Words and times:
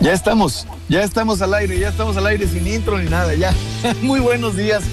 Ya 0.00 0.12
estamos, 0.12 0.66
ya 0.88 1.02
estamos 1.02 1.42
al 1.42 1.54
aire, 1.54 1.78
ya 1.78 1.88
estamos 1.88 2.16
al 2.16 2.26
aire 2.26 2.46
sin 2.46 2.66
intro 2.66 2.98
ni 2.98 3.08
nada, 3.08 3.34
ya. 3.34 3.54
Muy 4.02 4.20
buenos 4.20 4.56
días. 4.56 4.84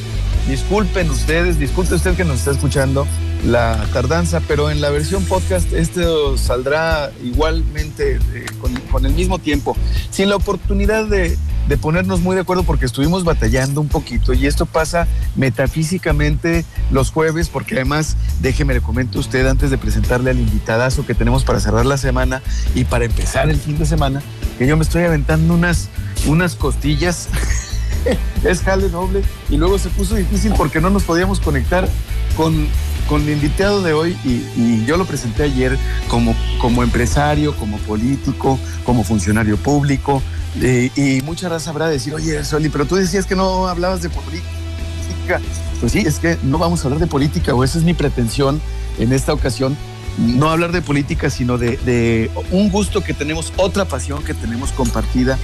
Disculpen 0.47 1.09
ustedes, 1.09 1.57
disculpe 1.59 1.95
usted 1.95 2.15
que 2.15 2.25
nos 2.25 2.39
está 2.39 2.51
escuchando 2.51 3.07
la 3.45 3.85
tardanza, 3.91 4.41
pero 4.47 4.69
en 4.69 4.81
la 4.81 4.89
versión 4.89 5.23
podcast 5.25 5.71
esto 5.73 6.37
saldrá 6.37 7.11
igualmente 7.23 8.19
eh, 8.33 8.45
con, 8.91 9.05
el 9.05 9.13
mismo 9.13 9.39
tiempo, 9.39 9.75
sin 10.09 10.29
la 10.29 10.35
oportunidad 10.35 11.05
de, 11.05 11.37
ponernos 11.81 12.21
muy 12.21 12.35
de 12.35 12.41
acuerdo 12.41 12.63
porque 12.63 12.85
estuvimos 12.85 13.23
batallando 13.23 13.81
un 13.81 13.87
poquito 13.87 14.33
y 14.33 14.45
esto 14.45 14.65
pasa 14.65 15.07
metafísicamente 15.35 16.65
los 16.91 17.09
jueves 17.11 17.49
porque 17.49 17.75
además, 17.75 18.15
déjeme 18.41 18.75
le 18.75 18.81
comento 18.81 19.17
a 19.17 19.21
usted 19.21 19.47
antes 19.47 19.71
de 19.71 19.77
presentarle 19.77 20.29
al 20.29 20.39
invitadazo 20.39 21.05
que 21.05 21.15
tenemos 21.15 21.43
para 21.43 21.59
cerrar 21.59 21.85
la 21.85 21.97
semana 21.97 22.41
y 22.75 22.83
para 22.85 23.05
empezar 23.05 23.49
el 23.49 23.57
fin 23.57 23.77
de 23.77 23.85
semana, 23.85 24.21
que 24.57 24.67
yo 24.67 24.77
me 24.77 24.83
estoy 24.83 25.03
aventando 25.03 25.53
unas, 25.53 25.89
unas 26.27 26.55
costillas. 26.55 27.29
es 28.43 28.61
jale 28.61 28.89
doble 28.89 29.21
y 29.49 29.57
luego 29.57 29.79
se 29.79 29.89
puso 29.89 30.15
difícil 30.15 30.53
porque 30.57 30.81
no 30.81 30.89
nos 30.89 31.03
podíamos 31.03 31.39
conectar 31.39 31.87
con, 32.35 32.67
con 33.07 33.21
el 33.21 33.29
invitado 33.29 33.81
de 33.81 33.93
hoy 33.93 34.17
y, 34.25 34.83
yo 34.85 34.97
lo 34.97 35.05
presenté 35.05 35.43
ayer 35.43 35.77
como, 36.09 36.35
como 36.59 36.83
empresario, 36.83 37.55
como 37.55 37.77
político, 37.77 38.59
como 38.83 39.03
funcionario 39.03 39.55
público 39.55 40.21
eh, 40.61 40.91
y 40.95 41.21
mucha 41.21 41.49
raza 41.49 41.69
habrá 41.69 41.87
de 41.87 41.93
decir, 41.93 42.13
oye, 42.13 42.43
Soli, 42.43 42.69
pero 42.69 42.85
tú 42.85 42.95
decías 42.95 43.25
que 43.25 43.35
no 43.35 43.67
hablabas 43.67 44.01
de 44.01 44.09
política. 44.09 45.39
Pues 45.79 45.93
sí, 45.93 45.99
es 45.99 46.19
que 46.19 46.37
no 46.43 46.57
vamos 46.57 46.81
a 46.81 46.85
hablar 46.85 46.99
de 46.99 47.07
política 47.07 47.53
o 47.53 47.63
esa 47.63 47.77
es 47.77 47.83
mi 47.83 47.93
pretensión 47.93 48.61
en 48.99 49.13
esta 49.13 49.33
ocasión, 49.33 49.75
no 50.17 50.49
hablar 50.49 50.71
de 50.71 50.81
política, 50.81 51.29
sino 51.29 51.57
de, 51.57 52.29
un 52.51 52.69
gusto 52.69 53.03
que 53.03 53.13
tenemos, 53.13 53.53
otra 53.57 53.85
pasión 53.85 54.23
que 54.23 54.33
tenemos 54.33 54.71
compartida. 54.71 55.37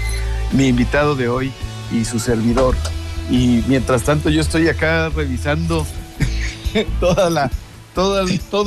Mi 0.51 0.67
invitado 0.67 1.15
de 1.15 1.29
hoy 1.29 1.51
y 1.91 2.05
su 2.05 2.19
servidor. 2.19 2.75
Y 3.29 3.63
mientras 3.67 4.03
tanto 4.03 4.29
yo 4.29 4.41
estoy 4.41 4.67
acá 4.67 5.09
revisando 5.09 5.85
toda 6.99 7.29
la, 7.29 7.51
todo, 7.93 8.19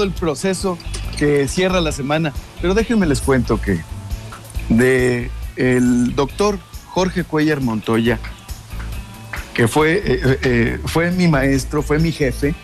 el, 0.04 0.12
proceso 0.12 0.78
que 1.18 1.48
cierra 1.48 1.80
la 1.80 1.92
semana. 1.92 2.32
Pero 2.60 2.74
déjenme 2.74 3.06
les 3.06 3.20
cuento 3.20 3.60
que 3.60 3.80
de 4.68 5.30
el 5.56 6.14
doctor 6.14 6.58
Jorge 6.88 7.24
Cuellar 7.24 7.60
Montoya, 7.60 8.18
que 9.54 9.66
fue, 9.66 10.02
eh, 10.04 10.38
eh, 10.42 10.80
fue 10.86 11.10
mi 11.10 11.28
maestro, 11.28 11.82
fue 11.82 11.98
mi 11.98 12.12
jefe, 12.12 12.54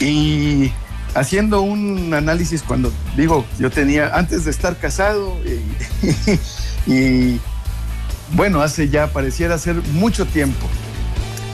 y 0.00 0.72
haciendo 1.14 1.62
un 1.62 2.14
análisis 2.14 2.62
cuando 2.62 2.92
digo, 3.16 3.44
yo 3.58 3.70
tenía, 3.70 4.16
antes 4.16 4.44
de 4.44 4.50
estar 4.50 4.76
casado 4.76 5.36
y, 6.86 7.38
bueno, 8.34 8.62
hace 8.62 8.88
ya 8.88 9.08
pareciera 9.08 9.58
ser 9.58 9.76
mucho 9.92 10.26
tiempo. 10.26 10.66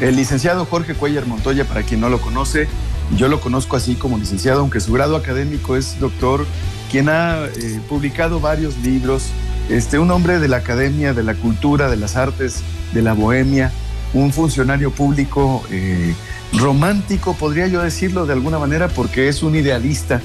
El 0.00 0.16
licenciado 0.16 0.64
Jorge 0.64 0.94
Cuellar 0.94 1.26
Montoya, 1.26 1.64
para 1.64 1.82
quien 1.82 2.00
no 2.00 2.08
lo 2.08 2.20
conoce, 2.20 2.68
yo 3.16 3.28
lo 3.28 3.40
conozco 3.40 3.76
así 3.76 3.94
como 3.94 4.16
licenciado, 4.18 4.60
aunque 4.60 4.80
su 4.80 4.92
grado 4.92 5.16
académico 5.16 5.76
es 5.76 5.98
doctor, 5.98 6.46
quien 6.90 7.08
ha 7.08 7.46
eh, 7.46 7.80
publicado 7.88 8.38
varios 8.38 8.76
libros, 8.78 9.30
este, 9.68 9.98
un 9.98 10.10
hombre 10.10 10.38
de 10.38 10.48
la 10.48 10.58
academia, 10.58 11.14
de 11.14 11.22
la 11.22 11.34
cultura, 11.34 11.90
de 11.90 11.96
las 11.96 12.16
artes, 12.16 12.62
de 12.92 13.02
la 13.02 13.12
bohemia, 13.12 13.72
un 14.14 14.32
funcionario 14.32 14.90
público 14.90 15.64
eh, 15.70 16.14
romántico, 16.52 17.34
podría 17.34 17.66
yo 17.66 17.82
decirlo 17.82 18.26
de 18.26 18.32
alguna 18.32 18.58
manera, 18.58 18.88
porque 18.88 19.28
es 19.28 19.42
un 19.42 19.54
idealista. 19.54 20.20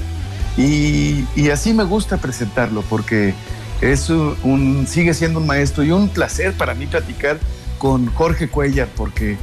Y, 0.56 1.24
así 1.50 1.72
me 1.72 1.84
gusta 1.84 2.18
presentarlo, 2.18 2.82
porque 2.88 3.34
es 3.80 4.08
un, 4.10 4.86
sigue 4.88 5.14
siendo 5.14 5.40
un 5.40 5.46
maestro 5.46 5.82
y 5.82 5.90
un 5.90 6.08
placer 6.08 6.52
para 6.54 6.74
mí 6.74 6.86
platicar 6.86 7.38
con 7.78 8.06
Jorge 8.06 8.48
Cuellar 8.48 8.88
porque, 8.96 9.36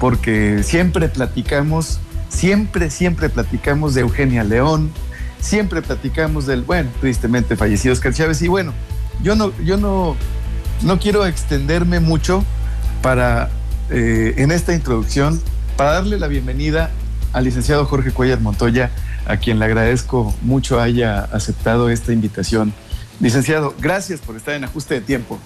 porque 0.00 0.62
siempre 0.64 1.08
platicamos, 1.08 2.00
siempre, 2.28 2.90
siempre 2.90 3.28
platicamos 3.28 3.94
de 3.94 4.00
Eugenia 4.00 4.42
León, 4.42 4.90
siempre 5.38 5.82
platicamos 5.82 6.46
del, 6.46 6.62
bueno, 6.62 6.90
tristemente 7.00 7.56
fallecido 7.56 7.92
Oscar 7.92 8.14
Chávez 8.14 8.40
y 8.42 8.48
bueno, 8.48 8.72
yo 9.22 9.36
no, 9.36 9.52
yo 9.62 9.76
no, 9.76 10.16
no 10.82 10.98
quiero 10.98 11.26
extenderme 11.26 12.00
mucho 12.00 12.42
para, 13.02 13.50
eh, 13.90 14.34
en 14.38 14.50
esta 14.50 14.74
introducción, 14.74 15.40
para 15.76 15.92
darle 15.92 16.18
la 16.18 16.28
bienvenida 16.28 16.90
al 17.32 17.44
licenciado 17.44 17.84
Jorge 17.86 18.12
Cuellar 18.12 18.40
Montoya, 18.40 18.90
a 19.26 19.36
quien 19.36 19.58
le 19.58 19.64
agradezco 19.64 20.34
mucho 20.42 20.80
haya 20.80 21.20
aceptado 21.32 21.90
esta 21.90 22.12
invitación 22.12 22.72
Licenciado, 23.20 23.74
gracias 23.78 24.20
por 24.20 24.36
estar 24.36 24.54
en 24.54 24.64
ajuste 24.64 24.94
de 24.94 25.00
tiempo. 25.00 25.38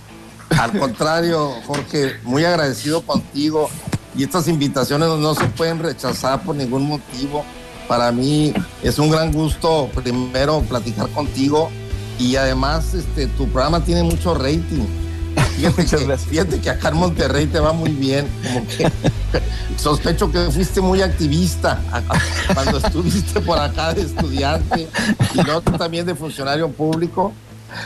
Al 0.59 0.73
contrario, 0.79 1.53
Jorge, 1.67 2.15
muy 2.25 2.45
agradecido 2.45 3.03
contigo 3.03 3.69
y 4.17 4.25
estas 4.25 4.49
invitaciones 4.49 5.09
no 5.09 5.35
se 5.35 5.45
pueden 5.49 5.79
rechazar 5.79 6.43
por 6.43 6.57
ningún 6.57 6.89
motivo. 6.89 7.45
Para 7.87 8.11
mí 8.11 8.55
es 8.83 8.99
un 8.99 9.11
gran 9.11 9.33
gusto 9.33 9.91
primero 9.95 10.63
platicar 10.63 11.09
contigo 11.11 11.71
y 12.19 12.37
además 12.37 12.95
este, 12.95 13.27
tu 13.27 13.47
programa 13.49 13.85
tiene 13.85 14.03
mucho 14.03 14.35
rating. 14.35 14.87
Fíjate 15.59 15.87
que, 16.07 16.17
fíjate 16.17 16.61
que, 16.61 16.71
acá 16.71 16.89
en 16.91 16.97
Monterrey 16.97 17.47
te 17.47 17.59
va 17.59 17.73
muy 17.73 17.91
bien. 17.91 18.29
Como 18.45 18.67
que 18.69 18.91
sospecho 19.77 20.31
que 20.31 20.51
fuiste 20.51 20.81
muy 20.81 21.03
activista 21.03 21.81
cuando 22.55 22.79
estuviste 22.79 23.41
por 23.41 23.59
acá 23.59 23.93
de 23.93 24.03
estudiante 24.03 24.89
y 25.35 25.43
luego 25.43 25.61
también 25.63 26.07
de 26.07 26.15
funcionario 26.15 26.71
público. 26.71 27.33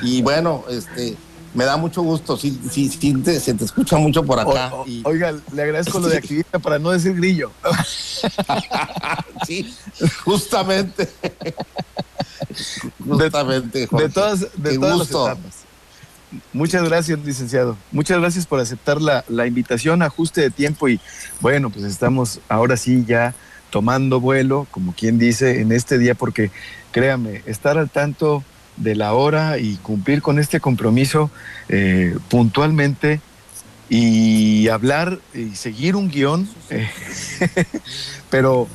Y 0.03 0.21
bueno, 0.23 0.65
este, 0.69 1.17
me 1.55 1.65
da 1.65 1.77
mucho 1.77 2.03
gusto, 2.03 2.37
sí, 2.37 2.59
sí, 2.71 2.89
sí 2.89 3.15
te, 3.15 3.41
se 3.41 3.55
te 3.55 3.65
escucha 3.65 3.97
mucho 3.97 4.23
por 4.23 4.39
acá. 4.39 4.75
O, 4.75 4.87
y... 4.87 5.03
Oiga, 5.05 5.35
le 5.53 5.63
agradezco 5.63 5.99
lo 5.99 6.09
de 6.09 6.17
activista 6.19 6.59
para 6.59 6.79
no 6.79 6.91
decir 6.91 7.15
grillo. 7.15 7.51
sí, 9.47 9.75
justamente. 10.25 11.09
justamente. 13.05 13.89
De, 13.89 13.99
de 13.99 14.09
todas, 14.11 14.41
de 14.57 14.79
todas 14.79 14.99
las 14.99 15.11
etapas. 15.11 15.72
Muchas 16.53 16.89
gracias, 16.89 17.19
licenciado. 17.25 17.77
Muchas 17.91 18.19
gracias 18.19 18.47
por 18.47 18.61
aceptar 18.61 19.01
la, 19.01 19.25
la 19.29 19.47
invitación, 19.47 20.03
ajuste 20.03 20.41
de 20.41 20.51
tiempo 20.51 20.89
y 20.89 21.01
bueno, 21.41 21.71
pues 21.71 21.85
estamos 21.85 22.41
ahora 22.49 22.77
sí 22.77 23.05
ya 23.07 23.35
tomando 23.71 24.21
vuelo, 24.21 24.67
como 24.71 24.93
quien 24.95 25.19
dice, 25.19 25.61
en 25.61 25.73
este 25.73 25.99
día, 25.99 26.15
porque 26.15 26.51
créame, 26.93 27.43
estar 27.47 27.79
al 27.79 27.89
tanto 27.89 28.45
de 28.77 28.95
la 28.95 29.15
hora 29.15 29.59
y 29.59 29.77
cumplir 29.77 30.23
con 30.23 30.39
este 30.39 30.61
compromiso 30.61 31.31
eh, 31.69 32.17
puntualmente 32.29 33.21
y 33.89 34.69
hablar 34.69 35.19
y 35.35 35.55
seguir 35.57 35.97
un 35.97 36.11
guion, 36.11 36.49
eh, 36.71 36.89
pero 38.31 38.69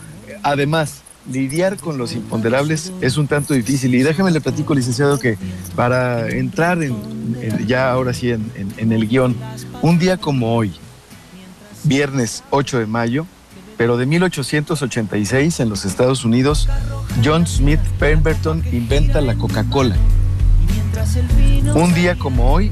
además 0.44 1.01
lidiar 1.32 1.78
con 1.78 1.98
los 1.98 2.14
imponderables 2.14 2.92
es 3.02 3.18
un 3.18 3.28
tanto 3.28 3.54
difícil. 3.54 3.94
Y 3.96 4.04
déjame 4.04 4.32
le 4.32 4.42
platico, 4.42 4.74
licenciado, 4.74 5.20
que 5.20 5.38
para 5.76 6.30
entrar 6.30 6.82
en, 6.84 6.96
ya 7.68 7.92
ahora 7.92 8.14
sí 8.14 8.32
en, 8.32 8.52
en 8.78 8.92
el 8.92 9.08
guion, 9.08 9.36
un 9.82 10.00
día 10.00 10.18
como 10.18 10.56
hoy, 10.56 10.74
viernes 11.84 12.44
8 12.50 12.80
de 12.80 12.86
mayo, 12.86 13.26
pero 13.78 13.98
de 13.98 14.06
1886 14.08 15.60
en 15.60 15.70
los 15.70 15.86
Estados 15.86 16.26
Unidos, 16.26 16.68
John 17.24 17.46
Smith 17.46 17.80
Pemberton 18.00 18.64
inventa 18.72 19.22
la 19.22 19.36
Coca-Cola. 19.36 19.96
Un 21.76 21.94
día 21.94 22.16
como 22.18 22.52
hoy, 22.52 22.72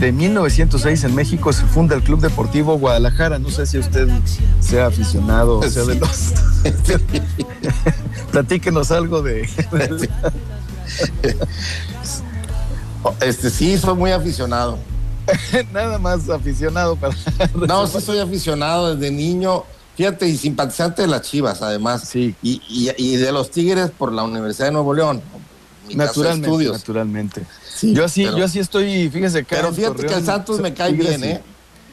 de 0.00 0.12
1906 0.12 1.04
en 1.04 1.14
México, 1.14 1.52
se 1.52 1.64
funda 1.64 1.94
el 1.96 2.02
Club 2.02 2.20
Deportivo 2.20 2.78
Guadalajara. 2.78 3.38
No 3.38 3.50
sé 3.50 3.66
si 3.66 3.78
usted 3.78 4.08
sea 4.60 4.86
aficionado 4.86 5.58
o 5.58 5.62
sea 5.68 5.84
de 5.84 5.94
los... 5.96 6.32
Platíquenos 8.30 8.90
algo 8.90 9.22
de... 9.22 9.42
este 13.20 13.50
sí, 13.50 13.78
soy 13.78 13.94
muy 13.94 14.10
aficionado. 14.10 14.78
Nada 15.72 15.98
más 15.98 16.28
aficionado 16.28 16.96
para... 16.96 17.16
no, 17.66 17.86
sí 17.86 18.00
soy 18.00 18.18
aficionado 18.18 18.94
desde 18.94 19.10
niño 19.10 19.64
Fíjate, 19.96 20.28
y 20.28 20.36
simpatizante 20.36 21.02
de 21.02 21.08
las 21.08 21.22
Chivas, 21.22 21.62
además. 21.62 22.02
Sí. 22.06 22.34
Y, 22.42 22.60
y, 22.68 22.90
y 22.98 23.16
de 23.16 23.32
los 23.32 23.50
Tigres 23.50 23.90
por 23.90 24.12
la 24.12 24.24
Universidad 24.24 24.66
de 24.66 24.72
Nuevo 24.72 24.92
León. 24.92 25.22
Naturalmente, 25.94 26.48
estudios. 26.48 26.72
naturalmente. 26.78 27.42
Sí, 27.74 27.94
yo 27.94 28.04
así, 28.04 28.24
pero, 28.24 28.38
yo 28.38 28.44
así 28.44 28.58
estoy, 28.58 29.08
fíjese 29.10 29.44
que. 29.44 29.54
Pero 29.54 29.72
fíjate 29.72 29.96
Torreón, 29.96 30.12
que 30.12 30.18
el 30.18 30.24
Santos 30.24 30.60
me 30.60 30.74
cae 30.74 30.92
bien, 30.92 31.24
¿eh? 31.24 31.42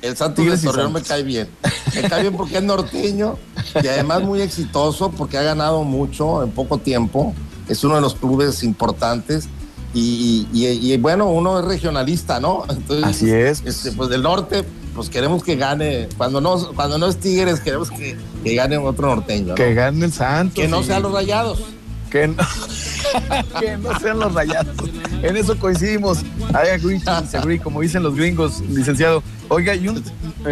El 0.02 0.18
Santos 0.18 0.46
de 0.46 0.58
Torreón 0.58 0.92
me 0.94 1.02
cae 1.02 1.24
bien. 1.24 1.48
Me 1.96 2.02
cae 2.10 2.22
bien 2.24 2.36
porque 2.36 2.58
es 2.58 2.64
norteño 2.64 3.38
y 3.82 3.88
además 3.88 4.22
muy 4.22 4.42
exitoso 4.42 5.12
porque 5.12 5.38
ha 5.38 5.44
ganado 5.44 5.84
mucho 5.84 6.44
en 6.44 6.52
poco 6.52 6.78
tiempo. 6.78 7.34
Es 7.70 7.84
uno 7.86 7.96
de 7.96 8.02
los 8.02 8.16
clubes 8.16 8.64
importantes. 8.64 9.48
Y, 9.94 10.48
y, 10.52 10.92
y 10.92 10.98
bueno, 10.98 11.30
uno 11.30 11.60
es 11.60 11.66
regionalista, 11.66 12.40
¿no? 12.40 12.64
Entonces, 12.68 13.06
Así 13.06 13.32
es. 13.32 13.62
Este, 13.64 13.92
pues 13.92 14.10
del 14.10 14.24
norte, 14.24 14.66
pues 14.96 15.10
queremos 15.10 15.44
que 15.44 15.56
gane, 15.56 16.10
cuando 16.18 16.42
no, 16.42 16.74
cuando 16.74 16.98
no 16.98 17.08
es 17.08 17.18
Tigres, 17.18 17.60
queremos 17.60 17.90
que, 17.92 18.18
que 18.44 18.56
gane 18.56 18.78
otro 18.78 19.08
norteño. 19.08 19.50
¿no? 19.50 19.56
Que 19.56 19.74
gane 19.74 20.06
el 20.06 20.12
Santos. 20.12 20.56
Que 20.56 20.68
no 20.68 20.84
sean 20.84 21.04
los 21.04 21.14
rayados. 21.14 21.62
Que 22.14 22.28
no. 22.28 22.36
que 23.60 23.76
no 23.76 24.00
sean 24.00 24.20
los 24.20 24.32
rayados. 24.36 24.76
En 25.24 25.36
eso 25.36 25.58
coincidimos. 25.58 26.22
I 26.52 26.70
agree 26.76 27.00
to 27.00 27.22
disagree, 27.22 27.58
como 27.58 27.82
dicen 27.82 28.04
los 28.04 28.16
gringos, 28.16 28.62
licenciado. 28.70 29.24
Oiga, 29.50 29.74
y 29.74 29.88
un 29.88 30.04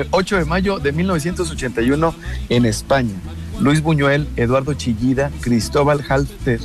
8 0.10 0.36
eh, 0.36 0.40
de 0.40 0.46
mayo 0.46 0.80
de 0.80 0.92
1981 0.92 2.16
en 2.50 2.66
España. 2.66 3.14
Luis 3.60 3.80
Buñuel, 3.84 4.28
Eduardo 4.38 4.74
Chillida, 4.74 5.30
Cristóbal 5.42 6.04
Halter, 6.10 6.60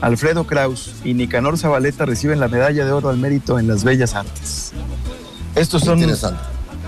Alfredo 0.00 0.46
Kraus 0.46 0.94
y 1.04 1.12
Nicanor 1.12 1.58
Zabaleta 1.58 2.06
reciben 2.06 2.40
la 2.40 2.48
medalla 2.48 2.86
de 2.86 2.92
oro 2.92 3.10
al 3.10 3.18
mérito 3.18 3.58
en 3.58 3.68
las 3.68 3.84
bellas 3.84 4.14
artes. 4.14 4.72
Estos 5.56 5.82
son 5.82 6.00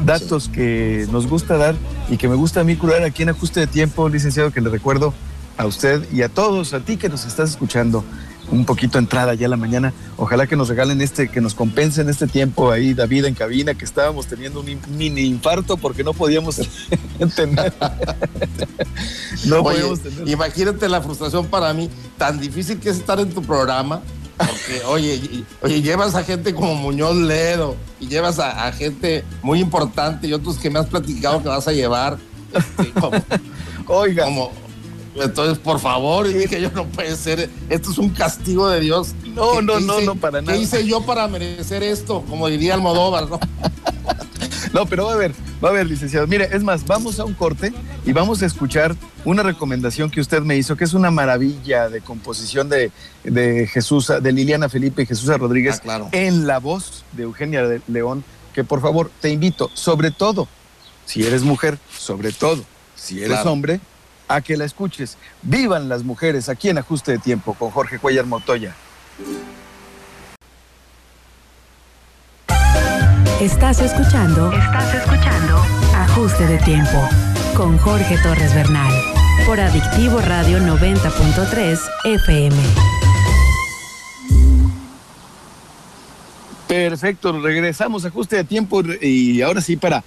datos 0.06 0.48
que 0.48 1.06
nos 1.12 1.26
gusta 1.26 1.58
dar 1.58 1.74
y 2.08 2.16
que 2.16 2.26
me 2.26 2.36
gusta 2.36 2.62
a 2.62 2.64
mí 2.64 2.76
curar 2.76 3.02
aquí 3.02 3.22
en 3.22 3.28
ajuste 3.28 3.60
de 3.60 3.66
tiempo, 3.66 4.08
licenciado, 4.08 4.50
que 4.50 4.62
le 4.62 4.70
recuerdo 4.70 5.12
a 5.60 5.66
usted 5.66 6.10
y 6.10 6.22
a 6.22 6.28
todos, 6.30 6.72
a 6.72 6.80
ti 6.80 6.96
que 6.96 7.10
nos 7.10 7.26
estás 7.26 7.50
escuchando 7.50 8.02
un 8.50 8.64
poquito 8.64 8.98
entrada 8.98 9.34
ya 9.34 9.46
la 9.46 9.58
mañana. 9.58 9.92
Ojalá 10.16 10.46
que 10.46 10.56
nos 10.56 10.68
regalen 10.68 11.02
este, 11.02 11.28
que 11.28 11.40
nos 11.42 11.54
compensen 11.54 12.08
este 12.08 12.26
tiempo 12.26 12.70
ahí, 12.70 12.94
David, 12.94 13.26
en 13.26 13.34
cabina, 13.34 13.74
que 13.74 13.84
estábamos 13.84 14.26
teniendo 14.26 14.60
un 14.60 14.80
mini 14.96 15.20
infarto 15.20 15.76
porque 15.76 16.02
no 16.02 16.14
podíamos 16.14 16.60
entender. 17.18 17.72
no 19.44 19.62
podíamos 19.62 20.00
Imagínate 20.26 20.88
la 20.88 21.02
frustración 21.02 21.46
para 21.46 21.74
mí, 21.74 21.90
tan 22.16 22.40
difícil 22.40 22.80
que 22.80 22.88
es 22.88 22.96
estar 22.96 23.20
en 23.20 23.30
tu 23.30 23.42
programa. 23.42 24.00
Porque, 24.38 24.82
oye, 24.86 25.44
oye, 25.60 25.82
llevas 25.82 26.14
a 26.14 26.24
gente 26.24 26.54
como 26.54 26.74
Muñoz 26.74 27.16
Ledo 27.16 27.76
y 28.00 28.08
llevas 28.08 28.38
a, 28.38 28.72
gente 28.72 29.24
muy 29.42 29.60
importante 29.60 30.26
y 30.26 30.32
otros 30.32 30.56
que 30.56 30.70
me 30.70 30.78
has 30.78 30.86
platicado 30.86 31.42
que 31.42 31.48
vas 31.50 31.68
a 31.68 31.72
llevar. 31.72 32.18
Este, 32.54 32.92
Oiga. 33.86 34.24
Como, 34.24 34.50
entonces, 35.14 35.58
por 35.58 35.80
favor, 35.80 36.28
y 36.28 36.34
dije 36.34 36.60
yo, 36.60 36.70
no 36.70 36.86
puede 36.86 37.16
ser, 37.16 37.50
esto 37.68 37.90
es 37.90 37.98
un 37.98 38.10
castigo 38.10 38.68
de 38.68 38.80
Dios. 38.80 39.14
No, 39.34 39.60
no, 39.60 39.80
no, 39.80 40.00
no, 40.00 40.14
para 40.14 40.40
nada. 40.40 40.56
¿Qué 40.56 40.62
hice 40.62 40.86
yo 40.86 41.02
para 41.02 41.26
merecer 41.26 41.82
esto? 41.82 42.22
Como 42.28 42.46
diría 42.48 42.74
Almodóvar, 42.74 43.28
¿no? 43.28 43.40
no, 44.72 44.86
pero 44.86 45.06
va 45.06 45.14
a 45.14 45.16
ver, 45.16 45.32
va 45.62 45.70
a 45.70 45.72
ver, 45.72 45.86
licenciado. 45.86 46.26
Mire, 46.26 46.48
es 46.52 46.62
más, 46.62 46.86
vamos 46.86 47.18
a 47.18 47.24
un 47.24 47.34
corte 47.34 47.72
y 48.06 48.12
vamos 48.12 48.42
a 48.42 48.46
escuchar 48.46 48.94
una 49.24 49.42
recomendación 49.42 50.10
que 50.10 50.20
usted 50.20 50.42
me 50.42 50.56
hizo, 50.56 50.76
que 50.76 50.84
es 50.84 50.94
una 50.94 51.10
maravilla 51.10 51.88
de 51.88 52.00
composición 52.00 52.68
de, 52.68 52.92
de 53.24 53.66
Jesús, 53.66 54.12
de 54.22 54.32
Liliana 54.32 54.68
Felipe 54.68 55.02
y 55.02 55.06
Jesús 55.06 55.26
Rodríguez, 55.38 55.82
ah, 55.88 56.08
en 56.12 56.46
la 56.46 56.58
voz 56.58 57.04
de 57.12 57.24
Eugenia 57.24 57.80
León, 57.88 58.24
que 58.54 58.62
por 58.62 58.80
favor 58.80 59.10
te 59.20 59.30
invito, 59.30 59.70
sobre 59.74 60.12
todo, 60.12 60.46
si 61.04 61.24
eres 61.24 61.42
mujer, 61.42 61.78
sobre 61.96 62.30
todo, 62.32 62.62
si 62.94 63.22
eres 63.22 63.44
hombre, 63.44 63.80
a 64.30 64.40
que 64.40 64.56
la 64.56 64.64
escuches. 64.64 65.18
Vivan 65.42 65.88
las 65.88 66.04
mujeres 66.04 66.48
aquí 66.48 66.68
en 66.68 66.78
Ajuste 66.78 67.12
de 67.12 67.18
Tiempo 67.18 67.54
con 67.54 67.70
Jorge 67.70 67.98
Cuellar 67.98 68.26
Motoya. 68.26 68.74
Estás 73.40 73.80
escuchando. 73.80 74.52
Estás 74.52 74.94
escuchando. 74.94 75.56
Ajuste 75.94 76.46
de 76.46 76.58
Tiempo 76.58 77.08
con 77.56 77.76
Jorge 77.78 78.16
Torres 78.22 78.54
Bernal 78.54 78.92
por 79.46 79.58
Adictivo 79.58 80.20
Radio 80.20 80.58
90.3 80.58 81.80
FM. 82.04 82.56
Perfecto, 86.68 87.32
regresamos 87.40 88.04
a 88.04 88.08
ajuste 88.08 88.36
de 88.36 88.44
tiempo 88.44 88.80
y 89.00 89.42
ahora 89.42 89.60
sí 89.60 89.76
para 89.76 90.04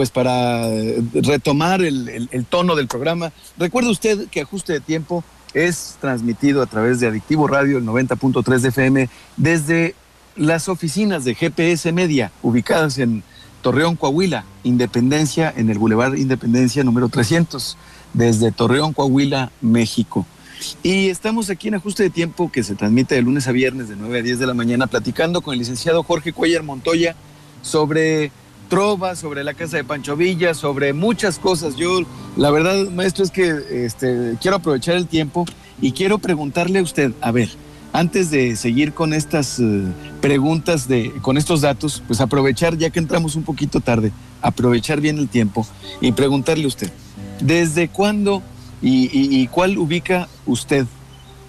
pues 0.00 0.10
para 0.10 0.66
eh, 0.66 1.02
retomar 1.12 1.82
el, 1.82 2.46
tono 2.48 2.74
del 2.74 2.88
programa. 2.88 3.34
Recuerde 3.58 3.90
usted 3.90 4.28
que 4.28 4.40
Ajuste 4.40 4.72
de 4.72 4.80
Tiempo 4.80 5.22
es 5.52 5.98
transmitido 6.00 6.62
a 6.62 6.66
través 6.66 7.00
de 7.00 7.08
Adictivo 7.08 7.46
Radio, 7.46 7.76
el 7.76 7.84
90.3 7.84 8.60
de 8.60 8.68
FM, 8.70 9.10
desde 9.36 9.94
las 10.36 10.70
oficinas 10.70 11.26
de 11.26 11.34
GPS 11.34 11.92
Media, 11.92 12.32
ubicadas 12.42 12.96
en 12.96 13.22
Torreón, 13.60 13.94
Coahuila, 13.94 14.46
Independencia, 14.64 15.52
en 15.54 15.68
el 15.68 15.78
Boulevard 15.78 16.16
Independencia 16.16 16.82
número 16.82 17.10
300, 17.10 17.76
desde 18.14 18.52
Torreón, 18.52 18.94
Coahuila, 18.94 19.52
México. 19.60 20.24
Y 20.82 21.10
estamos 21.10 21.50
aquí 21.50 21.68
en 21.68 21.74
Ajuste 21.74 22.04
de 22.04 22.10
Tiempo, 22.10 22.50
que 22.50 22.62
se 22.62 22.74
transmite 22.74 23.16
de 23.16 23.20
lunes 23.20 23.46
a 23.48 23.52
viernes 23.52 23.90
de 23.90 23.96
9 23.96 24.20
a 24.20 24.22
10 24.22 24.38
de 24.38 24.46
la 24.46 24.54
mañana, 24.54 24.86
platicando 24.86 25.42
con 25.42 25.52
el 25.52 25.58
licenciado 25.58 26.02
Jorge 26.04 26.32
Cuellar 26.32 26.62
Montoya 26.62 27.14
sobre 27.60 28.32
trova, 28.70 29.16
sobre 29.16 29.44
la 29.44 29.52
casa 29.52 29.76
de 29.76 29.84
Pancho 29.84 30.16
Villa, 30.16 30.54
sobre 30.54 30.94
muchas 30.94 31.38
cosas. 31.38 31.76
Yo, 31.76 32.00
la 32.36 32.50
verdad, 32.50 32.88
maestro, 32.88 33.24
es 33.24 33.30
que 33.30 33.52
este, 33.84 34.36
quiero 34.40 34.56
aprovechar 34.56 34.94
el 34.94 35.06
tiempo 35.06 35.44
y 35.82 35.92
quiero 35.92 36.18
preguntarle 36.18 36.78
a 36.78 36.82
usted, 36.82 37.12
a 37.20 37.32
ver, 37.32 37.50
antes 37.92 38.30
de 38.30 38.54
seguir 38.54 38.94
con 38.94 39.12
estas 39.12 39.58
eh, 39.58 39.82
preguntas, 40.20 40.86
de, 40.86 41.12
con 41.20 41.36
estos 41.36 41.60
datos, 41.60 42.02
pues 42.06 42.20
aprovechar, 42.20 42.78
ya 42.78 42.90
que 42.90 43.00
entramos 43.00 43.34
un 43.34 43.42
poquito 43.42 43.80
tarde, 43.80 44.12
aprovechar 44.40 45.00
bien 45.00 45.18
el 45.18 45.28
tiempo 45.28 45.66
y 46.00 46.12
preguntarle 46.12 46.64
a 46.64 46.68
usted, 46.68 46.90
¿desde 47.40 47.88
cuándo 47.88 48.40
y, 48.80 49.46
cuál 49.48 49.76
ubica 49.76 50.28
usted 50.46 50.86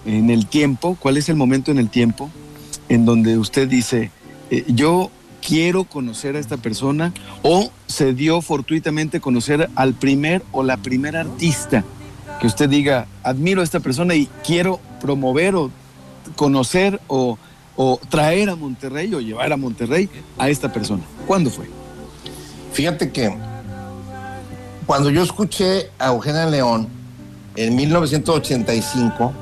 en 0.04 0.28
el 0.28 0.46
tiempo, 0.46 0.98
cuál 1.00 1.16
es 1.16 1.28
el 1.28 1.36
momento 1.36 1.70
en 1.70 1.78
el 1.78 1.88
tiempo 1.88 2.30
en 2.88 3.06
donde 3.06 3.38
usted 3.38 3.68
dice, 3.68 4.10
eh, 4.50 4.64
yo 4.68 5.10
quiero 5.46 5.84
conocer 5.84 6.36
a 6.36 6.38
esta 6.38 6.56
persona 6.56 7.12
o 7.42 7.70
se 7.86 8.14
dio 8.14 8.40
fortuitamente 8.40 9.20
conocer 9.20 9.68
al 9.74 9.94
primer 9.94 10.42
o 10.52 10.62
la 10.62 10.76
primera 10.78 11.20
artista 11.20 11.84
que 12.40 12.46
usted 12.46 12.68
diga, 12.68 13.06
admiro 13.22 13.60
a 13.60 13.64
esta 13.64 13.80
persona 13.80 14.14
y 14.14 14.28
quiero 14.44 14.80
promover 15.00 15.54
o 15.54 15.70
conocer 16.34 17.00
o, 17.06 17.38
traer 18.08 18.50
a 18.50 18.56
Monterrey 18.56 19.12
o 19.14 19.20
llevar 19.20 19.52
a 19.52 19.56
Monterrey 19.56 20.08
a 20.38 20.48
esta 20.48 20.72
persona? 20.72 21.02
¿Cuándo 21.26 21.50
fue? 21.50 21.68
Fíjate 22.72 23.10
que 23.10 23.32
cuando 24.86 25.10
yo 25.10 25.22
escuché 25.22 25.90
a 25.98 26.08
Eugenia 26.08 26.46
León 26.46 26.88
en 27.56 27.74
1985, 27.76 29.32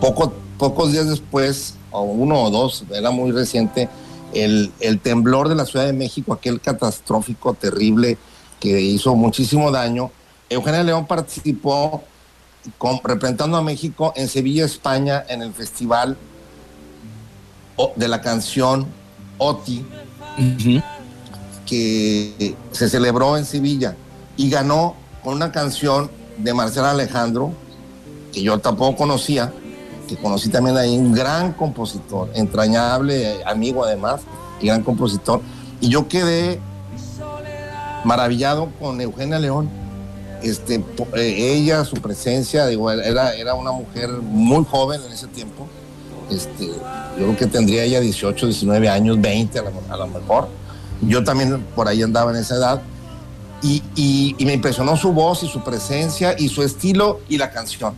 poco, 0.00 0.32
pocos 0.58 0.92
días 0.92 1.08
después, 1.08 1.74
o 1.90 2.02
uno 2.02 2.42
o 2.42 2.50
dos, 2.50 2.84
era 2.92 3.10
muy 3.10 3.30
reciente, 3.30 3.88
el, 4.32 5.00
temblor 5.02 5.48
de 5.48 5.54
la 5.54 5.64
Ciudad 5.64 5.86
de 5.86 5.92
México, 5.92 6.32
aquel 6.32 6.60
catastrófico, 6.60 7.54
terrible, 7.54 8.18
que 8.60 8.80
hizo 8.80 9.14
muchísimo 9.14 9.70
daño, 9.70 10.10
Eugenia 10.48 10.82
León 10.82 11.06
participó 11.06 12.04
representando 13.04 13.56
a 13.56 13.62
México 13.62 14.12
en 14.16 14.28
Sevilla, 14.28 14.64
España, 14.64 15.24
en 15.28 15.42
el 15.42 15.52
festival 15.52 16.16
de 17.94 18.08
la 18.08 18.20
canción 18.20 18.86
OTI, 19.38 19.84
que 21.66 22.54
se 22.72 22.88
celebró 22.88 23.36
en 23.36 23.44
Sevilla 23.44 23.96
y 24.36 24.50
ganó 24.50 24.94
con 25.22 25.34
una 25.34 25.52
canción 25.52 26.10
de 26.38 26.54
Marcela 26.54 26.92
Alejandro, 26.92 27.52
que 28.32 28.42
yo 28.42 28.58
tampoco 28.58 28.96
conocía, 28.96 29.52
que 30.06 30.16
conocí 30.16 30.48
también 30.48 30.76
ahí, 30.76 30.96
un 30.96 31.12
gran 31.12 31.52
compositor, 31.52 32.30
entrañable, 32.34 33.42
amigo 33.44 33.84
además, 33.84 34.22
y 34.60 34.66
gran 34.66 34.82
compositor. 34.82 35.40
Y 35.80 35.88
yo 35.88 36.08
quedé 36.08 36.60
maravillado 38.04 38.70
con 38.78 39.00
Eugenia 39.00 39.38
León. 39.38 39.68
Este, 40.42 40.76
eh, 41.16 41.54
ella, 41.54 41.84
su 41.84 41.96
presencia, 41.96 42.66
digo, 42.66 42.90
era, 42.90 43.34
era 43.34 43.54
una 43.54 43.72
mujer 43.72 44.10
muy 44.10 44.64
joven 44.64 45.00
en 45.06 45.12
ese 45.12 45.26
tiempo. 45.26 45.66
Este, 46.30 46.66
yo 46.66 46.74
creo 47.16 47.36
que 47.36 47.46
tendría 47.46 47.84
ella 47.84 48.00
18, 48.00 48.46
19 48.46 48.88
años, 48.88 49.20
20 49.20 49.58
a 49.58 49.96
lo, 49.96 50.06
mejor. 50.06 50.48
Yo 51.02 51.22
también 51.24 51.64
por 51.74 51.88
ahí 51.88 52.02
andaba 52.02 52.30
en 52.30 52.38
esa 52.38 52.56
edad. 52.56 52.82
Y, 53.62 53.82
y, 53.96 54.44
me 54.44 54.52
impresionó 54.52 54.96
su 54.96 55.12
voz 55.12 55.42
y 55.42 55.48
su 55.48 55.64
presencia 55.64 56.36
y 56.38 56.48
su 56.48 56.62
estilo 56.62 57.20
y 57.28 57.38
la 57.38 57.50
canción. 57.50 57.94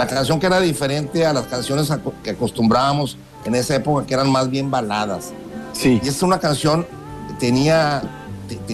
La 0.00 0.06
canción 0.06 0.40
que 0.40 0.46
era 0.46 0.60
diferente 0.60 1.26
a 1.26 1.34
las 1.34 1.46
canciones 1.46 1.92
que 2.24 2.30
acostumbrábamos 2.30 3.18
en 3.44 3.54
esa 3.54 3.76
época, 3.76 4.06
que 4.06 4.14
eran 4.14 4.32
más 4.32 4.48
bien 4.48 4.70
baladas. 4.70 5.34
Sí. 5.74 6.00
Y 6.02 6.08
es 6.08 6.22
una 6.22 6.40
canción 6.40 6.86
que 7.28 7.34
tenía, 7.34 8.00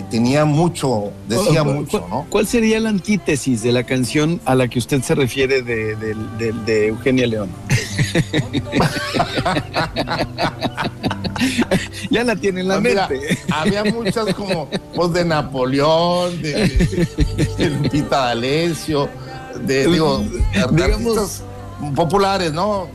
tenía 0.09 0.45
mucho, 0.45 1.11
decía 1.27 1.65
mucho, 1.65 2.07
¿no? 2.09 2.27
¿Cuál 2.31 2.47
sería 2.47 2.79
la 2.79 2.91
antítesis 2.91 3.65
de 3.65 3.73
la 3.73 3.83
canción 3.83 4.41
a 4.45 4.55
la 4.55 4.69
que 4.69 4.79
usted 4.79 5.03
se 5.03 5.17
refiere 5.17 5.63
de, 5.63 5.97
de 6.65 6.87
Eugenia 6.87 7.27
León? 7.27 7.51
ya 12.09 12.23
la 12.23 12.37
tiene 12.37 12.61
en 12.61 12.69
la 12.69 12.81
pues 12.81 12.95
mente. 12.95 13.39
había 13.51 13.83
muchas 13.83 14.33
como 14.35 14.69
voz 14.95 15.13
de 15.13 15.25
Napoleón, 15.25 16.41
de, 16.41 16.69
de 17.59 17.71
Lupita 17.71 18.27
D'Alessio, 18.27 19.09
de, 19.61 19.87
digo, 19.87 20.25
digamos, 20.73 21.43
populares, 21.95 22.53
¿no? 22.53 22.89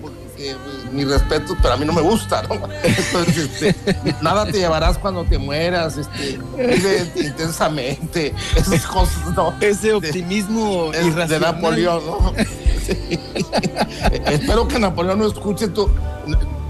mi 0.91 1.05
respeto, 1.05 1.55
pero 1.61 1.73
a 1.73 1.77
mí 1.77 1.85
no 1.85 1.93
me 1.93 2.01
gusta, 2.01 2.43
¿no? 2.43 2.55
Entonces, 2.83 3.61
este, 3.61 3.95
nada 4.21 4.45
te 4.45 4.53
llevarás 4.53 4.97
cuando 4.97 5.23
te 5.23 5.37
mueras, 5.37 5.97
este, 5.97 6.39
vive 6.57 7.11
intensamente, 7.15 8.33
esas 8.55 8.85
cosas, 8.85 9.35
¿no? 9.35 9.53
Ese 9.59 9.93
optimismo 9.93 10.91
de, 10.91 11.27
de 11.27 11.39
Napoleón, 11.39 12.05
¿no? 12.05 12.33
Espero 14.25 14.67
que 14.67 14.79
Napoleón 14.79 15.19
no 15.19 15.27
escuche 15.27 15.67
tu. 15.67 15.89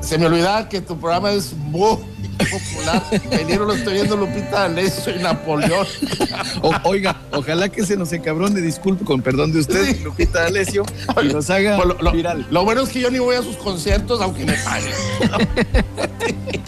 Se 0.01 0.17
me 0.17 0.25
olvidaba 0.25 0.67
que 0.67 0.81
tu 0.81 0.97
programa 0.97 1.31
es 1.31 1.53
muy 1.53 1.97
popular. 2.45 3.03
Venieron 3.29 3.67
lo 3.67 3.73
estoy 3.73 3.93
viendo 3.93 4.17
Lupita 4.17 4.65
Alessio 4.65 5.15
y 5.15 5.19
Napoleón. 5.19 5.87
oiga, 6.83 7.21
ojalá 7.31 7.69
que 7.69 7.85
se 7.85 7.95
nos 7.97 8.11
encabrone, 8.13 8.61
disculpe, 8.61 9.05
con 9.05 9.21
perdón 9.21 9.51
de 9.51 9.59
usted, 9.59 10.01
Lupita 10.03 10.45
Alessio, 10.45 10.83
y 11.23 11.27
nos 11.27 11.49
haga 11.49 11.77
pues 11.77 12.01
lo, 12.01 12.11
viral. 12.11 12.47
Lo 12.49 12.63
bueno 12.63 12.81
es 12.81 12.89
que 12.89 13.01
yo 13.01 13.11
ni 13.11 13.19
voy 13.19 13.35
a 13.35 13.41
sus 13.41 13.57
conciertos, 13.57 14.21
aunque 14.21 14.45
me 14.45 14.53
paguen. 14.53 14.91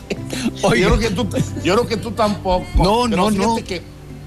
Yo, 0.63 0.69
creo 0.69 0.99
que 0.99 1.09
tú, 1.09 1.27
yo 1.63 1.73
creo 1.73 1.87
que 1.87 1.97
tú 1.97 2.11
tampoco. 2.11 2.65
No, 2.75 3.07
no, 3.07 3.29
no. 3.29 3.55
Que, 3.57 3.81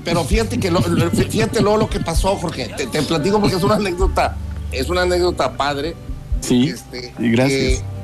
pero 0.04 0.22
fíjate 0.24 0.60
que 0.60 0.70
lo, 0.70 0.80
fíjate 0.82 1.60
luego 1.60 1.78
lo 1.78 1.90
que 1.90 1.98
pasó, 1.98 2.36
Jorge. 2.36 2.70
Te, 2.76 3.02
platico 3.02 3.40
porque 3.40 3.56
es 3.56 3.62
una 3.62 3.74
anécdota, 3.76 4.36
es 4.70 4.88
una 4.88 5.02
anécdota 5.02 5.56
padre. 5.56 5.96
Sí. 6.40 6.68
Este, 6.68 7.12
gracias. 7.18 7.80
Que, 7.80 7.95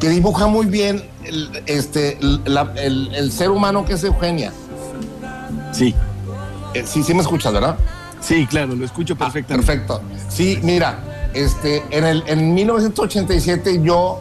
dibuja 0.00 0.46
muy 0.46 0.66
bien 0.66 1.02
el, 1.24 1.62
este, 1.66 2.18
el, 2.20 3.32
ser 3.32 3.50
humano 3.50 3.84
que 3.84 3.94
es 3.94 4.04
Eugenia. 4.04 4.52
Sí. 5.72 5.94
Eh, 6.74 6.84
sí, 6.86 7.02
sí 7.02 7.14
me 7.14 7.22
escuchas, 7.22 7.52
¿verdad? 7.52 7.76
Sí, 8.20 8.46
claro, 8.46 8.74
lo 8.74 8.84
escucho 8.84 9.14
ah, 9.14 9.24
perfectamente. 9.24 9.66
perfecto. 9.66 10.02
Sí, 10.28 10.58
mira, 10.62 11.30
este, 11.34 11.82
en, 11.90 12.04
el, 12.04 12.24
en 12.26 12.54
1987 12.54 13.80
yo 13.82 14.20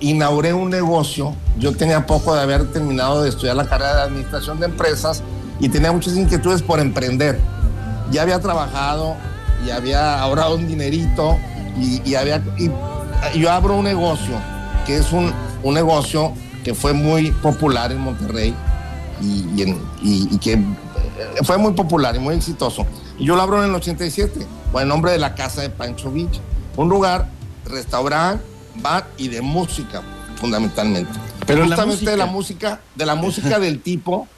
inauguré 0.00 0.52
un 0.52 0.70
negocio. 0.70 1.34
Yo 1.58 1.72
tenía 1.72 2.06
poco 2.06 2.34
de 2.34 2.42
haber 2.42 2.70
terminado 2.72 3.22
de 3.22 3.28
estudiar 3.28 3.56
la 3.56 3.66
carrera 3.66 3.96
de 3.96 4.02
administración 4.02 4.60
de 4.60 4.66
empresas 4.66 5.22
y 5.60 5.68
tenía 5.68 5.92
muchas 5.92 6.16
inquietudes 6.16 6.62
por 6.62 6.80
emprender. 6.80 7.38
Ya 8.10 8.22
había 8.22 8.40
trabajado 8.40 9.16
y 9.66 9.70
había 9.70 10.20
ahorrado 10.20 10.56
un 10.56 10.68
dinerito 10.68 11.36
y, 11.78 12.14
había, 12.14 12.42
y, 12.56 12.70
yo 13.38 13.50
abro 13.50 13.76
un 13.76 13.84
negocio 13.84 14.34
que 14.86 14.96
es 14.96 15.12
un, 15.12 15.32
un, 15.62 15.74
negocio 15.74 16.32
que 16.64 16.74
fue 16.74 16.92
muy 16.92 17.32
popular 17.32 17.92
en 17.92 17.98
Monterrey 17.98 18.54
y, 19.20 19.76
y, 20.02 20.38
que 20.38 20.62
fue 21.42 21.58
muy 21.58 21.72
popular 21.72 22.14
y 22.16 22.18
muy 22.18 22.34
exitoso. 22.34 22.86
Y 23.18 23.24
yo 23.24 23.36
lo 23.36 23.42
abro 23.42 23.62
en 23.62 23.70
el 23.70 23.74
87, 23.74 24.46
con 24.72 24.82
el 24.82 24.88
nombre 24.88 25.12
de 25.12 25.18
la 25.18 25.34
Casa 25.34 25.62
de 25.62 25.70
Pancho 25.70 26.10
Villa. 26.10 26.40
Un 26.76 26.88
lugar, 26.88 27.28
restaurante, 27.64 28.44
bar 28.76 29.06
y 29.16 29.28
de 29.28 29.40
música, 29.40 30.02
fundamentalmente. 30.36 31.12
Pero 31.46 31.64
justamente 31.64 32.04
la 32.04 32.10
de 32.10 32.16
la 32.16 32.26
música, 32.26 32.80
de 32.94 33.06
la 33.06 33.14
música 33.14 33.58
del 33.60 33.80
tipo 33.80 34.28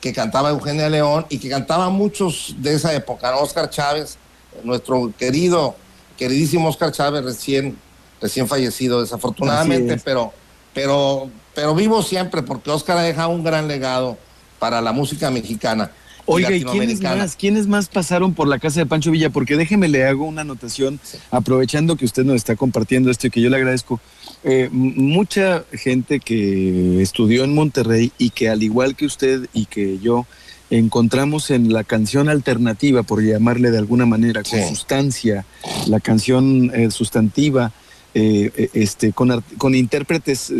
que 0.00 0.12
cantaba 0.12 0.50
Eugenia 0.50 0.88
León 0.88 1.24
y 1.30 1.38
que 1.38 1.48
cantaba 1.48 1.88
muchos 1.88 2.54
de 2.58 2.74
esa 2.74 2.92
época, 2.92 3.34
Oscar 3.36 3.70
Chávez, 3.70 4.18
nuestro 4.62 5.12
querido, 5.18 5.76
queridísimo 6.18 6.68
Oscar 6.68 6.92
Chávez, 6.92 7.24
recién, 7.24 7.78
recién 8.24 8.48
fallecido 8.48 9.02
desafortunadamente, 9.02 10.00
pero, 10.02 10.32
pero, 10.72 11.30
pero 11.54 11.74
vivo 11.74 12.02
siempre 12.02 12.42
porque 12.42 12.70
Oscar 12.70 12.96
ha 12.96 13.02
dejado 13.02 13.28
un 13.28 13.44
gran 13.44 13.68
legado 13.68 14.16
para 14.58 14.80
la 14.80 14.92
música 14.92 15.30
mexicana. 15.30 15.90
Oiga, 16.24 16.50
¿y 16.56 16.64
quiénes 16.64 17.02
más, 17.02 17.36
quiénes 17.36 17.66
más 17.66 17.90
pasaron 17.90 18.32
por 18.32 18.48
la 18.48 18.58
casa 18.58 18.80
de 18.80 18.86
Pancho 18.86 19.10
Villa? 19.10 19.28
Porque 19.28 19.58
déjeme 19.58 19.88
le 19.88 20.06
hago 20.06 20.24
una 20.24 20.40
anotación, 20.40 20.98
aprovechando 21.30 21.96
que 21.96 22.06
usted 22.06 22.24
nos 22.24 22.36
está 22.36 22.56
compartiendo 22.56 23.10
esto 23.10 23.26
y 23.26 23.30
que 23.30 23.42
yo 23.42 23.50
le 23.50 23.56
agradezco. 23.56 24.00
Eh, 24.42 24.70
mucha 24.72 25.64
gente 25.70 26.20
que 26.20 27.02
estudió 27.02 27.44
en 27.44 27.54
Monterrey 27.54 28.10
y 28.16 28.30
que 28.30 28.48
al 28.48 28.62
igual 28.62 28.96
que 28.96 29.04
usted 29.04 29.50
y 29.52 29.66
que 29.66 29.98
yo 29.98 30.24
encontramos 30.70 31.50
en 31.50 31.74
la 31.74 31.84
canción 31.84 32.30
alternativa, 32.30 33.02
por 33.02 33.22
llamarle 33.22 33.70
de 33.70 33.76
alguna 33.76 34.06
manera, 34.06 34.42
con 34.42 34.66
sustancia, 34.66 35.44
la 35.88 36.00
canción 36.00 36.72
eh, 36.74 36.90
sustantiva, 36.90 37.70
eh, 38.14 38.70
este, 38.74 39.12
con, 39.12 39.42
con 39.58 39.74
intérpretes, 39.74 40.52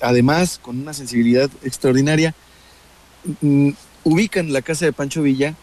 además 0.00 0.58
con 0.60 0.80
una 0.80 0.92
sensibilidad 0.92 1.48
extraordinaria, 1.62 2.34
mm, 3.40 3.70
ubican 4.04 4.52
la 4.52 4.62
casa 4.62 4.84
de 4.84 4.92
Pancho 4.92 5.22
Villa 5.22 5.54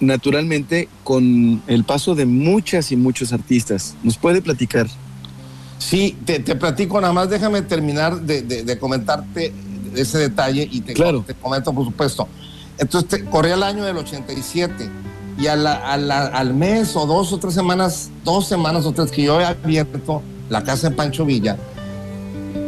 naturalmente 0.00 0.88
con 1.04 1.62
el 1.66 1.84
paso 1.84 2.14
de 2.14 2.26
muchas 2.26 2.92
y 2.92 2.96
muchos 2.96 3.32
artistas. 3.32 3.96
¿Nos 4.02 4.16
puede 4.16 4.42
platicar? 4.42 4.86
Sí, 5.78 6.16
te, 6.24 6.40
platico 6.40 7.00
nada 7.00 7.12
más, 7.12 7.30
déjame 7.30 7.62
terminar 7.62 8.20
de, 8.20 8.78
comentarte 8.78 9.52
ese 9.94 10.18
detalle 10.18 10.68
y 10.70 10.80
te, 10.80 10.94
te 10.94 11.34
comento 11.34 11.72
por 11.72 11.84
supuesto. 11.84 12.28
Entonces, 12.78 13.24
corría 13.24 13.54
el 13.54 13.62
año 13.62 13.84
del 13.84 13.96
87 13.96 14.88
y 15.38 15.46
al 15.46 16.54
mes 16.54 16.96
o 16.96 17.06
dos 17.06 17.32
o 17.32 17.38
tres 17.38 17.54
semanas, 17.54 18.10
dos 18.24 18.46
semanas 18.46 18.84
o 18.86 18.92
tres 18.92 19.10
que 19.10 19.22
yo 19.22 19.40
he 19.40 19.44
abierto 19.44 20.22
la 20.48 20.64
casa 20.64 20.90
de 20.90 20.96
Pancho 20.96 21.24
Villa, 21.24 21.56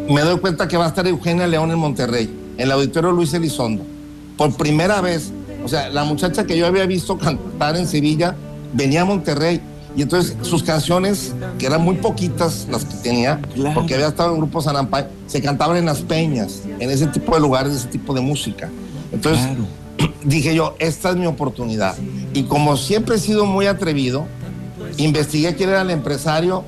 me 0.09 0.21
doy 0.23 0.39
cuenta 0.39 0.69
que 0.69 0.77
va 0.77 0.87
a 0.87 0.89
estar 0.89 1.07
Eugenia 1.07 1.47
León 1.47 1.71
en 1.71 1.79
Monterrey, 1.79 2.31
en 2.57 2.67
el 2.67 2.73
auditorio 2.73 3.13
Luis 3.13 3.33
Elizondo 3.35 3.85
por 4.41 4.55
primera 4.55 5.03
vez. 5.03 5.33
O 5.63 5.69
sea, 5.69 5.91
la 5.91 6.03
muchacha 6.03 6.47
que 6.47 6.57
yo 6.57 6.67
había 6.67 6.87
visto 6.87 7.19
cantar 7.19 7.77
en 7.77 7.87
Sevilla 7.87 8.35
venía 8.73 9.03
a 9.03 9.05
Monterrey. 9.05 9.61
Y 9.95 10.01
entonces 10.01 10.35
sus 10.41 10.63
canciones, 10.63 11.35
que 11.59 11.67
eran 11.67 11.83
muy 11.83 11.97
poquitas 11.97 12.67
las 12.71 12.87
que 12.87 12.95
tenía, 13.03 13.39
porque 13.75 13.97
había 13.97 14.09
estado 14.09 14.33
en 14.33 14.39
grupos 14.39 14.67
Anampay, 14.67 15.09
se 15.27 15.43
cantaban 15.43 15.77
en 15.77 15.85
las 15.85 15.99
peñas, 16.01 16.63
en 16.79 16.91
ese 16.91 17.07
tipo 17.09 17.35
de 17.35 17.41
lugares, 17.43 17.75
ese 17.75 17.89
tipo 17.89 18.15
de 18.15 18.23
música. 18.23 18.71
Entonces 19.13 19.47
dije 20.25 20.55
yo, 20.55 20.75
esta 20.79 21.11
es 21.11 21.17
mi 21.17 21.27
oportunidad. 21.27 21.97
Y 22.33 22.45
como 22.45 22.77
siempre 22.77 23.17
he 23.17 23.19
sido 23.19 23.47
muy 23.47 23.67
atrevido, 23.67 24.27
investigué 24.97 25.55
quién 25.55 25.71
era 25.71 25.83
el 25.83 25.91
empresario, 25.91 26.65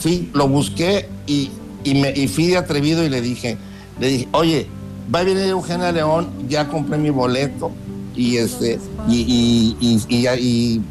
fui, 0.00 0.30
lo 0.32 0.48
busqué 0.48 1.08
y, 1.26 1.50
y, 1.84 1.94
me, 1.94 2.28
fui 2.28 2.48
de 2.48 2.56
atrevido 2.56 3.04
y 3.04 3.08
le 3.08 3.20
dije, 3.20 3.56
le 4.00 4.08
dije, 4.08 4.28
oye, 4.32 4.66
va 5.14 5.20
a 5.20 5.24
venir 5.24 5.44
Eugenia 5.44 5.92
León, 5.92 6.28
ya 6.48 6.68
compré 6.68 6.98
mi 6.98 7.10
boleto 7.10 7.70
y 8.14 8.36
este 8.36 8.78
y, 9.08 9.76
y, 9.80 10.00
y, 10.08 10.82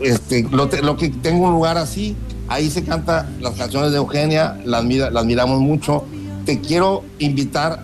este 0.00 0.46
lo, 0.50 0.96
que 0.96 1.08
tengo 1.08 1.46
un 1.46 1.52
lugar 1.52 1.78
así, 1.78 2.14
ahí 2.48 2.70
se 2.70 2.84
canta 2.84 3.28
las 3.40 3.54
canciones 3.54 3.90
de 3.92 3.98
Eugenia, 3.98 4.60
las, 4.64 4.84
las 4.84 5.24
miramos 5.24 5.60
mucho. 5.60 6.04
Te 6.44 6.60
quiero 6.60 7.02
invitar, 7.18 7.82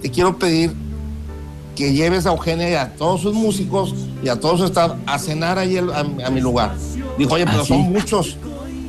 te 0.00 0.10
quiero 0.10 0.38
pedir 0.38 0.72
que 1.80 1.94
lleves 1.94 2.26
a 2.26 2.32
Eugenia 2.32 2.70
y 2.70 2.74
a 2.74 2.90
todos 2.90 3.22
sus 3.22 3.32
músicos 3.32 3.94
y 4.22 4.28
a 4.28 4.38
todos 4.38 4.60
su 4.60 4.66
staff 4.66 4.92
a 5.06 5.18
cenar 5.18 5.58
ahí 5.58 5.78
a, 5.78 6.30
mi 6.30 6.42
lugar. 6.42 6.74
Dijo, 7.16 7.32
oye, 7.32 7.46
pero 7.46 7.62
¿Ah, 7.62 7.64
son 7.64 7.80
muchos, 7.90 8.36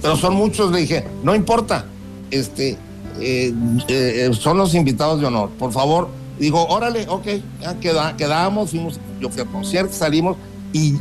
pero 0.01 0.17
son 0.17 0.35
muchos. 0.35 0.73
Le 0.73 0.79
dije, 0.79 1.05
no 1.23 1.33
importa, 1.33 1.85
este, 2.31 2.77
eh, 3.21 3.53
eh, 3.87 4.29
son 4.37 4.57
los 4.57 4.75
invitados 4.75 5.21
de 5.21 5.27
honor. 5.27 5.51
Por 5.57 5.71
favor, 5.71 6.09
digo, 6.37 6.67
órale, 6.67 7.05
ok, 7.07 7.27
ya 7.61 7.79
queda, 7.79 8.17
quedamos, 8.17 8.71
fuimos, 8.71 8.99
yo 9.21 9.29
fui 9.29 9.41
al 9.41 9.47
concierto, 9.47 9.93
salimos 9.93 10.35
y, 10.73 10.95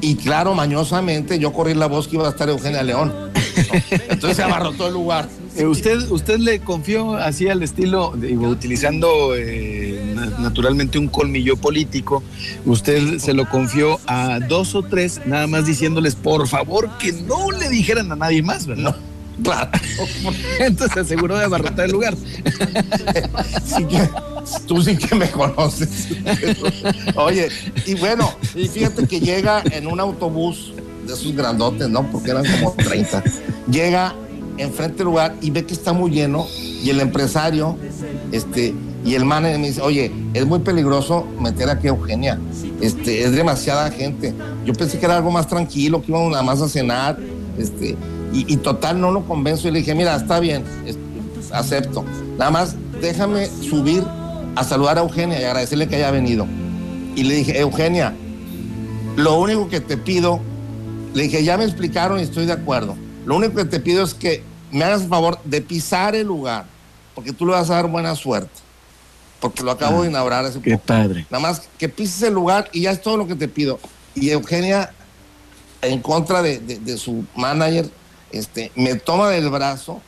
y 0.00 0.14
claro, 0.14 0.54
mañosamente 0.54 1.40
yo 1.40 1.52
corrí 1.52 1.74
la 1.74 1.86
voz 1.88 2.06
que 2.06 2.14
iba 2.14 2.28
a 2.28 2.30
estar 2.30 2.48
Eugenia 2.48 2.84
León. 2.84 3.12
Entonces 4.08 4.36
se 4.36 4.42
abarrotó 4.44 4.86
el 4.86 4.94
lugar. 4.94 5.28
Eh, 5.56 5.66
¿Usted, 5.66 6.10
usted 6.10 6.38
le 6.38 6.60
confió 6.60 7.14
así 7.16 7.48
al 7.48 7.62
estilo, 7.62 8.14
digo, 8.16 8.48
utilizando 8.48 9.34
eh, 9.36 9.91
naturalmente 10.38 10.98
un 10.98 11.08
colmillo 11.08 11.56
político, 11.56 12.22
usted 12.64 13.18
se 13.18 13.34
lo 13.34 13.48
confió 13.48 14.00
a 14.06 14.40
dos 14.40 14.74
o 14.74 14.82
tres, 14.82 15.20
nada 15.26 15.46
más 15.46 15.66
diciéndoles, 15.66 16.14
por 16.14 16.48
favor, 16.48 16.90
que 16.98 17.12
no 17.12 17.50
le 17.50 17.68
dijeran 17.68 18.10
a 18.12 18.16
nadie 18.16 18.42
más, 18.42 18.66
¿verdad? 18.66 18.96
Claro. 19.42 19.70
Entonces 20.60 20.94
se 20.94 21.00
aseguró 21.00 21.36
de 21.36 21.44
abarrotar 21.44 21.86
el 21.86 21.92
lugar. 21.92 22.14
Sí 23.64 23.84
que, 23.84 24.08
tú 24.66 24.82
sí 24.82 24.96
que 24.96 25.14
me 25.14 25.30
conoces. 25.30 26.08
Oye, 27.16 27.48
y 27.86 27.94
bueno, 27.94 28.32
y 28.54 28.68
fíjate 28.68 29.06
que 29.06 29.20
llega 29.20 29.62
en 29.70 29.86
un 29.86 30.00
autobús 30.00 30.72
de 31.06 31.14
esos 31.14 31.34
grandotes, 31.34 31.88
¿no? 31.88 32.10
Porque 32.10 32.30
eran 32.30 32.44
como 32.44 32.72
30. 32.72 33.22
Llega 33.70 34.14
enfrente 34.58 34.98
del 34.98 35.06
lugar 35.06 35.34
y 35.40 35.50
ve 35.50 35.64
que 35.64 35.74
está 35.74 35.92
muy 35.92 36.10
lleno 36.10 36.46
y 36.82 36.90
el 36.90 37.00
empresario, 37.00 37.76
este, 38.32 38.74
y 39.04 39.14
el 39.14 39.24
man 39.24 39.42
me 39.42 39.58
dice, 39.58 39.80
oye, 39.80 40.12
es 40.32 40.46
muy 40.46 40.60
peligroso 40.60 41.26
meter 41.40 41.68
aquí 41.68 41.88
a 41.88 41.90
Eugenia. 41.90 42.38
Este, 42.80 43.24
es 43.24 43.32
demasiada 43.32 43.90
gente. 43.90 44.32
Yo 44.64 44.72
pensé 44.74 44.98
que 44.98 45.06
era 45.06 45.16
algo 45.16 45.30
más 45.30 45.48
tranquilo, 45.48 46.00
que 46.00 46.12
íbamos 46.12 46.30
nada 46.30 46.42
más 46.42 46.60
a 46.60 46.68
cenar. 46.68 47.18
Este, 47.58 47.96
y, 48.32 48.56
total 48.58 49.00
no 49.00 49.10
lo 49.10 49.26
convenzo 49.26 49.68
y 49.68 49.72
le 49.72 49.80
dije, 49.80 49.94
mira, 49.94 50.16
está 50.16 50.40
bien, 50.40 50.64
acepto. 51.52 52.04
Nada 52.38 52.50
más 52.50 52.76
déjame 53.00 53.46
subir 53.46 54.04
a 54.54 54.64
saludar 54.64 54.98
a 54.98 55.02
Eugenia 55.02 55.40
y 55.40 55.44
agradecerle 55.44 55.88
que 55.88 55.96
haya 55.96 56.10
venido. 56.10 56.46
Y 57.14 57.24
le 57.24 57.34
dije, 57.34 57.60
Eugenia, 57.60 58.14
lo 59.16 59.38
único 59.38 59.68
que 59.68 59.80
te 59.80 59.96
pido, 59.96 60.40
le 61.12 61.24
dije, 61.24 61.44
ya 61.44 61.58
me 61.58 61.64
explicaron 61.64 62.20
y 62.20 62.22
estoy 62.22 62.46
de 62.46 62.52
acuerdo. 62.52 62.96
Lo 63.26 63.36
único 63.36 63.56
que 63.56 63.64
te 63.64 63.80
pido 63.80 64.02
es 64.02 64.14
que 64.14 64.42
me 64.70 64.84
hagas 64.84 65.02
el 65.02 65.08
favor 65.08 65.38
de 65.44 65.60
pisar 65.60 66.14
el 66.14 66.28
lugar, 66.28 66.64
porque 67.14 67.32
tú 67.32 67.44
le 67.44 67.52
vas 67.52 67.68
a 67.68 67.74
dar 67.74 67.88
buena 67.88 68.14
suerte. 68.14 68.61
Porque 69.42 69.64
lo 69.64 69.72
acabo 69.72 70.02
de 70.02 70.06
ah, 70.06 70.10
inaugurar 70.12 70.44
hace 70.44 70.62
Qué 70.62 70.78
padre. 70.78 71.26
Nada 71.28 71.42
más 71.42 71.68
que 71.76 71.88
pises 71.88 72.22
el 72.22 72.32
lugar 72.32 72.70
y 72.72 72.82
ya 72.82 72.92
es 72.92 73.02
todo 73.02 73.16
lo 73.16 73.26
que 73.26 73.34
te 73.34 73.48
pido. 73.48 73.80
Y 74.14 74.30
Eugenia 74.30 74.94
en 75.82 76.00
contra 76.00 76.42
de, 76.42 76.58
de, 76.60 76.96
su 76.96 77.24
manager, 77.34 77.90
este, 78.30 78.70
me 78.76 78.94
toma 78.94 79.30
del 79.30 79.50
brazo, 79.50 80.00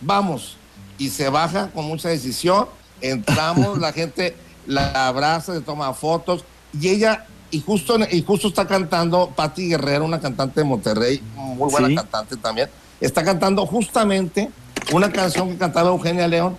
vamos, 0.00 0.56
y 0.96 1.10
se 1.10 1.28
baja 1.28 1.70
con 1.70 1.84
mucha 1.84 2.08
decisión, 2.08 2.66
entramos, 3.02 3.78
la 3.80 3.92
gente 3.92 4.34
la 4.66 5.06
abraza, 5.06 5.54
se 5.54 5.60
toma 5.60 5.92
fotos, 5.92 6.44
y 6.78 6.88
ella, 6.88 7.26
y 7.50 7.60
justo, 7.60 7.98
y 8.10 8.22
justo 8.22 8.48
está 8.48 8.66
cantando 8.66 9.30
Patti 9.36 9.68
Guerrero, 9.68 10.06
una 10.06 10.18
cantante 10.18 10.60
de 10.60 10.64
Monterrey, 10.64 11.22
muy 11.34 11.70
buena 11.70 11.94
cantante 11.94 12.36
también, 12.38 12.70
está 12.98 13.22
cantando 13.22 13.66
justamente 13.66 14.50
una 14.92 15.12
canción 15.12 15.50
que 15.50 15.58
cantaba 15.58 15.90
Eugenia 15.90 16.26
León, 16.26 16.56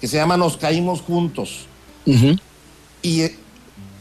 que 0.00 0.08
se 0.08 0.16
llama 0.16 0.36
Nos 0.36 0.56
caímos 0.56 1.00
juntos. 1.00 1.66
y, 3.02 3.22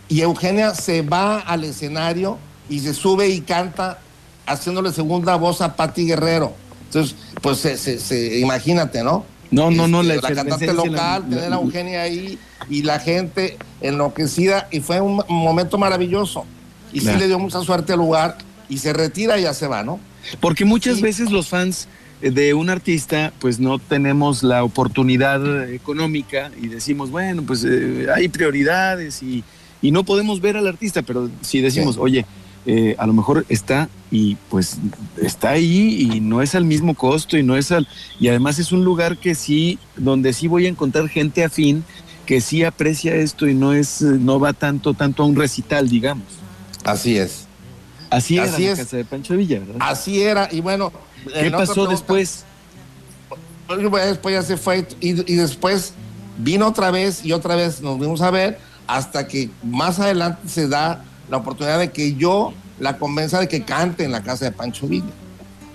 y 0.10 0.22
Eugenia 0.22 0.74
se 0.74 1.02
va 1.02 1.40
al 1.40 1.64
escenario 1.64 2.38
y 2.70 2.80
se 2.80 2.94
sube 2.94 3.30
y 3.30 3.42
canta 3.42 4.00
haciéndole 4.46 4.92
segunda 4.92 5.36
voz 5.36 5.62
a 5.62 5.76
Patti 5.76 6.06
Guerrero. 6.06 6.54
Entonces, 6.86 7.16
pues 7.42 7.60
se, 7.60 8.40
imagínate, 8.40 9.04
¿no? 9.04 9.26
No, 9.52 9.72
no, 9.72 9.88
no. 9.88 10.02
Este, 10.02 10.16
la, 10.22 10.36
cantante 10.36 10.74
local, 10.74 11.26
tener 11.30 11.52
a 11.52 11.56
Eugenia 11.58 12.02
ahí 12.02 12.40
y 12.70 12.84
la 12.84 13.00
gente 13.00 13.58
enloquecida 13.82 14.68
y 14.72 14.80
fue 14.80 15.02
un 15.02 15.22
momento 15.28 15.78
maravilloso. 15.78 16.46
Y 16.94 17.02
sí 17.02 17.12
le 17.18 17.28
dio 17.28 17.38
mucha 17.38 17.62
suerte 17.62 17.94
al 17.94 18.00
lugar 18.00 18.38
y 18.70 18.78
se 18.78 18.94
retira 18.94 19.38
y 19.38 19.44
ya 19.44 19.54
se 19.54 19.68
va, 19.68 19.84
¿no? 19.84 20.00
Porque 20.40 20.66
muchas 20.66 21.02
veces 21.02 21.32
los 21.32 21.48
fans 21.48 21.88
de 22.22 22.54
un 22.54 22.70
artista, 22.70 23.32
pues 23.40 23.60
no 23.60 23.80
tenemos 23.80 24.44
la 24.44 24.64
oportunidad 24.64 25.70
económica 25.70 26.52
y 26.62 26.68
decimos, 26.68 27.12
bueno, 27.12 27.44
pues 27.44 27.64
eh, 27.64 28.08
hay 28.14 28.28
prioridades 28.28 29.22
y, 29.22 29.44
y, 29.82 29.92
no 29.92 30.04
podemos 30.04 30.42
ver 30.42 30.58
al 30.58 30.68
artista, 30.68 31.04
pero 31.04 31.30
si 31.42 31.62
decimos, 31.62 31.98
oye, 31.98 32.26
eh, 32.70 32.96
a 32.98 33.08
lo 33.08 33.14
mejor 33.14 33.46
está 33.48 33.88
y 34.12 34.36
pues 34.50 34.78
está 35.22 35.52
ahí 35.52 36.10
y 36.12 36.20
no 36.20 36.42
es 36.42 36.54
al 36.54 36.66
mismo 36.66 36.96
costo 36.96 37.38
y 37.38 37.44
no 37.44 37.56
es 37.56 37.72
al 37.72 37.88
y 38.20 38.28
además 38.28 38.60
es 38.60 38.74
un 38.74 38.84
lugar 38.84 39.18
que 39.18 39.36
sí 39.36 39.80
donde 39.96 40.34
sí 40.34 40.48
voy 40.48 40.66
a 40.66 40.70
encontrar 40.70 41.08
gente 41.08 41.46
afín 41.46 41.86
que 42.26 42.42
sí 42.42 42.66
aprecia 42.66 43.16
esto 43.16 43.48
y 43.48 43.54
no 43.54 43.72
es 43.72 44.02
no 44.02 44.38
va 44.42 44.52
tanto 44.52 44.94
tanto 44.94 45.24
a 45.24 45.28
un 45.28 45.38
recital 45.38 45.88
digamos 45.88 46.26
así 46.84 47.18
es. 47.18 47.46
Así 48.10 48.36
era 48.36 48.46
así 48.46 48.66
la 48.66 48.76
casa 48.76 48.98
de 48.98 49.06
Pancho 49.06 49.38
Villa 49.38 49.60
¿verdad? 49.60 49.78
así 49.80 50.22
era. 50.22 50.50
Y 50.52 50.60
bueno 50.60 50.92
qué 51.28 51.52
pasó 51.52 51.88
después 51.88 52.46
después 53.70 54.34
ya 54.34 54.44
se 54.44 54.58
fue 54.58 54.88
y, 55.02 55.10
y 55.32 55.36
después 55.36 55.94
vino 56.38 56.68
otra 56.68 56.92
vez 56.92 57.26
y 57.26 57.34
otra 57.34 57.56
vez 57.56 57.82
nos 57.82 58.00
vimos 58.00 58.22
a 58.22 58.32
ver 58.32 58.60
hasta 58.88 59.28
que 59.28 59.50
más 59.64 60.00
adelante 60.00 60.48
se 60.48 60.68
da 60.68 61.04
la 61.30 61.38
oportunidad 61.38 61.80
de 61.80 61.92
que 61.92 62.16
yo 62.16 62.54
la 62.80 62.98
convenza 62.98 63.40
de 63.40 63.48
que 63.48 63.64
cante 63.64 64.04
en 64.04 64.12
la 64.12 64.24
casa 64.24 64.46
de 64.46 64.52
Pancho 64.52 64.88
Villa. 64.88 65.06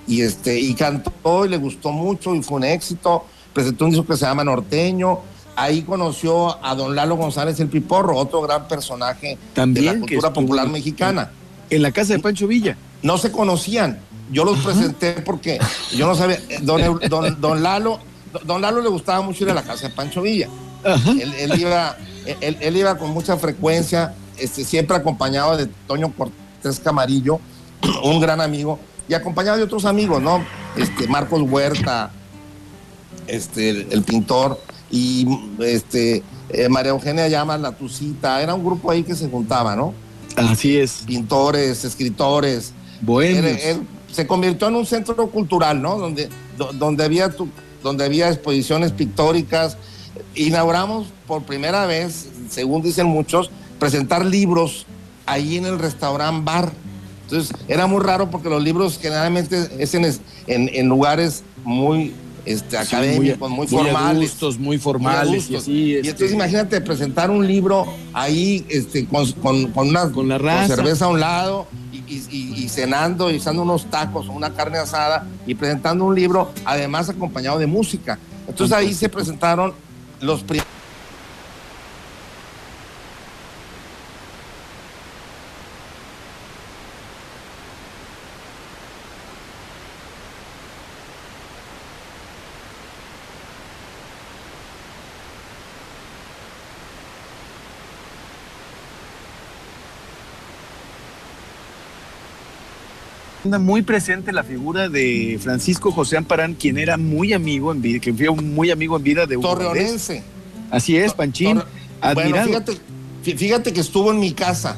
Y, 0.07 0.23
este, 0.23 0.59
y 0.59 0.75
cantó 0.75 1.45
y 1.45 1.49
le 1.49 1.59
gustó 1.59 1.93
mucho 1.93 2.35
y 2.35 2.43
fue 2.43 2.57
un 2.57 2.65
éxito. 2.65 3.25
Presentó 3.53 3.85
un 3.85 3.91
disco 3.93 4.07
que 4.07 4.17
se 4.17 4.25
llama 4.25 4.45
Norteño. 4.45 5.21
Ahí 5.55 5.83
conoció 5.83 6.65
a 6.65 6.75
don 6.75 6.97
Lalo 6.97 7.17
González 7.17 7.61
el 7.61 7.69
Piporro, 7.69 8.17
otro 8.17 8.41
gran 8.41 8.67
personaje 8.67 9.37
de 9.55 9.83
la 9.83 9.99
cultura 9.99 10.33
popular 10.33 10.69
mexicana. 10.69 11.31
En 11.71 11.83
la 11.83 11.93
casa 11.93 12.15
de 12.15 12.19
Pancho 12.19 12.47
Villa. 12.47 12.77
No 13.03 13.19
se 13.19 13.31
conocían. 13.31 14.01
Yo 14.33 14.45
los 14.45 14.59
presenté 14.61 15.13
porque 15.25 15.59
yo 15.95 16.07
no 16.07 16.15
sabía. 16.15 16.39
Don, 16.63 17.39
don, 17.41 17.63
Lalo, 17.63 18.01
don 18.45 18.63
Lalo 18.63 18.81
le 18.81 18.89
gustaba 18.89 19.21
mucho 19.21 19.45
ir 19.45 19.51
a 19.51 19.55
la 19.55 19.63
casa 19.63 19.89
de 19.89 19.95
Pancho 19.95 20.23
Villa. 20.23 20.49
Él, 20.85 21.61
iba, 21.61 21.97
él, 22.41 22.77
iba 22.77 22.97
con 22.99 23.11
mucha 23.11 23.37
frecuencia 23.37 24.15
este, 24.39 24.65
siempre 24.65 24.97
acompañado 24.97 25.57
de 25.57 25.67
Toño 25.87 26.13
Cortés 26.17 26.81
Camarillo, 26.81 27.39
un 28.03 28.21
gran 28.21 28.41
amigo, 28.41 28.79
y 29.09 29.15
acompañado 29.15 29.59
de 29.59 29.65
otros 29.65 29.85
amigos, 29.85 30.23
¿no? 30.23 30.45
Este, 30.77 31.07
Marcos 31.07 31.43
Huerta, 31.43 32.11
este, 33.27 33.71
el, 33.93 34.03
pintor, 34.03 34.59
y 34.91 35.27
este, 35.61 36.23
eh, 36.49 36.69
María 36.69 36.91
Eugenia 36.91 37.29
Llamas, 37.29 37.61
la 37.61 37.73
Tucita, 37.73 38.43
era 38.43 38.55
un 38.55 38.65
grupo 38.65 38.91
ahí 38.91 39.05
que 39.05 39.15
se 39.15 39.29
juntaba, 39.29 39.77
¿no? 39.77 39.93
Así 40.37 40.79
es. 40.79 41.03
Pintores, 41.07 41.85
escritores. 41.85 42.73
Bueno. 43.03 43.49
Se 44.13 44.27
convirtió 44.27 44.69
en 44.69 44.77
un 44.77 44.87
centro 44.87 45.27
cultural, 45.29 45.81
¿no? 45.83 45.99
Donde, 45.99 46.29
donde, 46.79 47.05
había 47.05 47.35
donde 47.83 48.05
había 48.05 48.29
exposiciones 48.29 48.93
pictóricas. 48.93 49.77
Inauguramos 50.35 51.09
por 51.27 51.43
primera 51.43 51.87
vez, 51.87 52.29
según 52.51 52.83
dicen 52.83 53.07
muchos, 53.07 53.51
presentar 53.79 54.25
libros 54.25 54.87
ahí 55.27 55.57
en 55.57 55.67
el 55.67 55.79
restaurante 55.79 56.43
bar. 56.45 56.73
Entonces 57.23 57.57
era 57.67 57.87
muy 57.87 58.03
raro 58.03 58.31
porque 58.31 58.51
los 58.51 58.63
libros 58.63 58.99
generalmente 59.01 59.69
es 59.79 59.95
en, 59.95 60.05
en, 60.47 60.89
lugares 60.89 61.43
muy 61.65 62.13
este, 62.45 62.77
académicos, 62.77 63.51
muy, 63.51 63.67
formales. 63.67 64.37
muy 64.59 64.77
formales. 64.77 65.51
y, 65.51 65.57
así, 65.57 65.73
y, 65.73 65.97
entonces 65.97 66.33
imagínate 66.33 66.83
presentar 66.83 67.31
un 67.31 67.47
libro 67.47 67.87
ahí 68.13 68.67
este, 68.69 69.07
con, 69.07 69.33
con, 69.33 69.89
una 69.89 70.13
con 70.13 70.29
la 70.29 70.67
cerveza 70.67 71.07
a 71.07 71.09
un 71.09 71.21
lado 71.21 71.67
y, 72.31 72.69
cenando 72.69 73.31
y 73.31 73.37
usando 73.37 73.63
unos 73.63 73.87
tacos 73.87 74.29
o 74.29 74.33
una 74.33 74.53
carne 74.55 74.79
asada 74.79 75.27
y 75.47 75.55
presentando 75.55 76.05
un 76.05 76.15
libro, 76.15 76.53
además 76.65 77.09
acompañado 77.09 77.59
de 77.59 77.67
música. 77.67 78.19
Entonces 78.49 78.77
ahí 78.77 78.95
se 78.95 79.09
presentaron 79.09 79.73
los 80.21 80.43
primeros 80.43 80.82
muy 103.59 103.83
presente 103.83 104.33
la 104.33 104.43
figura 104.43 104.89
de 104.89 105.39
Francisco 105.43 105.93
José 105.93 106.17
Amparán, 106.17 106.55
quien 106.55 106.79
era 106.79 106.97
muy 106.97 107.33
amigo 107.33 107.73
en 107.73 107.83
vida, 107.83 108.01
que 108.01 108.13
fue 108.13 108.31
muy 108.31 108.71
amigo 108.71 108.97
en 108.97 109.03
vida 109.03 109.27
de 109.27 109.37
Hugo 109.37 109.49
Torreonense. 109.49 110.23
Así 110.71 110.97
es, 110.97 111.13
Panchín. 111.13 111.63
Bueno, 112.15 112.45
fíjate, 112.45 112.79
fíjate 113.23 113.73
que 113.73 113.81
estuvo 113.81 114.11
en 114.11 114.19
mi 114.19 114.33
casa, 114.33 114.77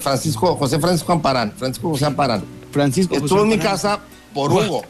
Francisco, 0.00 0.56
José 0.56 0.78
Francisco 0.78 1.12
Amparán, 1.12 1.52
Francisco 1.56 1.88
José 1.90 2.06
Amparán. 2.06 2.44
Francisco 2.70 3.14
Estuvo 3.14 3.42
en 3.42 3.48
mi 3.48 3.58
casa 3.58 4.00
por 4.34 4.52
Hugo, 4.52 4.82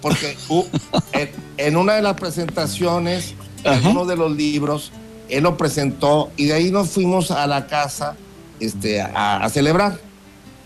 porque 0.00 0.36
en, 1.56 1.76
una 1.76 1.94
de 1.94 2.02
las 2.02 2.14
presentaciones, 2.14 3.34
en 3.64 3.86
uno 3.86 4.04
de 4.04 4.16
los 4.16 4.34
libros, 4.36 4.92
él 5.28 5.44
lo 5.44 5.56
presentó 5.56 6.30
y 6.36 6.46
de 6.46 6.54
ahí 6.54 6.70
nos 6.70 6.90
fuimos 6.90 7.30
a 7.30 7.46
la 7.46 7.66
casa 7.66 8.16
este, 8.58 9.00
a, 9.00 9.48
celebrar, 9.48 9.98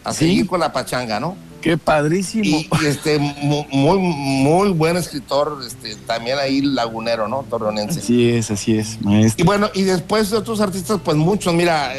a 0.03 0.13
seguir 0.13 0.47
con 0.47 0.61
la 0.61 0.73
pachanga, 0.73 1.21
¿no? 1.21 1.37
Qué 1.65 1.79
padrísimo. 1.79 2.45
Y, 2.45 2.69
este, 2.85 3.19
muy, 3.19 3.99
muy 3.99 4.69
buen 4.73 4.99
escritor, 4.99 5.61
este, 5.67 5.97
también 6.07 6.39
ahí 6.39 6.61
lagunero, 6.61 7.27
¿no? 7.27 7.43
Torreonense. 7.49 8.01
Así 8.01 8.29
es, 8.29 8.51
así 8.51 8.77
es, 8.77 9.01
maestro. 9.01 9.43
Y 9.43 9.47
bueno, 9.47 9.71
y 9.73 9.81
después 9.85 10.29
de 10.29 10.37
otros 10.37 10.61
artistas, 10.61 11.01
pues 11.03 11.17
muchos. 11.17 11.55
Mira, 11.55 11.95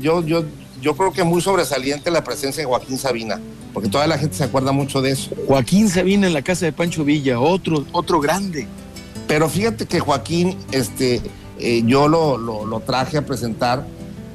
yo, 0.00 0.24
yo, 0.24 0.44
yo 0.80 0.96
creo 0.96 1.12
que 1.12 1.24
muy 1.24 1.42
sobresaliente 1.42 2.12
la 2.12 2.22
presencia 2.22 2.62
de 2.62 2.68
Joaquín 2.68 2.96
Sabina, 2.96 3.40
porque 3.74 3.88
toda 3.88 4.06
la 4.06 4.18
gente 4.18 4.36
se 4.36 4.44
acuerda 4.44 4.70
mucho 4.70 5.02
de 5.02 5.10
eso. 5.10 5.30
Joaquín 5.48 5.88
Sabina 5.88 6.28
en 6.28 6.32
la 6.32 6.42
casa 6.42 6.66
de 6.66 6.72
Pancho 6.72 7.04
Villa, 7.04 7.40
otro, 7.40 7.84
otro 7.90 8.20
grande. 8.20 8.68
Pero 9.26 9.48
fíjate 9.48 9.86
que 9.86 9.98
Joaquín, 9.98 10.56
este, 10.70 11.20
eh, 11.58 11.82
yo 11.84 12.06
lo, 12.06 12.38
lo, 12.38 12.80
traje 12.86 13.18
a 13.18 13.26
presentar 13.26 13.84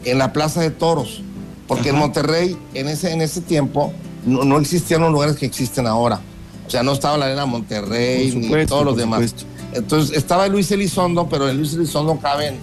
en 0.03 0.17
la 0.17 0.33
Plaza 0.33 0.59
de 0.59 0.71
Toros, 0.71 1.21
porque 1.69 1.87
en 1.87 1.95
Monterrey, 1.95 2.57
en 2.73 2.89
ese, 2.89 3.13
en 3.13 3.21
ese 3.21 3.39
tiempo, 3.39 3.93
no, 4.27 4.59
existían 4.59 5.01
los 5.01 5.11
lugares 5.11 5.35
que 5.35 5.45
existen 5.45 5.87
ahora. 5.87 6.19
O 6.65 6.69
sea, 6.69 6.83
no 6.83 6.91
estaba 6.91 7.17
la 7.17 7.25
Arena 7.25 7.45
Monterrey 7.45 8.33
ni 8.35 8.65
todos 8.65 8.83
los 8.83 8.97
demás. 8.97 9.33
Entonces 9.73 10.15
estaba 10.15 10.47
Luis 10.47 10.69
Elizondo, 10.71 11.27
pero 11.29 11.49
en 11.49 11.57
Luis 11.57 11.73
Elizondo 11.73 12.19
caben 12.19 12.57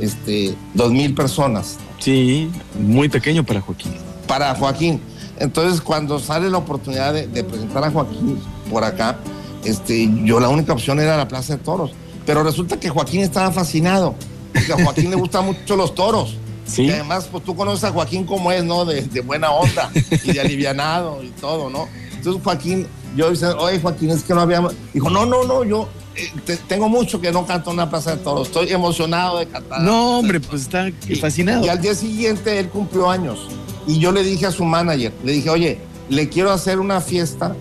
este, 0.00 0.54
dos 0.74 0.90
mil 0.92 1.14
personas. 1.14 1.78
Sí, 1.98 2.50
muy 2.78 3.08
pequeño 3.08 3.44
para 3.44 3.60
Joaquín. 3.60 3.92
Para 4.26 4.54
Joaquín. 4.54 5.00
Entonces, 5.38 5.80
cuando 5.80 6.18
sale 6.18 6.50
la 6.50 6.58
oportunidad 6.58 7.12
de, 7.12 7.44
presentar 7.44 7.84
a 7.84 7.90
Joaquín 7.90 8.38
por 8.70 8.84
acá, 8.84 9.18
este, 9.64 10.08
yo 10.24 10.40
la 10.40 10.48
única 10.48 10.72
opción 10.72 11.00
era 11.00 11.16
la 11.16 11.28
Plaza 11.28 11.56
de 11.56 11.62
Toros. 11.62 11.92
Pero 12.26 12.42
resulta 12.42 12.78
que 12.78 12.88
Joaquín 12.88 13.20
estaba 13.20 13.50
fascinado, 13.52 14.14
porque 14.52 14.72
a 14.72 14.82
Joaquín 14.82 15.10
le 15.10 15.16
gustan 15.16 15.44
mucho 15.44 15.76
los 15.76 15.94
toros. 15.94 16.36
Y 16.76 16.90
además, 16.90 17.28
pues 17.30 17.44
tú 17.44 17.54
conoces 17.54 17.84
a 17.84 17.92
Joaquín 17.92 18.24
como 18.24 18.50
es, 18.50 18.64
¿no? 18.64 18.84
De, 18.84 19.20
buena 19.20 19.50
onda 19.50 19.90
y 20.24 20.32
de 20.32 20.40
alivianado 20.40 21.22
y 21.22 21.28
todo, 21.28 21.70
¿no? 21.70 21.88
Entonces 22.14 22.42
Joaquín, 22.42 22.86
yo 23.16 23.30
dije, 23.30 23.46
oye 23.46 23.80
Joaquín, 23.80 24.10
es 24.10 24.22
que 24.22 24.34
no 24.34 24.40
habíamos... 24.40 24.74
Dijo, 24.92 25.10
no, 25.10 25.26
no, 25.26 25.44
no, 25.44 25.62
yo 25.64 25.88
eh, 26.16 26.58
tengo 26.68 26.88
mucho 26.88 27.20
que 27.20 27.32
no 27.32 27.46
canto 27.46 27.70
una 27.70 27.90
plaza 27.90 28.16
de 28.16 28.22
toros, 28.22 28.48
estoy 28.48 28.72
emocionado 28.72 29.38
de 29.38 29.46
cantar. 29.46 29.82
No, 29.82 30.18
hombre, 30.18 30.40
pues 30.40 30.62
está 30.62 30.90
fascinado. 31.20 31.64
Y 31.66 31.68
al 31.68 31.80
día 31.80 31.94
siguiente 31.94 32.58
él 32.58 32.68
cumplió 32.68 33.10
años 33.10 33.48
y 33.86 33.98
yo 33.98 34.12
le 34.12 34.22
dije 34.22 34.46
a 34.46 34.50
su 34.50 34.64
manager, 34.64 35.12
le 35.22 35.32
dije, 35.32 35.50
oye, 35.50 35.78
le 36.08 36.28
quiero 36.28 36.50
hacer 36.50 36.80
una 36.80 37.00
fiesta 37.00 37.54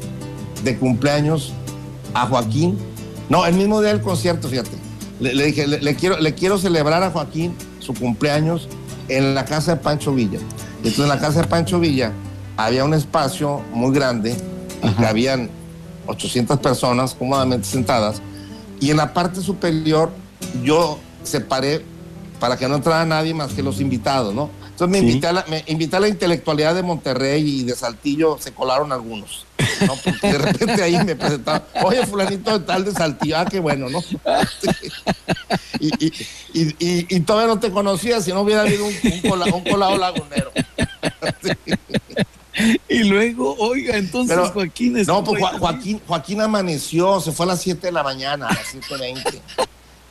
de 0.64 0.78
cumpleaños 0.78 1.54
a 2.14 2.26
Joaquín. 2.28 2.78
No, 3.30 3.46
el 3.46 3.56
mismo 3.56 3.82
día 3.82 3.92
del 3.92 4.02
concierto, 4.02 4.48
fíjate. 4.48 4.78
Le, 5.20 5.46
dije, 5.46 5.68
le, 5.68 5.96
quiero, 5.96 6.20
le 6.20 6.34
quiero 6.34 6.58
celebrar 6.58 7.04
a 7.04 7.12
Joaquín 7.12 7.56
su 7.80 7.94
cumpleaños 7.94 8.68
en 9.10 9.36
la 9.36 9.46
casa 9.46 9.76
de 9.76 9.82
Pancho 9.82 10.14
Villa. 10.14 10.40
Entonces 10.78 11.00
en 11.00 11.10
la 11.10 11.20
casa 11.20 11.42
de 11.42 11.48
Pancho 11.48 11.80
Villa 11.80 12.12
había 12.58 12.84
un 12.84 12.94
espacio 12.94 13.62
muy 13.74 13.94
grande, 13.94 14.36
que 14.98 15.06
habían 15.06 15.50
800 16.08 16.60
personas 16.60 17.16
cómodamente 17.16 17.68
sentadas, 17.68 18.22
y 18.80 18.92
en 18.92 18.98
la 18.98 19.14
parte 19.14 19.42
superior 19.42 20.12
yo 20.64 21.00
separé 21.24 21.84
para 22.40 22.58
que 22.58 22.68
no 22.68 22.76
entrara 22.76 23.06
nadie 23.06 23.34
más 23.34 23.54
que 23.54 23.64
los 23.64 23.80
invitados, 23.80 24.34
¿no? 24.34 24.50
Entonces 24.70 24.90
me, 24.90 24.98
invité, 25.08 25.28
a 25.28 25.34
la, 25.34 25.46
me 25.50 25.64
invité 25.68 25.96
a 25.96 26.00
la 26.00 26.08
intelectualidad 26.08 26.76
de 26.76 26.84
Monterrey 26.84 27.62
y 27.62 27.64
de 27.64 27.76
Saltillo, 27.76 28.38
se 28.40 28.52
colaron 28.52 28.92
algunos, 28.92 29.46
¿no? 29.86 29.96
Porque 29.96 30.28
de 30.28 30.38
repente 30.38 30.84
ahí 30.84 31.04
me 31.04 31.16
presentaban, 31.16 31.64
oye, 31.84 32.06
fulanito 32.06 32.60
de 32.60 32.66
tal 32.66 32.86
de 32.86 32.92
Saltillo, 32.92 33.38
ah, 33.38 33.46
qué 33.46 33.60
bueno, 33.60 33.90
¿no? 33.90 34.00
y, 35.80 36.06
y, 36.06 36.14
y, 36.54 37.16
y, 37.16 37.20
todavía 37.22 37.54
no 37.54 37.60
te 37.60 37.72
conocía 37.72 38.22
si 38.22 38.32
no 38.32 38.42
hubiera 38.42 38.62
habido 38.62 38.86
un, 38.86 38.94
un, 38.94 39.64
colado 39.64 39.98
lagunero. 39.98 40.52
Y 42.88 43.04
luego, 43.06 43.56
oiga, 43.58 43.98
entonces 43.98 44.38
Joaquín 44.52 44.94
No, 45.08 45.24
pues 45.24 45.44
Joaquín, 45.60 46.00
Joaquín 46.06 46.40
amaneció, 46.40 47.20
se 47.20 47.32
fue 47.32 47.46
a 47.46 47.50
las 47.50 47.62
7 47.62 47.88
de 47.88 47.92
la 47.92 48.04
mañana, 48.04 48.48
a 48.48 48.54
las 48.54 48.76
7.20. 48.76 49.42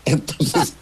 Entonces, 0.05 0.75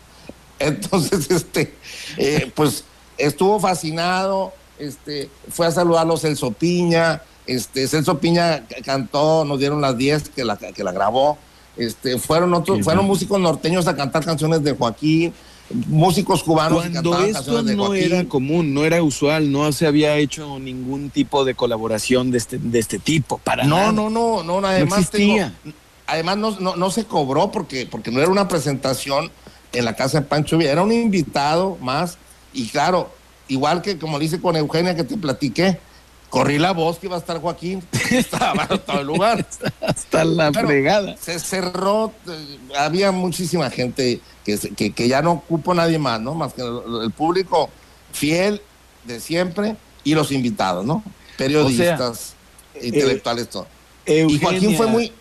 entonces, 0.59 1.31
este, 1.31 1.75
eh, 2.17 2.51
pues 2.55 2.85
estuvo 3.19 3.61
fascinado, 3.61 4.55
este, 4.79 5.31
fue 5.51 5.67
a 5.67 5.71
saludarlo 5.71 6.17
Celso 6.17 6.51
Piña, 6.53 7.23
este, 7.51 7.89
Celso 7.89 8.19
Piña 8.21 8.65
cantó, 8.85 9.45
nos 9.45 9.59
dieron 9.59 9.81
las 9.81 9.99
10 9.99 10.29
que 10.29 10.45
la, 10.45 10.57
que 10.57 10.85
la 10.85 10.93
grabó, 10.93 11.37
este, 11.77 12.17
fueron 12.19 12.55
otros, 12.55 12.83
fueron 12.85 13.07
músicos 13.07 13.41
norteños 13.41 13.89
a 13.89 13.97
cantar 13.97 14.25
canciones 14.25 14.63
de 14.63 14.73
Joaquín, 14.73 15.33
músicos 15.89 16.45
cubanos 16.45 16.85
Cuando 16.89 17.19
esto 17.25 17.63
no 17.63 17.95
era 17.95 18.25
común, 18.25 18.73
no 18.73 18.85
era 18.85 19.03
usual, 19.03 19.51
no 19.51 19.73
se 19.73 19.89
había 19.89 20.17
hecho 20.17 20.61
ningún 20.61 21.11
tipo 21.11 21.45
de 21.45 21.57
colaboración 21.57 22.31
de 22.31 22.39
este, 22.39 22.59
de 22.59 22.79
este 22.79 23.01
tipo, 23.01 23.39
para 23.39 23.65
no, 23.65 23.91
No, 23.91 24.11
no, 24.11 24.45
no, 24.45 24.67
además 24.67 25.11
además 26.07 26.37
no, 26.37 26.77
no, 26.77 26.91
se 26.91 27.05
cobró 27.05 27.51
porque, 27.51 27.87
porque 27.91 28.13
no 28.13 28.21
era 28.21 28.31
una 28.31 28.47
presentación 28.47 29.31
en 29.73 29.85
la 29.85 29.97
casa 29.97 30.21
de 30.21 30.27
Pancho 30.27 30.57
Villa, 30.57 30.71
era 30.71 30.83
un 30.83 30.93
invitado 30.93 31.79
más. 31.81 32.17
Y 32.53 32.69
claro, 32.69 33.11
igual 33.49 33.83
que 33.83 33.99
como 33.99 34.21
dice 34.21 34.41
con 34.41 34.57
Eugenia 34.57 34.95
que 34.95 35.05
te 35.05 35.17
platiqué, 35.17 35.79
corrí 36.31 36.59
la 36.59 36.73
voz 36.73 36.99
que 36.99 37.07
iba 37.07 37.17
a 37.17 37.19
estar 37.19 37.41
Joaquín, 37.41 37.83
estaba 38.11 38.67
todo 38.67 39.01
el 39.01 39.07
lugar. 39.07 39.47
Hasta 39.81 40.25
la 40.25 40.53
fregada. 40.53 41.17
Se 41.19 41.39
cerró, 41.39 42.13
eh, 42.29 42.59
había 42.79 43.13
muchísima 43.13 43.69
gente 43.69 44.21
que, 44.45 44.93
que, 44.93 45.09
ya 45.09 45.21
no 45.21 45.33
ocupo 45.33 45.75
nadie 45.75 45.99
más, 45.99 46.21
¿no? 46.21 46.35
Más 46.35 46.55
que 46.55 46.63
el, 46.63 47.11
público 47.13 47.69
fiel 48.13 48.63
de 49.05 49.21
siempre 49.21 49.77
y 50.05 50.15
los 50.15 50.33
invitados, 50.33 50.87
¿no? 50.87 51.05
Periodistas, 51.37 52.35
intelectuales, 52.81 53.51
todo. 53.51 53.67
Y 54.07 54.39
Joaquín 54.39 54.77
fue 54.77 54.87
muy, 54.87 55.13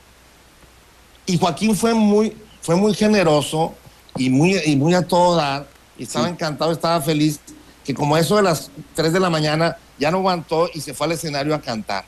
y 1.25 1.37
Joaquín 1.37 1.75
fue 1.75 1.93
muy, 1.93 2.35
fue 2.61 2.75
muy 2.75 2.93
generoso 2.93 3.73
y 4.15 4.29
muy, 4.29 4.59
y 4.65 4.75
muy 4.75 4.93
a 4.93 5.01
todo 5.01 5.35
dar 5.35 5.67
y 5.99 6.03
estaba 6.03 6.29
encantado, 6.29 6.71
estaba 6.71 7.01
feliz, 7.01 7.41
que 7.89 7.95
como 7.95 8.15
eso 8.17 8.35
de 8.35 8.43
las 8.43 8.69
3 8.93 9.13
de 9.13 9.19
la 9.19 9.31
mañana 9.31 9.75
ya 9.97 10.11
no 10.11 10.17
aguantó 10.17 10.69
y 10.71 10.79
se 10.79 10.93
fue 10.93 11.07
al 11.07 11.13
escenario 11.13 11.55
a 11.55 11.59
cantar. 11.59 12.05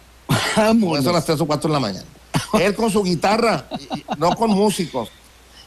Como 0.56 0.96
eso 0.96 1.10
a 1.10 1.14
las 1.14 1.26
3 1.26 1.42
o 1.42 1.48
4 1.48 1.68
de 1.70 1.74
la 1.74 1.80
mañana. 1.80 2.06
Él 2.54 2.76
con 2.76 2.92
su 2.92 3.02
guitarra, 3.02 3.66
no 4.20 4.36
con 4.36 4.52
músicos. 4.52 5.10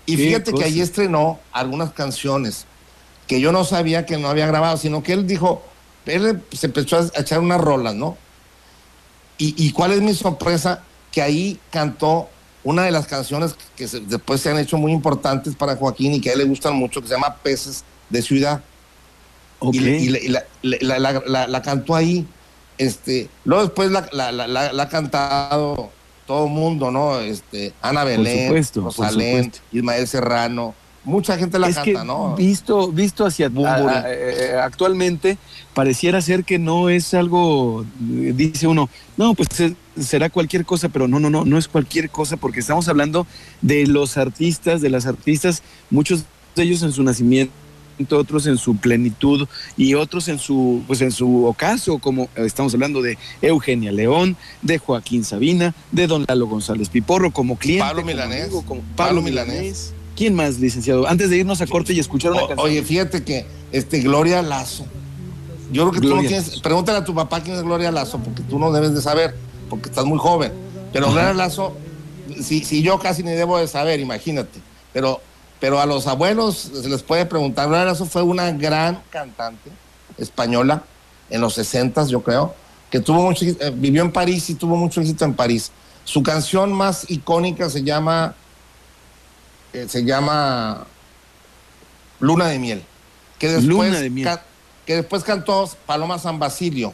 Y 0.07 0.16
fíjate 0.16 0.53
que 0.53 0.62
ahí 0.62 0.81
estrenó 0.81 1.40
algunas 1.50 1.92
canciones 1.92 2.64
que 3.27 3.40
yo 3.40 3.50
no 3.50 3.64
sabía 3.64 4.07
que 4.07 4.16
no 4.16 4.29
había 4.29 4.46
grabado, 4.46 4.77
sino 4.77 5.03
que 5.03 5.14
él 5.14 5.27
dijo, 5.27 5.64
él 6.07 6.40
se 6.53 6.66
empezó 6.66 6.96
a 6.96 7.20
echar 7.20 7.40
unas 7.40 7.61
rolas, 7.61 7.96
¿no? 7.96 8.16
Y, 9.37 9.66
y 9.66 9.72
cuál 9.72 9.94
es 9.94 10.00
mi 10.00 10.14
sorpresa, 10.14 10.85
que 11.11 11.22
ahí 11.22 11.59
cantó 11.72 12.29
una 12.62 12.85
de 12.85 12.92
las 12.92 13.09
canciones 13.09 13.57
que 13.74 13.88
después 13.88 14.40
se 14.40 14.48
han 14.48 14.61
hecho 14.61 14.79
muy 14.79 14.92
importantes 14.92 15.57
para 15.57 15.74
Joaquín 15.74 16.14
y 16.14 16.20
que 16.20 16.31
a 16.31 16.35
él 16.35 16.38
le 16.38 16.44
gustan 16.44 16.77
mucho, 16.77 17.00
que 17.00 17.09
se 17.09 17.14
llama 17.14 17.35
Peces 17.42 17.83
de 18.11 18.22
ciudad. 18.22 18.62
Y, 19.72 20.29
la, 20.62 21.62
cantó 21.62 21.94
ahí. 21.94 22.27
Este, 22.77 23.29
luego 23.44 23.62
después 23.64 23.90
la, 23.90 24.83
ha 24.83 24.88
cantado 24.88 25.90
todo 26.27 26.46
el 26.46 26.53
mundo, 26.53 26.90
¿no? 26.90 27.20
Este, 27.20 27.72
Ana 27.83 28.05
Belén, 28.05 28.64
Rosalén, 28.74 29.53
Ismael 29.72 30.07
Serrano. 30.09 30.74
Mucha 31.05 31.37
gente 31.37 31.59
la 31.59 31.70
canta, 31.70 32.03
¿no? 32.03 32.35
Visto, 32.35 32.90
visto 32.90 33.27
hacia 33.27 33.50
eh, 33.55 34.59
actualmente, 34.61 35.37
pareciera 35.74 36.22
ser 36.22 36.44
que 36.44 36.59
no 36.59 36.88
es 36.88 37.12
algo, 37.12 37.85
dice 37.98 38.66
uno, 38.66 38.88
no, 39.18 39.35
pues 39.35 39.48
será 40.00 40.31
cualquier 40.31 40.64
cosa, 40.64 40.88
pero 40.88 41.07
no, 41.07 41.20
no, 41.20 41.29
no, 41.29 41.44
no 41.44 41.59
es 41.59 41.68
cualquier 41.68 42.09
cosa, 42.09 42.38
porque 42.38 42.61
estamos 42.61 42.88
hablando 42.88 43.27
de 43.61 43.87
los 43.87 44.16
artistas, 44.16 44.81
de 44.81 44.88
las 44.88 45.05
artistas, 45.05 45.62
muchos 45.90 46.24
de 46.57 46.62
ellos 46.62 46.83
en 46.83 46.92
su 46.92 47.03
nacimiento 47.03 47.53
otros 48.11 48.47
en 48.47 48.59
su 48.59 48.77
plenitud 48.77 49.47
y 49.77 49.95
otros 49.95 50.29
en 50.29 50.39
su, 50.39 50.83
pues 50.87 51.01
en 51.01 51.13
su 51.13 51.47
ocaso, 51.47 51.99
como 51.99 52.29
estamos 52.37 52.75
hablando 52.75 53.03
de 53.03 53.19
Eugenia 53.43 53.93
León, 53.93 54.37
de 54.63 54.79
Joaquín 54.79 55.25
Sabina, 55.25 55.75
de 55.93 56.07
Don 56.07 56.25
Lalo 56.27 56.47
González 56.47 56.89
Piporro, 56.89 57.31
como 57.31 57.57
cliente. 57.57 57.85
Pablo 57.85 58.05
Milanés. 58.05 58.49
como 58.67 58.83
Pablo, 58.97 59.23
Milanés. 59.23 59.93
¿Quién 60.17 60.35
más, 60.35 60.59
licenciado? 60.59 61.09
Antes 61.09 61.31
de 61.31 61.39
irnos 61.39 61.61
a 61.61 61.67
corte 61.67 61.93
y 61.93 61.99
escuchar 61.99 62.33
una 62.33 62.47
canción. 62.47 62.61
Oye, 62.61 62.83
fíjate 62.83 63.25
que 63.25 63.47
este 63.73 64.01
Gloria 64.01 64.43
Lazo. 64.43 64.87
Yo 65.73 65.91
creo 65.91 66.01
que 66.01 66.09
tú 66.09 66.15
no 66.15 66.21
tienes. 66.23 66.61
Pregúntale 66.61 66.99
a 66.99 67.05
tu 67.05 67.15
papá 67.15 67.43
quién 67.43 67.57
es 67.57 67.63
Gloria 67.63 67.91
Lazo, 67.91 68.19
porque 68.19 68.43
tú 68.43 68.59
no 68.59 68.71
debes 68.71 68.95
de 68.95 69.03
saber, 69.03 69.35
porque 69.69 69.89
estás 69.89 70.05
muy 70.05 70.19
joven. 70.19 70.53
Pero 70.93 71.11
Gloria 71.11 71.33
Lazo, 71.33 71.77
si, 72.41 72.65
si 72.65 72.83
yo 72.83 72.99
casi 73.01 73.25
ni 73.25 73.33
debo 73.33 73.59
de 73.59 73.67
saber, 73.67 73.99
imagínate. 73.99 74.61
Pero 74.93 75.21
pero 75.64 75.81
a 75.81 75.87
los 75.87 76.07
abuelos 76.07 76.72
se 76.74 76.90
les 76.90 77.03
puede 77.03 77.24
preguntar. 77.24 77.72
Eso 77.88 78.05
fue 78.05 78.20
una 78.20 78.53
gran 78.53 79.00
cantante 79.09 79.70
española 80.18 80.83
en 81.31 81.40
los 81.40 81.55
60 81.55 82.07
yo 82.09 82.22
creo, 82.22 82.55
que 82.90 83.00
tuvo 83.00 83.22
mucho, 83.22 83.46
eh, 83.46 83.72
vivió 83.74 84.03
en 84.03 84.12
París 84.12 84.50
y 84.50 84.57
tuvo 84.57 84.77
mucho 84.77 85.00
éxito 85.00 85.24
en 85.24 85.33
París. 85.33 85.72
Su 86.05 86.22
canción 86.22 86.70
más 86.70 87.11
icónica 87.11 87.70
se 87.70 87.83
llama, 87.83 88.35
eh, 89.72 89.87
se 89.88 90.05
llama 90.05 90.87
Luna 92.20 92.48
de 92.48 92.59
Miel, 92.59 92.83
que 93.38 93.48
después, 93.48 94.37
que 94.85 94.96
después 94.96 95.24
cantó 95.24 95.70
Paloma 95.87 96.18
San 96.18 96.38
Basilio, 96.38 96.92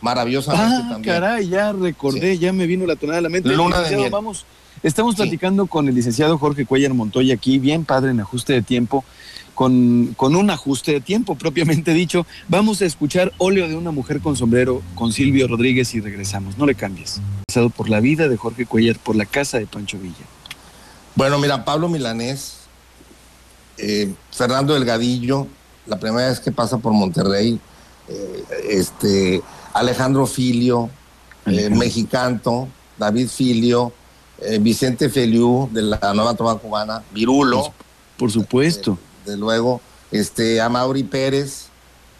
maravillosamente 0.00 0.84
ah, 0.86 0.88
también. 0.92 1.14
Caray, 1.16 1.48
ya 1.50 1.70
recordé, 1.70 2.38
ya 2.38 2.50
me 2.54 2.64
vino 2.64 2.86
la 2.86 2.96
tonada 2.96 3.16
de 3.16 3.22
la 3.24 3.28
mente. 3.28 3.50
Luna 3.50 3.82
de 3.82 3.94
Miel. 3.94 4.10
Vamos 4.10 4.46
Estamos 4.82 5.16
platicando 5.16 5.66
con 5.66 5.88
el 5.88 5.94
licenciado 5.94 6.38
Jorge 6.38 6.66
Cuellar 6.66 6.94
Montoya 6.94 7.34
aquí, 7.34 7.58
bien 7.58 7.84
padre 7.84 8.10
en 8.10 8.20
ajuste 8.20 8.52
de 8.52 8.62
tiempo, 8.62 9.04
con, 9.54 10.14
con, 10.16 10.36
un 10.36 10.50
ajuste 10.50 10.92
de 10.92 11.00
tiempo 11.00 11.34
propiamente 11.34 11.92
dicho. 11.94 12.26
Vamos 12.48 12.82
a 12.82 12.84
escuchar 12.84 13.32
Óleo 13.38 13.68
de 13.68 13.76
una 13.76 13.90
mujer 13.90 14.20
con 14.20 14.36
sombrero 14.36 14.82
con 14.94 15.12
Silvio 15.12 15.48
Rodríguez 15.48 15.94
y 15.94 16.00
regresamos. 16.00 16.58
No 16.58 16.66
le 16.66 16.74
cambies. 16.74 17.20
Pasado 17.46 17.70
por 17.70 17.88
la 17.88 18.00
vida 18.00 18.28
de 18.28 18.36
Jorge 18.36 18.66
Cuellar, 18.66 18.98
por 18.98 19.16
la 19.16 19.24
casa 19.24 19.58
de 19.58 19.66
Pancho 19.66 19.98
Villa. 19.98 20.24
Bueno, 21.14 21.38
mira, 21.38 21.64
Pablo 21.64 21.88
Milanés, 21.88 22.58
eh, 23.78 24.12
Fernando 24.30 24.74
Delgadillo, 24.74 25.46
la 25.86 25.98
primera 25.98 26.28
vez 26.28 26.40
que 26.40 26.52
pasa 26.52 26.76
por 26.76 26.92
Monterrey, 26.92 27.58
eh, 28.08 28.44
este, 28.68 29.42
Alejandro 29.72 30.26
Filio, 30.26 30.90
eh, 31.46 31.70
Mexicanto, 31.70 32.68
David 32.98 33.28
Filio, 33.28 33.92
eh, 34.40 34.58
Vicente 34.58 35.08
Feliu 35.08 35.68
de 35.72 35.82
la 35.82 36.12
Nueva 36.14 36.34
Trova 36.34 36.58
Cubana, 36.58 37.02
Virulo. 37.12 37.72
Por 38.18 38.30
supuesto. 38.30 38.98
Eh, 39.24 39.30
de 39.30 39.36
luego, 39.36 39.80
este, 40.10 40.60
Amaury 40.60 41.02
Pérez, 41.02 41.66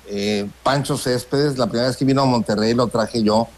eh, 0.08 0.48
Pancho 0.62 0.96
Céspedes, 0.96 1.58
la 1.58 1.66
primera 1.66 1.88
vez 1.88 1.96
que 1.96 2.04
vino 2.04 2.22
a 2.22 2.26
Monterrey 2.26 2.74
lo 2.74 2.86
traje 2.88 3.22
yo 3.22 3.48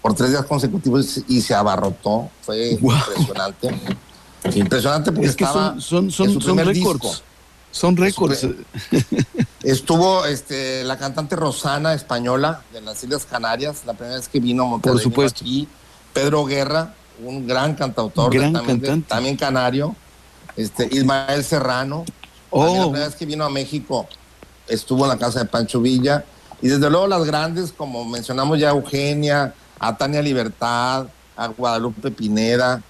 por 0.00 0.14
tres 0.14 0.30
días 0.30 0.44
consecutivos 0.46 1.20
y 1.28 1.40
se 1.40 1.54
abarrotó. 1.54 2.30
Fue 2.42 2.70
impresionante. 2.70 3.68
Impresionante 4.54 5.12
porque 5.12 5.28
estaba 5.28 5.80
son, 5.80 6.10
son, 6.10 6.40
son, 6.40 6.58
récords. 6.58 7.22
Son 7.70 7.96
récords. 7.96 8.46
Estuvo 9.62 10.26
este, 10.26 10.84
la 10.84 10.98
cantante 10.98 11.36
Rosana 11.36 11.94
española 11.94 12.62
de 12.72 12.82
las 12.82 13.02
Islas 13.02 13.24
Canarias, 13.24 13.82
la 13.86 13.94
primera 13.94 14.16
vez 14.16 14.28
que 14.28 14.40
vino 14.40 14.64
a 14.64 14.66
Monterrey. 14.66 14.94
Por 14.94 15.02
supuesto. 15.02 15.40
Aquí. 15.42 15.66
Pedro 16.12 16.44
Guerra, 16.44 16.94
un 17.22 17.46
gran 17.46 17.74
cantautor, 17.74 18.32
también, 19.08 19.36
canario, 19.36 19.94
este, 20.56 20.88
Ismael 20.90 21.44
Serrano. 21.44 22.04
La 22.52 22.60
oh. 22.60 22.82
primera 22.90 23.06
vez 23.06 23.16
que 23.16 23.26
vino 23.26 23.44
a 23.44 23.50
México 23.50 24.06
estuvo 24.68 25.04
en 25.04 25.10
la 25.10 25.18
casa 25.18 25.40
de 25.40 25.46
Pancho 25.46 25.80
Villa. 25.80 26.24
Y 26.62 26.68
desde 26.68 26.88
luego 26.88 27.06
las 27.06 27.24
grandes, 27.24 27.72
como 27.72 28.04
mencionamos 28.04 28.58
ya 28.58 28.70
Eugenia, 28.70 29.54
a 29.78 29.96
Tania 29.96 30.22
Libertad, 30.22 31.06
a 31.36 31.46
Guadalupe 31.48 32.10
Pineda, 32.10 32.82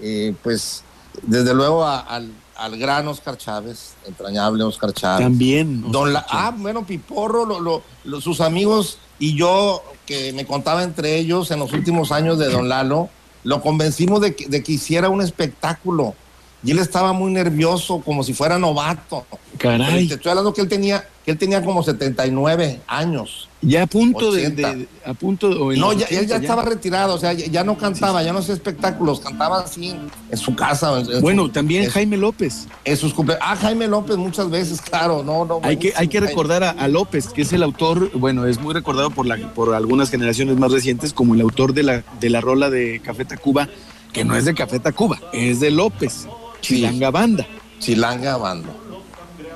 eh, 0.00 0.34
pues 0.42 0.82
desde 1.22 1.54
luego 1.54 1.86
al, 1.86 2.32
gran 2.78 3.08
Oscar 3.08 3.36
Chávez, 3.36 3.94
entrañable 4.06 4.64
Oscar 4.64 4.92
Chávez. 4.92 5.24
También. 5.24 5.90
Don 5.90 6.14
ah, 6.16 6.52
bueno, 6.56 6.84
Piporro, 6.84 7.82
sus 8.20 8.40
amigos 8.40 8.98
y 9.18 9.36
yo, 9.36 9.82
que 10.06 10.32
me 10.32 10.46
contaba 10.46 10.82
entre 10.82 11.16
ellos 11.16 11.50
en 11.50 11.58
los 11.58 11.72
últimos 11.72 12.10
años 12.12 12.38
de 12.38 12.50
Don 12.50 12.68
Lalo, 12.68 13.08
lo 13.44 13.62
convencimos 13.62 14.20
de 14.20 14.34
que 14.34 14.72
hiciera 14.72 15.08
un 15.08 15.22
espectáculo 15.22 16.14
y 16.62 16.72
él 16.72 16.78
estaba 16.78 17.12
muy 17.12 17.32
nervioso, 17.32 18.00
como 18.04 18.22
si 18.22 18.34
fuera 18.34 18.58
novato. 18.58 19.24
Caray. 19.60 20.08
te 20.08 20.14
estoy 20.14 20.30
hablando 20.30 20.54
que 20.54 20.62
él 20.62 20.68
tenía, 20.68 21.06
que 21.22 21.32
él 21.32 21.38
tenía 21.38 21.62
como 21.62 21.82
79 21.82 22.80
años. 22.86 23.46
Ya 23.60 23.82
a 23.82 23.86
punto 23.86 24.32
de, 24.32 24.88
a 25.04 25.12
punto 25.12 25.50
No, 25.74 25.92
ya, 25.92 26.06
él 26.06 26.26
ya, 26.26 26.36
estaba 26.36 26.62
retirado, 26.64 27.14
o 27.14 27.18
sea, 27.18 27.34
ya, 27.34 27.62
no 27.62 27.76
cantaba, 27.76 28.22
ya 28.22 28.32
no 28.32 28.38
hacía 28.38 28.54
espectáculos, 28.54 29.20
cantaba 29.20 29.60
así 29.60 29.94
en 30.30 30.38
su 30.38 30.56
casa. 30.56 31.02
bueno, 31.20 31.50
también 31.50 31.90
Jaime 31.90 32.16
López. 32.16 32.68
En 32.86 32.96
sus 32.96 33.12
Ah, 33.42 33.54
Jaime 33.56 33.86
López 33.86 34.16
muchas 34.16 34.48
veces, 34.48 34.80
claro, 34.80 35.22
no, 35.22 35.44
no. 35.44 35.60
Hay 35.62 35.76
que, 35.76 35.92
hay 35.94 36.08
que 36.08 36.20
recordar 36.20 36.64
a, 36.64 36.88
López, 36.88 37.28
que 37.28 37.42
es 37.42 37.52
el 37.52 37.62
autor, 37.62 38.10
bueno, 38.14 38.46
es 38.46 38.58
muy 38.58 38.72
recordado 38.72 39.10
por 39.10 39.26
la, 39.26 39.36
por 39.52 39.74
algunas 39.74 40.08
generaciones 40.08 40.56
más 40.56 40.72
recientes 40.72 41.12
como 41.12 41.34
el 41.34 41.42
autor 41.42 41.74
de 41.74 41.82
la, 41.82 42.04
de 42.18 42.30
la 42.30 42.40
rola 42.40 42.70
de 42.70 43.02
Café 43.04 43.26
Tacuba, 43.26 43.68
que 44.14 44.24
no 44.24 44.36
es 44.36 44.46
de 44.46 44.54
Café 44.54 44.78
Tacuba, 44.78 45.20
es 45.34 45.60
de 45.60 45.70
López. 45.70 46.26
Chilanga 46.62 47.10
Banda. 47.10 47.46
Chilanga 47.78 48.38
Banda. 48.38 48.70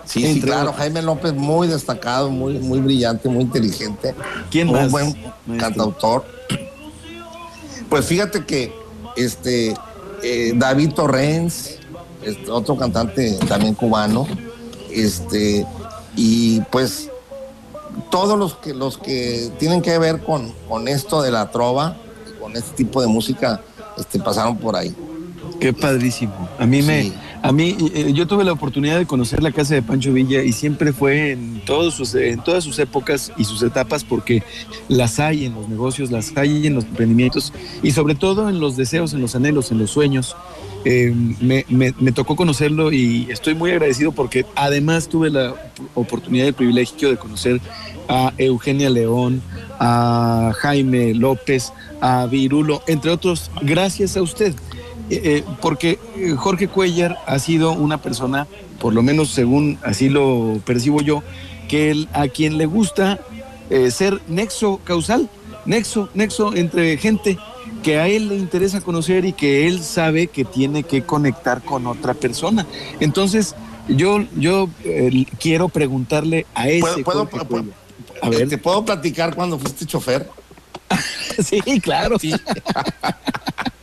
Sí, 0.05 0.35
sí, 0.35 0.41
claro, 0.41 0.73
Jaime 0.73 1.03
López 1.03 1.33
muy 1.33 1.67
destacado, 1.67 2.31
muy, 2.31 2.59
muy 2.59 2.81
brillante, 2.81 3.29
muy 3.29 3.43
inteligente. 3.43 4.15
¿Quién 4.51 4.69
Un 4.69 4.91
buen 4.91 5.15
cantautor. 5.59 6.25
Pues 7.89 8.07
fíjate 8.07 8.45
que 8.45 8.73
este 9.17 9.75
eh, 10.23 10.53
David 10.57 10.93
Torrens, 10.93 11.79
este, 12.23 12.51
otro 12.51 12.77
cantante 12.77 13.39
también 13.49 13.75
cubano, 13.75 14.27
este, 14.91 15.67
y 16.17 16.61
pues 16.73 17.11
todos 18.11 18.39
los 18.39 18.57
que 18.57 18.75
los 18.75 18.99
que 18.99 19.51
tienen 19.59 19.83
que 19.83 19.99
ver 19.99 20.23
con, 20.23 20.53
con 20.69 20.89
esto 20.89 21.23
de 21.23 21.31
la 21.31 21.51
trova, 21.51 21.97
con 22.41 22.57
este 22.57 22.75
tipo 22.75 23.01
de 23.01 23.07
música, 23.07 23.61
este, 23.99 24.19
pasaron 24.19 24.57
por 24.57 24.77
ahí. 24.77 24.95
Qué 25.61 25.73
padrísimo. 25.73 26.49
A 26.59 26.67
mí 26.67 26.83
me, 26.83 27.13
a 27.45 27.53
mí, 27.53 27.77
eh, 27.93 28.11
yo 28.15 28.27
tuve 28.27 28.43
la 28.43 28.53
oportunidad 28.53 28.99
de 28.99 29.05
conocer 29.05 29.43
la 29.43 29.53
casa 29.53 29.75
de 29.75 29.83
Pancho 29.83 30.15
Villa 30.15 30.43
y 30.43 30.53
siempre 30.53 30.95
fue 30.95 31.33
en 31.33 31.61
todos 31.67 31.93
sus, 31.93 32.15
en 32.15 32.43
todas 32.43 32.65
sus 32.65 32.79
épocas 32.79 33.33
y 33.37 33.45
sus 33.45 33.63
etapas 33.63 34.03
porque 34.03 34.43
las 34.89 35.21
hay 35.21 35.45
en 35.45 35.55
los 35.55 35.69
negocios, 35.69 36.11
las 36.11 36.35
hay 36.39 36.67
en 36.67 36.75
los 36.75 36.85
emprendimientos 36.85 37.53
y 37.83 37.91
sobre 37.91 38.15
todo 38.15 38.49
en 38.49 38.61
los 38.61 38.79
deseos, 38.79 39.13
en 39.13 39.21
los 39.21 39.37
anhelos, 39.37 39.71
en 39.71 39.79
los 39.79 39.91
sueños. 39.91 40.35
Eh, 40.87 41.13
me, 41.41 41.67
me, 41.69 42.13
tocó 42.13 42.35
conocerlo 42.35 42.93
y 42.93 43.27
estoy 43.31 43.55
muy 43.55 43.73
agradecido 43.73 44.13
porque 44.13 44.47
además 44.55 45.09
tuve 45.09 45.29
la 45.29 45.55
oportunidad 45.93 46.47
y 46.47 46.49
el 46.49 46.55
privilegio 46.55 47.11
de 47.11 47.19
conocer 47.19 47.61
a 48.09 48.33
Eugenia 48.39 48.89
León, 48.89 49.43
a 49.79 50.53
Jaime 50.61 51.13
López, 51.13 51.75
a 52.01 52.25
Virulo, 52.25 52.83
entre 52.87 53.11
otros, 53.11 53.51
gracias 53.61 54.17
a 54.17 54.23
usted. 54.23 54.55
Eh, 55.11 55.21
eh, 55.25 55.45
porque 55.61 55.99
eh, 56.17 56.35
Jorge 56.37 56.69
Cuellar 56.69 57.19
ha 57.27 57.39
sido 57.39 57.73
una 57.73 57.99
persona, 57.99 58.47
por 58.81 58.95
lo 58.95 59.03
menos 59.03 59.31
según 59.31 59.79
así 59.83 60.09
lo 60.09 60.61
percibo 60.65 61.03
yo, 61.03 61.23
que 61.69 62.07
a 62.13 62.29
quien 62.29 62.59
le 62.59 62.67
gusta 62.67 63.21
ser 63.91 64.21
nexo 64.29 64.79
causal, 64.85 65.29
nexo, 65.65 66.09
nexo 66.15 66.55
entre 66.55 66.97
gente 66.99 67.39
que 67.83 67.99
a 67.99 68.07
él 68.07 68.29
le 68.29 68.37
interesa 68.37 68.83
conocer 68.83 69.25
y 69.25 69.33
que 69.33 69.67
él 69.67 69.83
sabe 69.83 70.29
que 70.29 70.45
tiene 70.45 70.85
que 70.85 71.03
conectar 71.03 71.63
con 71.63 71.87
otra 71.87 72.15
persona. 72.15 72.67
Entonces, 73.01 73.57
yo, 73.89 74.21
yo 74.37 74.69
quiero 75.41 75.71
preguntarle 75.71 76.47
a 76.55 76.69
ese. 76.69 77.03
¿Puedo, 77.03 77.29
a 78.21 78.29
ver. 78.29 78.49
¿Te 78.49 78.59
puedo 78.59 78.85
platicar 78.85 79.35
cuando 79.35 79.59
fuiste 79.59 79.87
chofer? 79.87 80.29
sí, 81.43 81.81
claro. 81.81 82.19
Sí. 82.19 82.35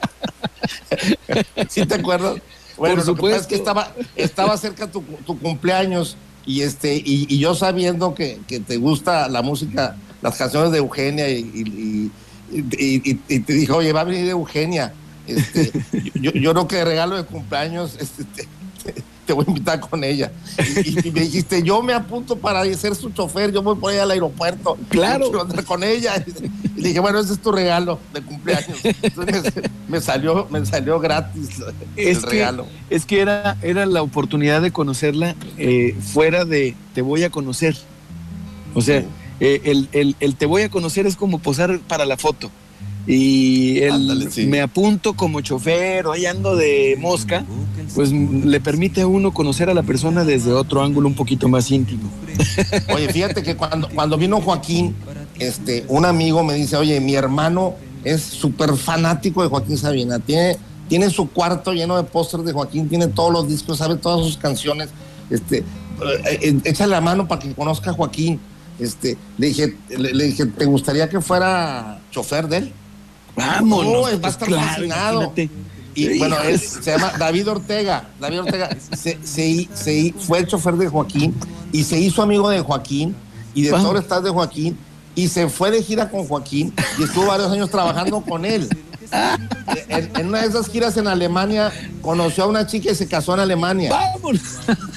¿Sí 1.69 1.85
te 1.85 1.95
acuerdas? 1.95 2.35
Bueno, 2.77 3.03
Por 3.03 3.21
lo 3.21 3.29
es 3.29 3.47
que 3.47 3.55
estaba, 3.55 3.93
estaba 4.15 4.57
cerca 4.57 4.89
tu, 4.89 5.01
tu 5.25 5.37
cumpleaños 5.37 6.17
y 6.45 6.61
este 6.61 6.95
y, 6.95 7.37
yo 7.37 7.53
sabiendo 7.53 8.15
que, 8.15 8.39
te 8.47 8.77
gusta 8.77 9.27
la 9.29 9.41
música, 9.41 9.95
las 10.21 10.37
canciones 10.37 10.71
de 10.71 10.79
Eugenia 10.79 11.29
y, 11.29 12.11
te 12.49 13.53
dijo, 13.53 13.77
oye, 13.77 13.93
va 13.93 14.01
a 14.01 14.05
venir 14.05 14.29
Eugenia. 14.29 14.93
Este, 15.27 15.71
yo, 16.15 16.31
yo 16.31 16.51
creo 16.53 16.67
que 16.67 16.83
regalo 16.83 17.15
de 17.15 17.23
cumpleaños 17.23 17.95
este, 17.99 18.23
te, 18.23 18.47
voy 19.33 19.45
a 19.47 19.49
invitar 19.51 19.79
con 19.79 20.03
ella. 20.03 20.31
Y, 20.85 21.11
me 21.11 21.21
dijiste, 21.21 21.63
yo 21.63 21.81
me 21.81 21.93
apunto 21.93 22.37
para 22.37 22.63
ser 22.75 22.95
su 22.95 23.09
chofer, 23.11 23.51
yo 23.51 23.61
voy 23.61 23.75
por 23.75 23.91
ella 23.91 24.03
al 24.03 24.11
aeropuerto. 24.11 24.77
Claro. 24.89 25.31
con 25.65 25.83
ella. 25.83 26.23
Y 26.75 26.83
dije, 26.83 26.99
bueno, 26.99 27.19
ese 27.19 27.33
es 27.33 27.39
tu 27.39 27.51
regalo 27.51 27.99
de 28.13 28.21
cumpleaños. 28.21 28.79
Entonces 28.83 29.53
me 29.87 30.01
salió, 30.01 30.47
me 30.49 30.65
salió 30.65 30.99
gratis 30.99 31.49
el 31.95 32.21
regalo. 32.21 32.65
Es 32.89 33.05
que 33.05 33.21
era, 33.21 33.57
era 33.61 33.85
la 33.85 34.01
oportunidad 34.01 34.61
de 34.61 34.71
conocerla 34.71 35.35
eh, 35.57 35.95
fuera 36.01 36.45
de 36.45 36.75
te 36.93 37.01
voy 37.01 37.23
a 37.23 37.29
conocer. 37.29 37.77
O 38.73 38.81
sea, 38.81 39.03
eh, 39.39 39.61
el, 39.65 40.15
el 40.19 40.35
te 40.35 40.45
voy 40.45 40.63
a 40.63 40.69
conocer 40.69 41.05
es 41.05 41.15
como 41.15 41.39
posar 41.39 41.79
para 41.81 42.05
la 42.05 42.17
foto 42.17 42.49
y 43.07 43.79
él 43.79 44.29
me 44.47 44.61
apunto 44.61 45.13
como 45.13 45.41
chofer 45.41 46.05
o 46.05 46.11
ahí 46.11 46.25
ando 46.25 46.55
de 46.55 46.97
mosca, 46.99 47.43
pues 47.95 48.11
le 48.11 48.59
permite 48.59 49.01
a 49.01 49.07
uno 49.07 49.33
conocer 49.33 49.69
a 49.69 49.73
la 49.73 49.83
persona 49.83 50.23
desde 50.23 50.51
otro 50.51 50.83
ángulo 50.83 51.07
un 51.07 51.15
poquito 51.15 51.47
más 51.47 51.71
íntimo. 51.71 52.09
Oye, 52.93 53.11
fíjate 53.11 53.43
que 53.43 53.55
cuando, 53.55 53.89
cuando 53.89 54.17
vino 54.17 54.39
Joaquín, 54.39 54.95
este, 55.39 55.85
un 55.87 56.05
amigo 56.05 56.43
me 56.43 56.53
dice, 56.53 56.75
oye, 56.77 56.99
mi 56.99 57.15
hermano 57.15 57.75
es 58.03 58.21
súper 58.21 58.75
fanático 58.75 59.41
de 59.41 59.49
Joaquín 59.49 59.77
Sabina, 59.77 60.19
tiene, 60.19 60.57
tiene 60.87 61.09
su 61.09 61.29
cuarto 61.29 61.73
lleno 61.73 61.97
de 61.97 62.03
pósters 62.03 62.45
de 62.45 62.53
Joaquín, 62.53 62.87
tiene 62.87 63.07
todos 63.07 63.31
los 63.31 63.47
discos, 63.47 63.79
sabe 63.79 63.95
todas 63.95 64.23
sus 64.25 64.37
canciones, 64.37 64.89
este, 65.29 65.59
eh, 65.59 66.39
eh, 66.41 66.59
échale 66.63 66.91
la 66.91 67.01
mano 67.01 67.27
para 67.27 67.41
que 67.41 67.53
conozca 67.53 67.91
a 67.91 67.93
Joaquín. 67.93 68.39
Este, 68.79 69.17
le 69.37 69.47
dije, 69.47 69.75
le 69.89 70.25
dije, 70.25 70.45
¿te 70.45 70.65
gustaría 70.65 71.07
que 71.07 71.21
fuera 71.21 71.99
chofer 72.09 72.47
de 72.47 72.57
él? 72.57 72.73
Vamos, 73.35 73.85
va 74.23 74.27
a 74.27 74.31
estar 74.31 74.49
fascinado. 74.49 75.33
Y 75.93 76.19
bueno, 76.19 76.37
se 76.57 76.91
llama 76.91 77.13
David 77.17 77.49
Ortega. 77.49 78.09
David 78.19 78.41
Ortega 78.41 78.69
se, 78.93 79.17
fue 80.19 80.39
el 80.39 80.47
chofer 80.47 80.75
de 80.75 80.87
Joaquín 80.87 81.35
y 81.71 81.83
se 81.83 81.99
hizo 81.99 82.21
amigo 82.21 82.49
de 82.49 82.61
Joaquín 82.61 83.15
y 83.53 83.63
de 83.63 83.71
todo 83.71 83.97
staff 83.99 84.23
de 84.23 84.29
Joaquín 84.29 84.77
y 85.15 85.27
se 85.27 85.49
fue 85.49 85.71
de 85.71 85.83
gira 85.83 86.09
con 86.09 86.25
Joaquín 86.25 86.73
y 86.97 87.03
estuvo 87.03 87.25
varios 87.27 87.51
años 87.51 87.69
trabajando 87.69 88.21
con 88.21 88.45
él. 88.45 88.67
En, 89.89 90.27
una 90.27 90.41
de 90.41 90.47
esas 90.47 90.69
giras 90.69 90.95
en 90.95 91.05
Alemania 91.05 91.69
conoció 92.01 92.45
a 92.45 92.47
una 92.47 92.65
chica 92.65 92.91
y 92.91 92.95
se 92.95 93.07
casó 93.07 93.33
en 93.33 93.41
Alemania. 93.41 93.89
¡Vamos! 93.89 94.39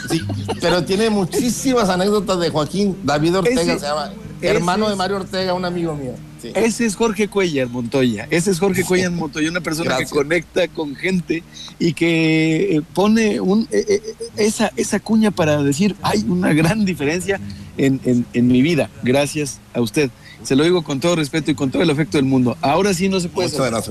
Sí, 0.09 0.21
pero 0.61 0.85
tiene 0.85 1.11
muchísimas 1.11 1.89
anécdotas 1.89 2.39
de 2.39 2.51
Joaquín. 2.51 2.97
David 3.03 3.39
Ortega 3.39 3.77
se 3.77 3.85
llama. 3.85 4.13
Hermano 4.41 4.89
de 4.89 4.95
Mario 4.95 5.17
Ortega, 5.17 5.53
un 5.53 5.65
amigo 5.65 5.97
mío. 5.97 6.13
Ese 6.55 6.87
es 6.87 6.97
Jorge 6.97 7.29
Cuellar 7.29 7.69
Montoya. 7.69 8.27
Ese 8.31 8.51
es 8.51 8.59
Jorge 8.59 8.85
Cuellar 8.85 9.11
Montoya, 9.11 9.51
una 9.51 9.61
persona 9.61 9.97
que 9.97 10.07
conecta 10.07 10.69
con 10.69 10.95
gente 10.95 11.43
y 11.79 11.93
que 11.93 12.77
eh, 12.77 12.83
pone 12.93 13.41
un, 13.41 13.69
eh, 13.71 13.85
eh, 13.89 14.15
esa, 14.37 14.71
esa 14.77 15.01
cuña 15.01 15.31
para 15.31 15.63
decir, 15.63 15.97
hay 16.03 16.25
una 16.29 16.53
gran 16.53 16.85
diferencia 16.85 17.41
en, 17.77 18.27
mi 18.33 18.63
vida, 18.63 18.91
gracias 19.03 19.61
a 19.73 19.81
usted. 19.81 20.11
Se 20.43 20.57
lo 20.57 20.65
digo 20.65 20.83
con 20.83 21.01
todo 21.01 21.17
respeto 21.17 21.51
y 21.51 21.55
con 21.55 21.71
todo 21.71 21.83
el 21.83 21.91
afecto 21.91 22.19
del 22.19 22.27
mundo. 22.27 22.57
Ahora 22.61 22.93
sí 22.93 23.09
no 23.09 23.19
se 23.21 23.29
puede. 23.29 23.49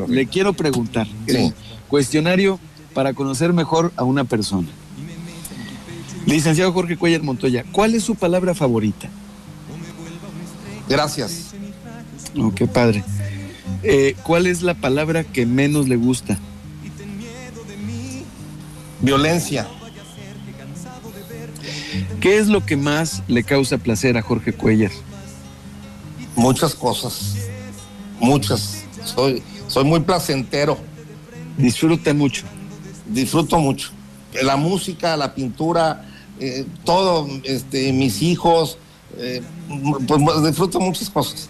Le 0.08 0.28
quiero 0.28 0.54
preguntar. 0.54 1.08
cuestionario 1.90 2.60
para 2.94 3.14
conocer 3.14 3.54
mejor 3.54 3.92
a 3.96 4.04
una 4.04 4.24
persona. 4.24 4.68
Licenciado 6.26 6.72
Jorge 6.72 6.96
Cuellar 6.96 7.22
Montoya, 7.24 7.66
¿cuál 7.72 7.96
es 7.96 8.04
su 8.04 8.16
palabra 8.16 8.54
favorita? 8.54 9.10
Gracias. 10.88 11.53
Oh, 12.38 12.54
qué 12.54 12.68
padre. 12.68 13.04
Eh, 13.84 14.16
¿Cuál 14.24 14.48
es 14.48 14.62
la 14.62 14.74
palabra 14.74 15.24
que 15.24 15.46
menos 15.46 15.88
le 15.88 15.96
gusta? 15.96 16.38
Violencia. 19.02 19.68
¿Qué 22.22 22.38
es 22.38 22.48
lo 22.48 22.66
que 22.66 22.78
más 22.78 23.22
le 23.28 23.44
causa 23.44 23.78
placer 23.78 24.18
a 24.18 24.22
Jorge 24.22 24.54
Cuellar? 24.54 24.92
Muchas 26.36 26.74
cosas, 26.74 27.36
muchas. 28.20 28.86
Soy, 29.04 29.44
soy 29.68 29.84
muy 29.84 30.00
placentero. 30.00 30.78
Disfruta 31.58 32.14
mucho. 32.14 32.46
Disfruto 33.08 33.60
mucho. 33.60 33.92
La 34.42 34.56
música, 34.56 35.18
la 35.18 35.36
pintura, 35.36 36.06
eh, 36.40 36.66
todo, 36.86 37.28
este, 37.44 37.92
mis 37.92 38.22
hijos, 38.22 38.78
eh, 39.18 39.42
pues 40.08 40.44
disfruto 40.44 40.80
muchas 40.80 41.10
cosas. 41.10 41.50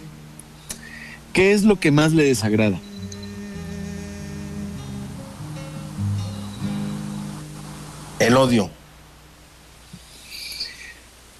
¿Qué 1.34 1.52
es 1.52 1.64
lo 1.64 1.80
que 1.80 1.90
más 1.90 2.12
le 2.12 2.22
desagrada? 2.22 2.78
El 8.20 8.36
odio. 8.36 8.70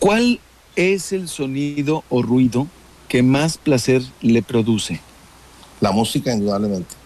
¿Cuál 0.00 0.40
es 0.74 1.12
el 1.12 1.28
sonido 1.28 2.02
o 2.10 2.22
ruido 2.22 2.66
que 3.06 3.22
más 3.22 3.56
placer 3.56 4.02
le 4.20 4.42
produce? 4.42 5.00
La 5.80 5.92
música, 5.92 6.32
indudablemente. 6.32 6.96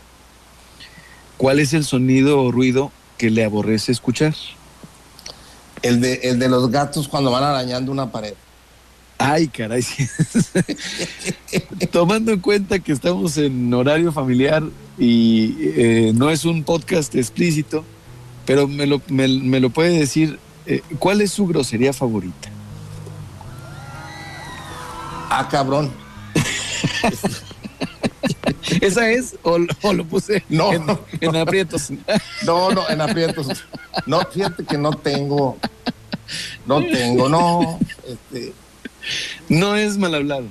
¿Cuál 1.36 1.60
es 1.60 1.74
el 1.74 1.84
sonido 1.84 2.40
o 2.40 2.50
ruido 2.50 2.90
que 3.18 3.28
le 3.28 3.44
aborrece 3.44 3.92
escuchar? 3.92 4.34
El 5.82 6.00
de, 6.00 6.14
el 6.22 6.38
de 6.38 6.48
los 6.48 6.70
gatos 6.70 7.06
cuando 7.06 7.30
van 7.30 7.44
arañando 7.44 7.92
una 7.92 8.10
pared. 8.10 8.32
Ay, 9.18 9.48
caray. 9.48 9.84
Tomando 11.90 12.32
en 12.32 12.40
cuenta 12.40 12.78
que 12.78 12.92
estamos 12.92 13.36
en 13.36 13.72
horario 13.74 14.12
familiar 14.12 14.62
y 14.96 15.56
eh, 15.60 16.12
no 16.14 16.30
es 16.30 16.44
un 16.44 16.62
podcast 16.62 17.14
explícito, 17.16 17.84
pero 18.46 18.68
me 18.68 18.86
lo, 18.86 19.02
me, 19.08 19.26
me 19.26 19.58
lo 19.60 19.70
puede 19.70 19.98
decir, 19.98 20.38
eh, 20.66 20.82
¿cuál 21.00 21.20
es 21.20 21.32
su 21.32 21.46
grosería 21.46 21.92
favorita? 21.92 22.48
Ah, 25.30 25.48
cabrón. 25.50 25.90
¿Esa 28.80 29.10
es 29.10 29.36
o, 29.42 29.58
o 29.82 29.92
lo 29.92 30.04
puse 30.04 30.44
No. 30.48 30.72
en, 30.72 30.84
en 31.20 31.36
aprietos? 31.36 31.90
No, 32.44 32.70
no, 32.70 32.88
en 32.88 33.00
aprietos. 33.00 33.64
No, 34.06 34.20
fíjate 34.20 34.64
que 34.64 34.78
no 34.78 34.92
tengo. 34.92 35.58
No 36.66 36.80
tengo, 36.84 37.28
no. 37.28 37.78
Este, 38.06 38.52
No 39.48 39.74
es 39.76 39.96
mal 39.98 40.14
hablado. 40.14 40.44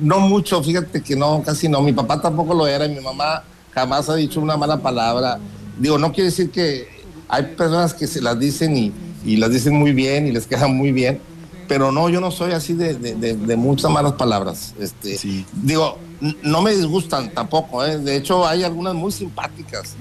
no 0.00 0.20
mucho, 0.20 0.62
fíjate 0.62 1.02
que 1.02 1.14
no, 1.16 1.42
casi 1.44 1.68
no. 1.68 1.80
Mi 1.82 1.92
papá 1.92 2.20
tampoco 2.20 2.54
lo 2.54 2.66
era 2.66 2.86
y 2.86 2.94
mi 2.94 3.00
mamá 3.00 3.42
jamás 3.72 4.08
ha 4.08 4.16
dicho 4.16 4.40
una 4.40 4.56
mala 4.56 4.78
palabra. 4.78 5.38
Digo, 5.78 5.96
no 5.98 6.12
quiere 6.12 6.30
decir 6.30 6.50
que 6.50 6.88
hay 7.28 7.44
personas 7.56 7.94
que 7.94 8.06
se 8.06 8.20
las 8.20 8.38
dicen 8.38 8.76
y, 8.76 8.92
y 9.24 9.36
las 9.36 9.50
dicen 9.50 9.74
muy 9.74 9.92
bien 9.92 10.26
y 10.26 10.32
les 10.32 10.46
quedan 10.48 10.76
muy 10.76 10.90
bien, 10.92 11.20
pero 11.68 11.92
no, 11.92 12.08
yo 12.08 12.20
no 12.20 12.30
soy 12.32 12.52
así 12.52 12.72
de, 12.74 12.94
de- 12.94 13.14
de- 13.14 13.36
de 13.36 13.56
muchas 13.56 13.90
malas 13.90 14.14
palabras. 14.14 14.74
Este, 14.80 15.16
Sí. 15.16 15.46
Digo, 15.52 15.98
no 16.42 16.60
me 16.60 16.74
disgustan 16.74 17.30
tampoco, 17.30 17.82
¿eh? 17.86 17.96
de 17.98 18.16
hecho 18.16 18.46
hay 18.46 18.62
algunas 18.64 18.94
muy 18.94 19.10
simpáticas, 19.12 19.94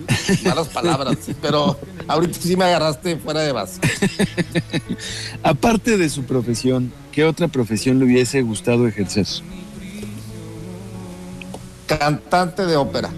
malas 0.43 0.67
palabras, 0.67 1.15
pero 1.41 1.77
ahorita 2.09 2.39
sí 2.41 2.55
me 2.57 2.65
agarraste 2.65 3.15
fuera 3.17 3.41
de 3.41 3.51
base. 3.53 3.79
Aparte 5.43 5.97
de 5.97 6.09
su 6.09 6.23
profesión, 6.23 6.91
¿qué 7.11 7.23
otra 7.23 7.47
profesión 7.47 7.99
le 7.99 8.05
hubiese 8.05 8.41
gustado 8.41 8.87
ejercer? 8.87 9.25
Cantante 11.87 12.65
de 12.65 12.75
ópera. 12.75 13.09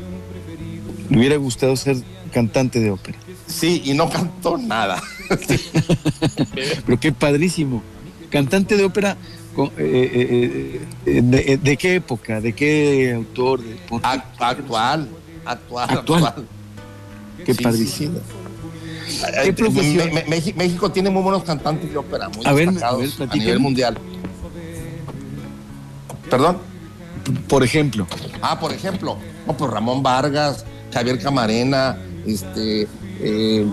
Le 1.09 1.17
hubiera 1.17 1.35
gustado 1.37 1.75
ser 1.75 1.97
cantante 2.31 2.79
de 2.79 2.91
ópera. 2.91 3.17
Sí, 3.47 3.81
y 3.85 3.93
no 3.93 4.09
cantó 4.09 4.57
nada. 4.57 5.01
Pero 6.85 6.99
qué 6.99 7.11
padrísimo. 7.11 7.81
Cantante 8.29 8.77
de 8.77 8.85
ópera, 8.85 9.17
eh, 9.57 9.69
eh, 9.77 10.81
eh, 11.05 11.21
de, 11.21 11.57
de 11.57 11.77
qué 11.77 11.95
época? 11.95 12.39
¿De 12.39 12.53
qué 12.53 13.11
autor? 13.13 13.59
Actual, 14.03 14.55
actual, 14.55 15.09
Actual. 15.43 15.89
actual. 15.89 16.33
Qué 17.45 17.53
Sí, 17.53 17.63
padrísimo. 17.63 18.15
sí. 18.19 18.21
¿Qué 19.43 19.49
Eh, 19.49 19.53
profesión? 19.53 20.13
Me- 20.13 20.23
me- 20.23 20.53
México, 20.55 20.91
tiene 20.91 21.09
muy 21.09 21.21
buenos 21.23 21.43
cantantes 21.43 21.89
de 21.91 21.97
ópera, 21.97 22.29
muy 22.29 22.45
A 22.45 22.53
ver, 22.53 22.69
a 22.69 22.71
destacados 22.71 23.17
ver, 23.19 23.29
a, 23.29 23.33
nivel 23.35 23.59
mundial. 23.59 23.97
¿Perdón? 26.29 26.57
Por 27.47 27.63
ejemplo, 27.63 28.07
Ah, 28.41 28.59
por 28.59 28.71
ejemplo, 28.73 29.17
no, 29.45 29.53
pues 29.55 29.69
Ramón 29.69 30.01
Vargas, 30.01 30.65
Javier 30.93 31.19
Camarena, 31.21 31.97
este, 32.25 32.87
eh, 33.19 33.65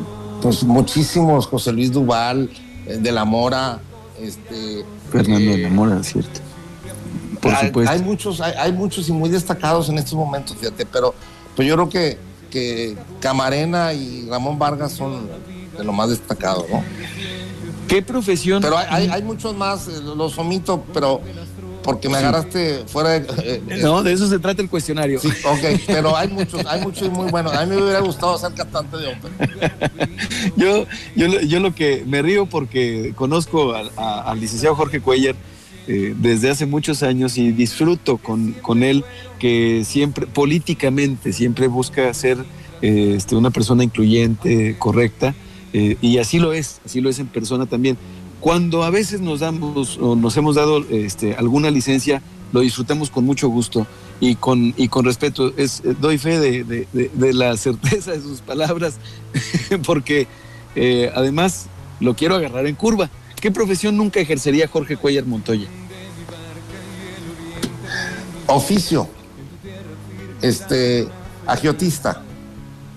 pues 0.42 0.62
muchísimos, 0.64 1.46
José 1.46 1.72
Luis 1.72 1.90
Duval, 1.92 2.51
eh, 2.87 2.98
de 3.01 3.12
la 3.12 3.24
Mora, 3.24 3.81
este. 4.20 4.85
Fernando 5.11 5.51
eh, 5.53 5.57
de 5.57 5.62
la 5.62 5.68
Mora, 5.70 6.03
cierto. 6.03 6.40
Por 7.40 7.55
hay, 7.55 7.68
supuesto. 7.68 7.92
hay 7.92 8.03
muchos, 8.03 8.40
hay, 8.40 8.53
hay 8.59 8.72
muchos 8.72 9.09
y 9.09 9.12
muy 9.12 9.31
destacados 9.31 9.88
en 9.88 9.98
estos 9.98 10.14
momentos, 10.14 10.57
fíjate, 10.59 10.85
pero 10.85 11.14
pues 11.57 11.66
yo 11.68 11.74
creo 11.77 11.88
que, 11.88 12.18
que 12.50 12.96
Camarena 13.20 13.92
y 13.92 14.26
Ramón 14.28 14.58
Vargas 14.58 14.92
son 14.92 15.28
de 15.76 15.84
lo 15.84 15.92
más 15.92 16.08
destacado, 16.11 16.66
¿no? 16.70 16.82
¿Qué 17.87 18.02
profesión? 18.02 18.61
Pero 18.62 18.76
hay, 18.76 18.87
hay, 18.90 19.08
hay 19.08 19.22
muchos 19.22 19.56
más, 19.56 19.88
eh, 19.88 19.92
los 20.02 20.37
omito, 20.38 20.84
pero 20.92 21.20
porque 21.82 22.08
me 22.11 22.18
agarraste 22.18 22.84
fuera 22.87 23.11
de. 23.11 23.18
eh, 23.42 23.62
eh, 23.70 23.78
No, 23.82 24.02
de 24.02 24.12
eso 24.12 24.28
se 24.28 24.38
trata 24.38 24.61
el 24.61 24.68
cuestionario. 24.68 25.18
Sí, 25.20 25.28
ok, 25.28 25.80
pero 25.87 26.14
hay 26.14 26.28
muchos, 26.28 26.66
hay 26.66 26.82
muchos 26.82 27.06
y 27.06 27.11
muy 27.11 27.30
buenos. 27.30 27.54
A 27.54 27.64
mí 27.64 27.74
me 27.76 27.82
hubiera 27.82 28.00
gustado 28.00 28.37
ser 28.37 28.52
cantante 28.52 28.98
de 28.98 29.06
ópera. 29.14 29.74
Yo, 30.56 30.84
yo, 31.16 31.26
yo 31.40 31.61
lo 31.61 31.74
que 31.74 32.04
me 32.06 32.20
río 32.20 32.44
porque 32.46 33.14
conozco 33.16 33.72
a- 33.74 34.20
al 34.30 34.38
licenciado 34.40 34.74
Jorge 34.76 35.00
Cuellar 35.00 35.34
eh, 35.90 36.14
desde 36.18 36.51
hace 36.51 36.66
muchos 36.66 37.03
años 37.03 37.38
y 37.38 37.51
disfruto 37.51 38.18
con, 38.18 38.53
con 38.53 38.83
él 38.83 39.05
que 39.38 39.85
siempre, 39.87 40.27
políticamente, 40.27 41.33
siempre 41.33 41.66
busca 41.66 42.12
ser 42.12 42.37
eh, 42.83 43.14
este, 43.16 43.35
una 43.37 43.51
persona 43.51 43.83
incluyente, 43.85 44.77
correcta, 44.79 45.35
eh, 45.72 45.96
y 46.03 46.18
así 46.18 46.38
lo 46.38 46.53
es, 46.53 46.81
así 46.85 47.01
lo 47.01 47.09
es 47.09 47.18
en 47.18 47.27
persona 47.27 47.64
también. 47.64 47.96
Cuando 48.38 48.83
a 48.83 48.90
veces 48.90 49.22
nos 49.22 49.40
damos 49.40 49.96
o 49.98 50.14
nos 50.14 50.37
hemos 50.37 50.57
dado 50.57 50.85
este, 50.90 51.35
alguna 51.37 51.70
licencia, 51.70 52.20
lo 52.53 52.61
disfrutamos 52.61 53.11
con 53.11 53.24
mucho 53.24 53.48
gusto 53.48 53.87
y 54.20 54.35
con, 54.35 54.74
y 54.77 54.88
con 54.88 55.07
respeto. 55.07 55.53
Es, 55.57 55.83
doy 56.01 56.18
fe 56.18 56.38
de, 56.38 56.64
de- 56.92 57.33
la 57.33 57.57
certeza 57.57 58.12
de 58.12 58.20
sus 58.20 58.40
palabras, 58.42 58.98
porque 59.87 60.27
además 61.14 61.66
lo 62.01 62.14
quiero 62.14 62.37
agarrar 62.37 62.66
en 62.66 62.74
curva. 62.74 63.11
¿Qué 63.40 63.51
profesión 63.51 63.96
nunca 63.96 64.20
ejercería 64.20 64.66
Jorge 64.68 64.96
Cuellar 64.96 65.24
Montoya? 65.24 65.68
Oficio. 68.46 69.09
Este, 70.42 71.07
agiotista. 71.46 72.22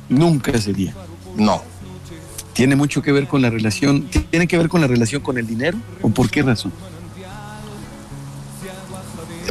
Nunca 0.09 0.59
sería. 0.59 0.93
No. 1.35 1.61
¿Tiene 2.53 2.75
mucho 2.75 3.01
que 3.01 3.11
ver 3.11 3.27
con 3.27 3.41
la 3.41 3.49
relación? 3.49 4.07
¿Tiene 4.29 4.47
que 4.47 4.57
ver 4.57 4.67
con 4.67 4.81
la 4.81 4.87
relación 4.87 5.21
con 5.21 5.37
el 5.37 5.47
dinero? 5.47 5.77
¿O 6.01 6.09
por 6.09 6.29
qué 6.29 6.41
razón? 6.41 6.71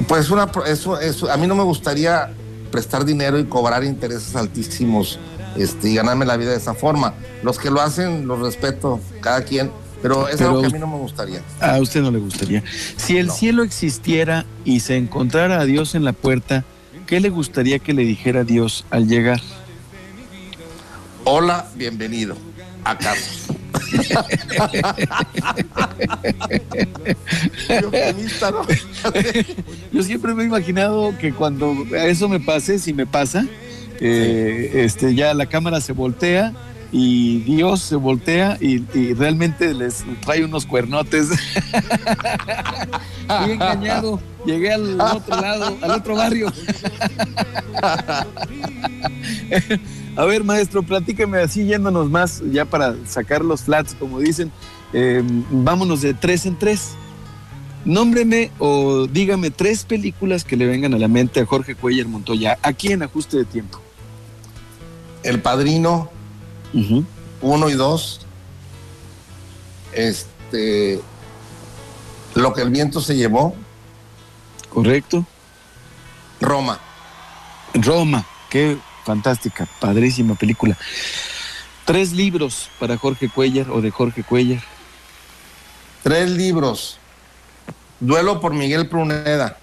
Pues 0.07 0.31
una, 0.31 0.51
eso, 0.67 0.99
eso, 0.99 1.31
a 1.31 1.37
mí 1.37 1.47
no 1.47 1.55
me 1.55 1.63
gustaría 1.63 2.33
prestar 2.71 3.05
dinero 3.05 3.39
y 3.39 3.45
cobrar 3.45 3.85
intereses 3.85 4.35
altísimos 4.37 5.19
este, 5.57 5.91
y 5.91 5.95
ganarme 5.95 6.25
la 6.25 6.37
vida 6.37 6.51
de 6.51 6.57
esa 6.57 6.75
forma. 6.75 7.15
Los 7.43 7.59
que 7.59 7.71
lo 7.71 7.81
hacen, 7.81 8.27
los 8.27 8.41
respeto, 8.41 9.01
cada 9.21 9.45
quien, 9.45 9.71
pero 10.03 10.29
es 10.29 10.37
Pero- 10.37 10.51
algo 10.51 10.61
que 10.63 10.67
a 10.69 10.71
mí 10.71 10.79
no 10.79 10.87
me 10.87 10.97
gustaría. 10.99 11.43
A 11.61 11.79
usted 11.81 12.01
no 12.03 12.11
le 12.11 12.19
gustaría. 12.19 12.63
Si 12.97 13.17
el 13.19 13.27
No. 13.29 13.35
cielo 13.35 13.63
existiera 13.63 14.45
y 14.65 14.81
se 14.81 14.97
encontrara 14.97 15.61
a 15.61 15.65
Dios 15.65 15.95
en 15.95 16.05
la 16.05 16.13
puerta, 16.13 16.65
¿qué 17.07 17.21
le 17.21 17.29
gustaría 17.31 17.79
que 17.79 17.93
le 17.95 18.03
dijera 18.05 18.45
Dios 18.45 18.85
al 18.91 19.09
llegar? 19.09 19.41
Hola, 21.25 21.69
bienvenido 21.77 22.37
a 22.85 22.95
¿no? 28.51 28.63
Yo 29.93 30.03
siempre 30.03 30.35
me 30.35 30.43
he 30.43 30.47
imaginado 30.47 31.15
que 31.19 31.33
cuando 31.33 31.75
eso 31.95 32.29
me 32.29 32.41
pase, 32.41 32.79
si 32.79 32.93
me 32.95 33.07
pasa, 33.07 33.45
eh, 34.01 34.71
este, 34.75 35.15
ya 35.15 35.35
la 35.35 35.47
cámara 35.47 35.81
se 35.81 35.93
voltea 35.93 36.53
y 36.93 37.39
Dios 37.41 37.81
se 37.81 37.97
voltea 37.97 38.57
y, 38.61 38.83
y 38.99 39.15
realmente 39.15 39.73
les 39.75 40.05
trae 40.25 40.45
unos 40.45 40.67
cuernotes. 40.67 41.29
Fui 43.29 43.53
engañado, 43.53 44.21
llegué 44.47 44.73
al 44.73 45.01
otro 45.01 45.41
lado, 45.41 45.77
al 45.83 45.91
otro 45.93 46.17
barrio. 46.17 46.53
A 50.17 50.25
ver, 50.25 50.45
maestro, 50.45 50.83
platíqueme 50.83 51.39
así 51.39 51.65
yéndonos 51.65 52.11
más, 52.11 52.43
ya 52.51 52.65
para 52.65 52.95
sacar 53.07 53.45
los 53.45 53.63
flats, 53.63 53.95
como 53.99 54.19
dicen. 54.19 54.51
eh, 54.93 55.23
vámonos 55.51 56.01
de 56.03 56.15
tres 56.15 56.47
en 56.47 56.59
tres. 56.59 56.93
Nómbreme 57.85 58.51
o 58.59 59.07
dígame 59.07 59.51
tres 59.51 59.85
películas 59.85 60.45
que 60.45 60.57
le 60.57 60.67
vengan 60.67 60.93
a 60.93 60.99
la 60.99 61.09
mente 61.09 61.41
a 61.41 61.47
Jorge 61.47 61.75
Cuellar 61.75 62.09
Montoya, 62.09 62.59
aquí 62.63 62.93
en 62.93 63.03
ajuste 63.03 63.39
de 63.39 63.45
tiempo. 63.47 63.81
El 65.23 65.41
padrino, 65.41 66.11
Uno 66.73 67.69
y 67.69 67.75
dos. 67.75 68.27
Este. 69.93 71.01
Lo 72.35 72.53
que 72.53 72.63
el 72.63 72.71
viento 72.71 73.01
se 73.01 73.17
llevó. 73.17 73.55
Correcto. 74.69 75.25
Roma. 76.41 76.79
Roma, 77.75 78.27
qué 78.49 78.79
fantástica, 79.05 79.69
padrísima 79.81 80.35
película. 80.35 80.77
Tres 81.85 82.13
libros 82.13 82.69
para 82.79 82.97
Jorge 82.97 83.29
Cuellar 83.29 83.71
o 83.71 83.81
de 83.81 83.91
Jorge 83.91 84.23
Cuellar. 84.23 84.63
Tres 86.03 86.31
libros. 86.31 86.99
Duelo 87.99 88.41
por 88.41 88.55
Miguel 88.55 88.89
Pruneda. 88.89 89.59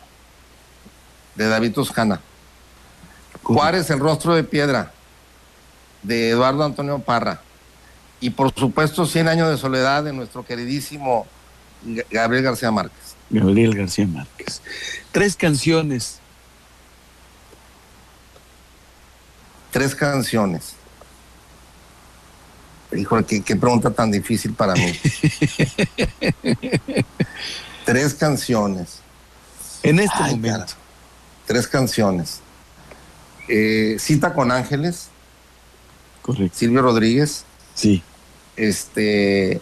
De 1.36 1.47
David 1.47 1.74
Toscana. 1.74 2.22
Juárez, 3.43 3.89
el 3.89 3.99
rostro 3.99 4.36
de 4.36 4.43
piedra, 4.43 4.91
de 6.03 6.29
Eduardo 6.29 6.63
Antonio 6.63 6.99
Parra. 6.99 7.41
Y 8.19 8.31
por 8.31 8.53
supuesto, 8.53 9.05
100 9.05 9.27
años 9.27 9.49
de 9.49 9.57
soledad 9.57 10.03
de 10.03 10.13
nuestro 10.13 10.43
queridísimo 10.45 11.27
Gabriel 12.09 12.43
García 12.43 12.71
Márquez. 12.71 13.15
Gabriel 13.29 13.75
García 13.75 14.07
Márquez. 14.07 14.61
Tres 15.11 15.35
canciones. 15.35 16.19
Tres 19.71 19.93
canciones. 19.93 20.75
Híjole, 22.95 23.25
qué, 23.25 23.41
qué 23.41 23.55
pregunta 23.55 23.91
tan 23.91 24.09
difícil 24.11 24.53
para 24.53 24.73
mí. 24.73 24.93
Tres 27.85 28.13
canciones. 28.13 28.99
En 29.83 29.99
este 29.99 30.19
momento. 30.19 30.47
Cara. 30.47 30.65
Tres 31.45 31.67
canciones. 31.67 32.41
Eh, 33.47 33.97
Cita 33.99 34.33
con 34.33 34.51
Ángeles. 34.51 35.09
Correcto. 36.28 36.57
Silvio 36.57 36.82
Rodríguez. 36.82 37.45
Sí. 37.73 38.03
Este. 38.57 39.61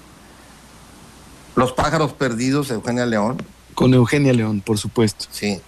Los 1.55 1.71
pájaros 1.71 2.11
perdidos, 2.11 2.71
Eugenia 2.71 3.05
León. 3.05 3.37
Con 3.75 3.93
Eugenia 3.93 4.33
León, 4.33 4.61
por 4.61 4.79
supuesto. 4.79 5.25
Sí. 5.29 5.61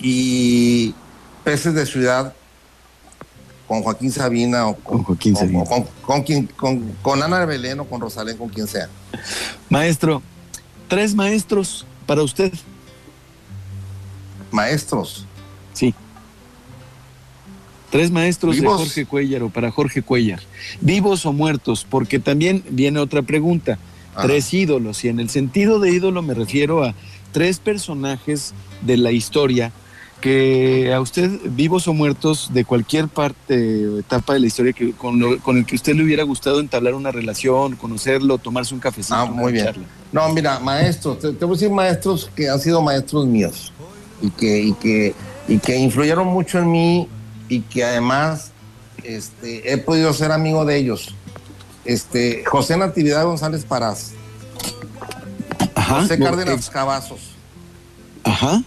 Y 0.00 0.94
Peces 1.44 1.74
de 1.74 1.86
Ciudad 1.86 2.34
con 3.68 3.82
Joaquín 3.82 4.10
Sabina 4.10 4.66
o 4.66 4.74
con, 4.76 4.96
con 4.96 5.04
Joaquín 5.04 5.36
Sabina. 5.36 5.60
O 5.60 5.64
con, 5.66 5.84
con, 6.02 6.22
quien, 6.22 6.46
con, 6.46 6.80
con 7.02 7.22
Ana 7.22 7.44
Belén 7.44 7.78
o 7.80 7.84
con 7.84 8.00
Rosalén, 8.00 8.36
con 8.38 8.48
quien 8.48 8.66
sea. 8.66 8.88
Maestro, 9.68 10.22
tres 10.88 11.14
maestros 11.14 11.86
para 12.06 12.22
usted. 12.22 12.52
Maestros. 14.50 15.26
Sí. 15.74 15.94
Tres 17.92 18.10
maestros 18.10 18.56
¿Vivos? 18.56 18.78
de 18.78 18.84
Jorge 18.86 19.04
Cuellar 19.04 19.42
o 19.42 19.50
para 19.50 19.70
Jorge 19.70 20.00
Cuellar. 20.00 20.40
Vivos 20.80 21.26
o 21.26 21.32
muertos, 21.34 21.86
porque 21.88 22.18
también 22.18 22.64
viene 22.70 22.98
otra 22.98 23.20
pregunta. 23.20 23.78
Ajá. 24.14 24.26
Tres 24.26 24.52
ídolos, 24.54 25.04
y 25.04 25.08
en 25.08 25.20
el 25.20 25.28
sentido 25.28 25.78
de 25.78 25.90
ídolo 25.90 26.22
me 26.22 26.32
refiero 26.32 26.84
a 26.84 26.94
tres 27.32 27.58
personajes 27.58 28.54
de 28.80 28.96
la 28.96 29.12
historia 29.12 29.72
que 30.22 30.90
a 30.94 31.00
usted, 31.00 31.30
vivos 31.50 31.86
o 31.86 31.92
muertos, 31.92 32.50
de 32.54 32.64
cualquier 32.64 33.08
parte 33.08 33.86
o 33.88 33.98
etapa 33.98 34.32
de 34.32 34.40
la 34.40 34.46
historia 34.46 34.72
que, 34.72 34.92
con, 34.92 35.18
lo, 35.18 35.38
con, 35.40 35.58
el 35.58 35.66
que 35.66 35.74
usted 35.74 35.94
le 35.94 36.02
hubiera 36.02 36.22
gustado 36.22 36.60
entablar 36.60 36.94
una 36.94 37.10
relación, 37.10 37.76
conocerlo, 37.76 38.38
tomarse 38.38 38.72
un 38.72 38.80
cafecito. 38.80 39.16
Ah, 39.16 39.26
muy 39.26 39.52
bien. 39.52 39.66
Charla. 39.66 39.84
No, 40.12 40.32
mira, 40.32 40.58
maestros, 40.60 41.18
te, 41.18 41.32
te, 41.32 41.44
voy 41.44 41.56
a 41.56 41.58
decir 41.58 41.70
maestros 41.70 42.30
que 42.34 42.48
han 42.48 42.58
sido 42.58 42.80
maestros 42.80 43.26
míos 43.26 43.70
y 44.22 44.30
que, 44.30 44.62
y 44.62 44.72
que, 44.72 45.14
y 45.46 45.58
que 45.58 45.76
influyeron 45.76 46.28
mucho 46.28 46.58
en 46.58 46.70
mí 46.70 47.08
y 47.52 47.60
que 47.60 47.84
además 47.84 48.52
este, 49.02 49.72
he 49.72 49.78
podido 49.78 50.12
ser 50.12 50.32
amigo 50.32 50.64
de 50.64 50.76
ellos. 50.76 51.14
Este, 51.84 52.44
José 52.44 52.76
Natividad 52.76 53.24
González 53.24 53.64
Parás. 53.64 54.12
Ajá, 55.74 56.02
José 56.02 56.18
Cárdenas 56.18 56.70
Cavazos. 56.70 57.20
Ajá 58.24 58.62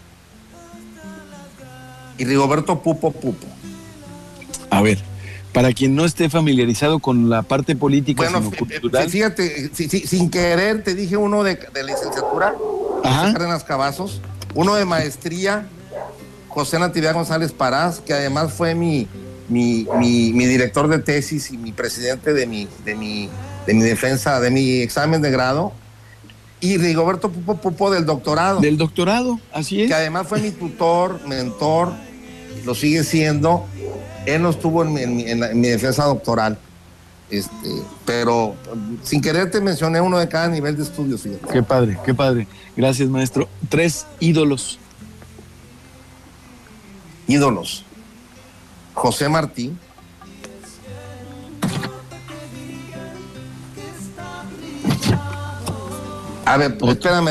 y 2.18 2.26
Rigoberto 2.26 2.82
Pupo 2.82 3.12
Pupo. 3.12 3.46
A 4.70 4.82
ver, 4.82 5.00
para 5.54 5.74
quien 5.74 5.96
no 5.96 6.06
esté 6.06 6.30
familiarizado 6.30 7.00
con 7.00 7.30
la 7.30 7.42
parte 7.44 7.76
política, 7.76 8.24
bueno, 8.24 8.40
sino 8.40 8.58
cultural. 8.58 9.10
Fíjate, 9.10 9.72
si, 9.74 9.90
si, 9.90 10.02
sin 10.02 10.30
querer 10.30 10.84
te 10.84 10.96
dije 10.96 11.18
uno 11.18 11.44
de, 11.44 11.56
de 11.56 11.84
licenciatura, 11.84 12.54
Ajá. 13.04 13.34
Cárdenas 13.34 13.64
Cavazos, 13.64 14.22
uno 14.54 14.76
de 14.76 14.86
maestría, 14.86 15.68
José 16.56 16.80
Natividad 16.80 17.14
González 17.14 17.52
Parás, 17.52 18.00
que 18.00 18.14
además 18.14 18.54
fue 18.54 18.74
mi, 18.74 19.08
mi, 19.50 19.86
mi, 20.00 20.32
mi, 20.32 20.46
director 20.46 20.88
de 20.88 21.00
tesis 21.00 21.52
y 21.52 21.58
mi 21.58 21.74
presidente 21.74 22.34
de 22.34 22.48
mi, 22.48 22.70
de 22.86 22.96
mi, 22.96 23.30
de 23.68 23.74
mi 23.74 23.82
defensa, 23.82 24.40
de 24.40 24.50
mi 24.50 24.80
examen 24.80 25.22
de 25.22 25.32
grado 25.32 25.74
y 26.62 26.78
Rigoberto 26.78 27.30
Pupo 27.30 27.58
Pupo 27.58 27.92
del 27.92 28.06
doctorado. 28.06 28.62
Del 28.62 28.78
doctorado, 28.78 29.38
así 29.52 29.82
es. 29.82 29.90
Que 29.90 29.96
además 29.96 30.28
fue 30.28 30.40
mi 30.40 30.52
tutor, 30.52 31.20
mentor, 31.28 31.92
lo 32.64 32.74
sigue 32.74 33.04
siendo. 33.04 33.66
Él 34.26 34.42
no 34.42 34.50
estuvo 34.50 34.82
en 34.82 34.94
mi, 34.94 35.02
en 35.02 35.16
mi, 35.16 35.24
en 35.30 35.40
la, 35.42 35.52
en 35.52 35.60
mi 35.60 35.68
defensa 35.68 36.06
doctoral. 36.06 36.58
Este, 37.30 37.70
pero 38.06 38.56
sin 39.04 39.20
querer 39.20 39.52
te 39.52 39.60
mencioné 39.60 40.00
uno 40.00 40.18
de 40.20 40.30
cada 40.30 40.48
nivel 40.48 40.78
de 40.78 40.84
estudios. 40.84 41.28
Qué 41.52 41.62
padre, 41.62 41.98
qué 42.06 42.14
padre. 42.14 42.48
Gracias, 42.78 43.10
maestro. 43.10 43.50
Tres 43.68 44.06
ídolos. 44.22 44.80
Ídolos. 47.28 47.84
José 48.94 49.28
Martín. 49.30 49.78
A 56.46 56.58
ver, 56.58 56.78
espérame, 56.90 57.30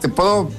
te 0.00 0.08
puedo. 0.08 0.50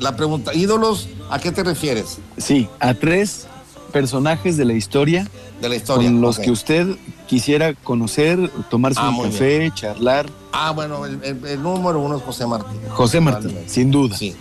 La 0.00 0.16
pregunta, 0.16 0.52
¿ídolos 0.52 1.08
a 1.30 1.38
qué 1.38 1.52
te 1.52 1.62
refieres? 1.62 2.18
Sí, 2.38 2.68
a 2.80 2.94
tres 2.94 3.46
personajes 3.92 4.56
de 4.56 4.64
la 4.64 4.72
historia. 4.72 5.28
De 5.60 5.68
la 5.68 5.76
historia. 5.76 6.08
Con 6.10 6.20
los 6.20 6.36
okay. 6.36 6.46
que 6.46 6.50
usted 6.50 6.86
quisiera 7.28 7.72
conocer, 7.74 8.50
tomarse 8.68 8.98
Ah, 9.02 9.10
un 9.10 9.30
café, 9.30 9.58
bien. 9.60 9.74
charlar. 9.74 10.26
Ah, 10.52 10.72
bueno, 10.72 11.04
el, 11.06 11.22
el- 11.22 11.46
el 11.46 11.62
número 11.62 12.00
uno 12.00 12.16
es 12.16 12.22
José 12.22 12.46
Martín. 12.46 12.80
José 12.90 13.20
Martín, 13.20 13.56
sin 13.66 13.90
duda. 13.92 14.16
Sí. 14.16 14.34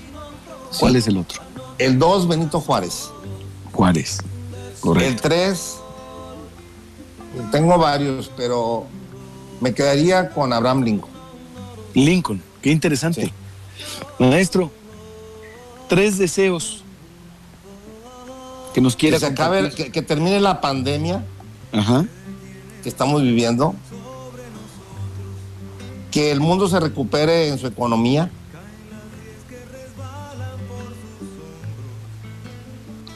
¿Cuál 0.80 0.94
Sí. 0.94 0.98
es 1.00 1.08
el 1.08 1.18
otro? 1.18 1.42
El 1.78 2.00
dos, 2.00 2.28
Benito 2.28 2.60
Juárez. 2.60 3.10
Juárez. 3.76 4.20
El 4.20 4.80
Correcto. 4.80 5.22
tres, 5.24 5.78
tengo 7.52 7.78
varios, 7.78 8.32
pero 8.36 8.86
me 9.60 9.74
quedaría 9.74 10.30
con 10.30 10.54
Abraham 10.54 10.84
Lincoln. 10.84 11.12
Lincoln, 11.94 12.42
qué 12.62 12.72
interesante. 12.72 13.26
Sí. 13.26 13.34
Maestro, 14.20 14.72
tres 15.90 16.18
deseos 16.18 16.84
que 18.74 18.82
nos 18.82 18.96
quiera 18.96 19.18
Que, 19.18 19.26
se 19.26 19.32
acabe, 19.32 19.72
que, 19.72 19.92
que 19.92 20.02
termine 20.02 20.40
la 20.40 20.60
pandemia 20.62 21.24
Ajá. 21.72 22.06
que 22.84 22.90
estamos 22.90 23.22
viviendo, 23.22 23.76
que 26.12 26.32
el 26.32 26.40
mundo 26.40 26.68
se 26.68 26.80
recupere 26.80 27.50
en 27.50 27.58
su 27.58 27.68
economía 27.68 28.30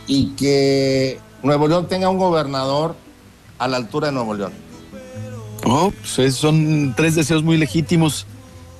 y 0.10 0.32
que 0.32 1.20
Nuevo 1.44 1.68
León 1.68 1.88
tenga 1.88 2.10
un 2.10 2.18
gobernador 2.18 2.96
a 3.60 3.68
la 3.68 3.78
altura 3.78 4.08
de 4.08 4.14
Nuevo 4.14 4.34
León. 4.34 4.52
Oh, 5.64 5.94
pues 6.16 6.36
son 6.36 6.94
tres 6.98 7.16
deseos 7.16 7.44
muy 7.44 7.58
legítimos 7.58 8.26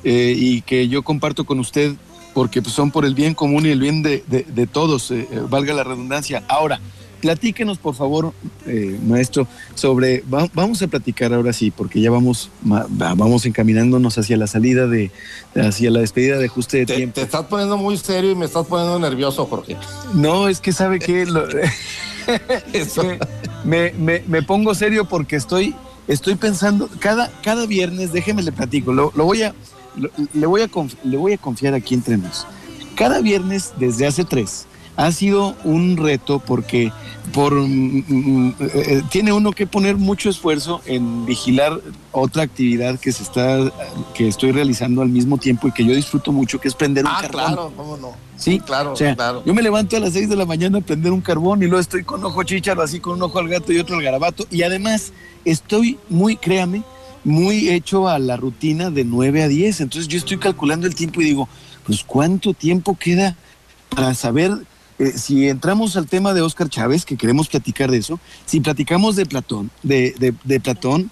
eh, 0.04 0.34
y 0.36 0.62
que 0.64 0.88
yo 0.88 1.04
comparto 1.04 1.46
con 1.46 1.60
usted 1.60 1.94
porque 2.34 2.62
pues, 2.62 2.74
son 2.74 2.90
por 2.90 3.06
el 3.06 3.14
bien 3.14 3.36
común 3.36 3.66
y 3.66 3.70
el 3.70 3.80
bien 3.80 4.02
de 4.02 4.70
todos, 4.72 5.12
eh, 5.12 5.28
eh, 5.32 5.42
valga 5.48 5.74
la 5.74 5.84
redundancia. 5.84 6.44
Ahora, 6.48 6.80
platíquenos 7.22 7.78
por 7.78 7.96
favor, 7.96 8.34
eh, 8.66 8.98
maestro, 9.06 9.48
sobre, 9.76 10.22
va- 10.34 10.50
vamos 10.54 10.82
a 10.82 10.88
platicar 10.88 11.34
ahora 11.34 11.54
sí, 11.54 11.72
porque 11.72 12.02
ya 12.02 12.12
vamos, 12.12 12.50
ma- 12.64 12.86
vamos 12.90 13.46
encaminándonos 13.46 14.18
hacia 14.18 14.38
la 14.38 14.48
salida 14.48 14.88
de, 14.88 15.12
hacia 15.56 15.92
la 15.92 16.00
despedida 16.00 16.38
de 16.38 16.46
ajuste 16.46 16.78
de 16.78 16.86
Te, 16.86 16.96
tiempo. 16.96 17.16
te 17.16 17.22
estás 17.22 17.46
poniendo 17.46 17.78
muy 17.78 17.98
serio 17.98 18.32
y 18.32 18.36
me 18.36 18.46
estás 18.46 18.66
poniendo 18.68 18.98
nervioso, 19.00 19.46
Jorge. 19.46 19.78
No, 20.14 20.48
es 20.48 20.60
que 20.62 20.72
sabe 20.72 21.00
que 21.00 21.22
Eso. 22.74 23.04
me, 23.64 23.92
me, 23.94 24.24
me 24.28 24.42
pongo 24.44 24.74
serio 24.76 25.06
porque 25.06 25.36
estoy, 25.36 25.76
estoy 26.08 26.36
pensando, 26.36 26.90
cada, 27.00 27.32
cada 27.44 27.66
viernes, 27.66 28.12
déjeme 28.14 28.44
le 28.44 28.52
platico, 28.52 28.94
lo, 28.94 29.12
lo 29.16 29.26
voy 29.26 29.44
a, 29.44 29.54
lo- 29.96 30.10
le, 30.34 30.46
voy 30.46 30.62
a 30.62 30.70
conf- 30.70 30.96
le 31.04 31.18
voy 31.18 31.34
a 31.34 31.38
confiar 31.38 31.74
aquí 31.74 31.94
entre 31.96 32.18
nos. 32.18 32.46
Cada 32.96 33.22
viernes, 33.22 33.74
desde 33.80 34.06
hace 34.08 34.26
tres, 34.26 34.68
ha 35.00 35.14
sido 35.14 35.56
un 35.64 35.96
reto 35.96 36.40
porque 36.40 36.92
por, 37.32 37.54
mm, 37.54 38.04
mm, 38.08 38.56
eh, 38.60 39.02
tiene 39.10 39.32
uno 39.32 39.54
que 39.54 39.66
poner 39.66 39.96
mucho 39.96 40.30
esfuerzo 40.30 40.82
en 40.86 41.26
vigilar 41.26 41.80
otra 42.12 42.44
actividad 42.44 43.00
que 43.00 43.14
se 43.14 43.24
está 43.24 43.72
que 44.14 44.28
estoy 44.28 44.52
realizando 44.52 45.02
al 45.02 45.08
mismo 45.08 45.38
tiempo 45.38 45.70
y 45.70 45.72
que 45.72 45.86
yo 45.86 45.96
disfruto 45.96 46.34
mucho 46.34 46.60
que 46.60 46.68
es 46.68 46.76
prender 46.76 47.06
un 47.06 47.12
Ah, 47.14 47.20
carbón. 47.22 47.46
claro, 47.46 47.74
cómo 47.78 47.96
no. 47.96 48.12
Sí, 48.36 48.60
claro, 48.60 48.92
o 48.92 48.96
sea, 48.98 49.16
claro. 49.16 49.42
yo 49.46 49.54
me 49.54 49.62
levanto 49.62 49.96
a 49.96 50.02
las 50.02 50.12
6 50.14 50.28
de 50.28 50.36
la 50.36 50.46
mañana 50.46 50.80
a 50.80 50.82
prender 50.82 51.14
un 51.14 51.22
carbón 51.22 51.64
y 51.64 51.68
luego 51.68 51.80
estoy 51.80 52.04
con 52.04 52.22
ojo 52.26 52.44
chícharo, 52.44 52.82
así 52.82 53.00
con 53.00 53.14
un 53.14 53.22
ojo 53.24 53.40
al 53.40 53.48
gato 53.48 53.72
y 53.72 53.80
otro 53.80 53.96
al 53.96 54.04
garabato. 54.04 54.46
Y 54.52 54.64
además 54.64 55.14
estoy 55.46 55.98
muy, 56.10 56.36
créame, 56.36 56.84
muy 57.24 57.70
hecho 57.70 58.10
a 58.10 58.20
la 58.20 58.36
rutina 58.36 58.90
de 58.90 59.06
9 59.06 59.44
a 59.44 59.48
10. 59.48 59.80
Entonces 59.80 60.10
yo 60.10 60.18
estoy 60.18 60.40
calculando 60.40 60.88
el 60.88 60.96
tiempo 60.96 61.22
y 61.22 61.26
digo, 61.26 61.48
pues 61.86 62.04
cuánto 62.04 62.54
tiempo 62.54 62.98
queda 63.00 63.38
para 63.90 64.14
saber 64.14 64.52
eh, 65.00 65.14
si 65.16 65.48
entramos 65.48 65.96
al 65.96 66.08
tema 66.08 66.34
de 66.34 66.42
Oscar 66.42 66.70
Chávez, 66.70 67.06
que 67.06 67.16
queremos 67.16 67.48
platicar 67.48 67.90
de 67.90 67.98
eso, 67.98 68.20
si 68.46 68.60
platicamos 68.60 69.16
de 69.16 69.26
Platón, 69.26 69.72
de, 69.82 70.14
de, 70.20 70.34
de 70.44 70.60
Platón, 70.60 71.10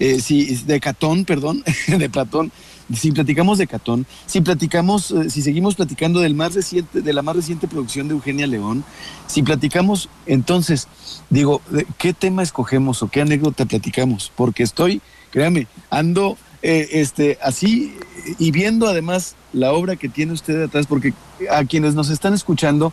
eh, 0.00 0.20
si, 0.20 0.56
de 0.56 0.80
Catón, 0.80 1.24
perdón, 1.24 1.62
de 1.86 2.10
Platón, 2.10 2.50
si 2.92 3.12
platicamos 3.12 3.58
de 3.58 3.68
Catón, 3.68 4.06
si 4.26 4.40
platicamos, 4.40 5.12
eh, 5.12 5.30
si 5.30 5.42
seguimos 5.42 5.76
platicando 5.76 6.18
del 6.18 6.34
más 6.34 6.54
reciente, 6.54 7.00
de 7.00 7.12
la 7.12 7.22
más 7.22 7.36
reciente 7.36 7.68
producción 7.68 8.08
de 8.08 8.14
Eugenia 8.14 8.48
León, 8.48 8.82
si 9.28 9.44
platicamos, 9.44 10.08
entonces, 10.26 10.88
digo, 11.30 11.62
¿qué 11.96 12.12
tema 12.12 12.42
escogemos 12.42 13.04
o 13.04 13.08
qué 13.08 13.20
anécdota 13.20 13.66
platicamos? 13.66 14.32
Porque 14.34 14.64
estoy, 14.64 15.00
créame, 15.30 15.68
ando 15.90 16.36
este, 16.60 17.38
así 17.40 17.94
y 18.40 18.50
viendo 18.50 18.88
además 18.88 19.36
la 19.52 19.72
obra 19.72 19.94
que 19.94 20.08
tiene 20.08 20.32
usted 20.32 20.60
atrás, 20.60 20.86
porque 20.88 21.12
a 21.52 21.64
quienes 21.64 21.94
nos 21.94 22.10
están 22.10 22.34
escuchando, 22.34 22.92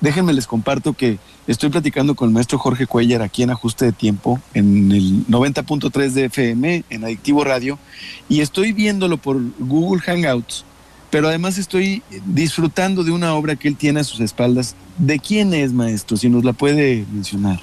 déjenme 0.00 0.32
les 0.32 0.46
comparto 0.46 0.92
que 0.92 1.18
estoy 1.46 1.70
platicando 1.70 2.14
con 2.14 2.28
el 2.28 2.34
maestro 2.34 2.58
Jorge 2.58 2.86
Cuellar 2.86 3.22
aquí 3.22 3.42
en 3.42 3.50
Ajuste 3.50 3.86
de 3.86 3.92
Tiempo, 3.92 4.40
en 4.54 4.92
el 4.92 5.26
90.3 5.26 6.10
de 6.10 6.24
FM, 6.26 6.84
en 6.90 7.04
Adictivo 7.04 7.44
Radio, 7.44 7.78
y 8.28 8.40
estoy 8.40 8.72
viéndolo 8.72 9.16
por 9.16 9.40
Google 9.58 10.00
Hangouts, 10.00 10.64
pero 11.10 11.28
además 11.28 11.58
estoy 11.58 12.02
disfrutando 12.26 13.02
de 13.02 13.10
una 13.10 13.34
obra 13.34 13.56
que 13.56 13.68
él 13.68 13.76
tiene 13.76 14.00
a 14.00 14.04
sus 14.04 14.20
espaldas. 14.20 14.74
¿De 14.98 15.18
quién 15.18 15.54
es, 15.54 15.72
maestro? 15.72 16.16
Si 16.16 16.28
nos 16.28 16.44
la 16.44 16.52
puede 16.52 17.06
mencionar. 17.10 17.60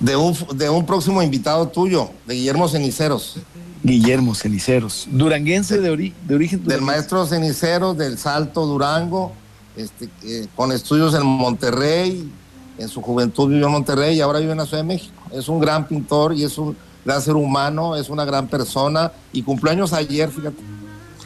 De 0.00 0.16
un, 0.16 0.36
de 0.54 0.68
un 0.68 0.84
próximo 0.84 1.22
invitado 1.22 1.68
tuyo, 1.68 2.10
de 2.26 2.34
Guillermo 2.34 2.68
Ceniceros. 2.68 3.38
Guillermo 3.82 4.34
Ceniceros, 4.34 5.06
duranguense 5.10 5.78
de, 5.78 6.12
de 6.26 6.34
origen. 6.34 6.64
Del 6.64 6.80
maestro 6.80 7.26
Ceniceros, 7.26 7.96
del 7.96 8.18
Salto 8.18 8.66
Durango, 8.66 9.32
este, 9.76 10.08
con 10.54 10.72
estudios 10.72 11.14
en 11.14 11.24
Monterrey, 11.24 12.30
en 12.78 12.88
su 12.88 13.00
juventud 13.02 13.48
vivió 13.48 13.66
en 13.66 13.72
Monterrey 13.72 14.16
y 14.16 14.20
ahora 14.20 14.38
vive 14.38 14.52
en 14.52 14.58
la 14.58 14.66
Ciudad 14.66 14.82
de 14.82 14.88
México. 14.88 15.14
Es 15.32 15.48
un 15.48 15.60
gran 15.60 15.86
pintor 15.86 16.34
y 16.34 16.44
es 16.44 16.58
un 16.58 16.76
gran 17.04 17.22
ser 17.22 17.34
humano, 17.34 17.96
es 17.96 18.08
una 18.08 18.24
gran 18.24 18.48
persona 18.48 19.12
y 19.32 19.42
cumplió 19.42 19.72
años 19.72 19.92
ayer, 19.92 20.30
fíjate. 20.30 20.56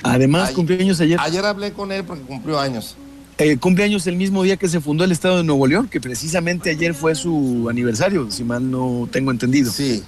Además, 0.03 0.51
cumplió 0.53 0.79
años 0.81 1.01
ayer. 1.01 1.19
Ayer 1.21 1.45
hablé 1.45 1.73
con 1.73 1.93
él 1.93 2.05
porque 2.05 2.23
cumplió 2.23 2.59
años. 2.59 2.97
Eh, 3.41 3.57
cumpleaños 3.57 4.07
el 4.07 4.17
mismo 4.17 4.43
día 4.43 4.59
que 4.59 4.69
se 4.69 4.81
fundó 4.81 5.03
el 5.03 5.13
Estado 5.13 5.39
de 5.39 5.45
Nuevo 5.45 5.67
León, 5.67 5.89
que 5.89 5.99
precisamente 5.99 6.69
ayer 6.69 6.93
fue 6.93 7.15
su 7.15 7.69
aniversario, 7.71 8.31
si 8.31 8.45
mal 8.45 8.71
no 8.71 9.09
tengo 9.11 9.31
entendido. 9.31 9.73
Sí. 9.73 10.03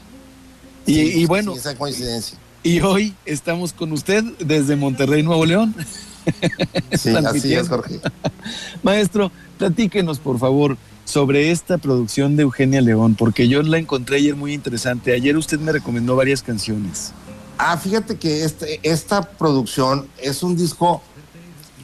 Y, 0.85 1.25
bueno. 1.25 1.55
esa 1.55 1.75
coincidencia. 1.75 2.37
Y 2.63 2.81
hoy 2.81 3.15
estamos 3.25 3.73
con 3.73 3.91
usted 3.93 4.23
desde 4.39 4.77
Monterrey, 4.77 5.23
Nuevo 5.23 5.47
León. 5.47 5.75
Sí, 6.99 7.11
así 7.11 7.55
es, 7.55 7.69
Jorge. 7.69 8.01
Maestro, 8.83 9.33
platíquenos, 9.59 10.19
por 10.19 10.39
favor, 10.39 10.77
sobre 11.05 11.51
esta 11.51 11.79
producción 11.79 12.37
de 12.37 12.43
Eugenia 12.43 12.81
León, 12.81 13.15
porque 13.15 13.49
yo 13.49 13.63
la 13.63 13.79
encontré 13.79 14.17
ayer 14.17 14.37
muy 14.37 14.53
interesante. 14.53 15.13
Ayer 15.13 15.37
usted 15.37 15.59
me 15.59 15.73
recomendó 15.73 16.17
varias 16.17 16.43
canciones. 16.43 17.13
Ah, 17.59 17.77
fíjate 17.77 18.17
que 18.17 18.45
este, 18.45 18.81
esta 18.83 19.23
producción 19.23 20.07
es 20.19 20.43
un 20.43 20.57
disco 20.57 21.03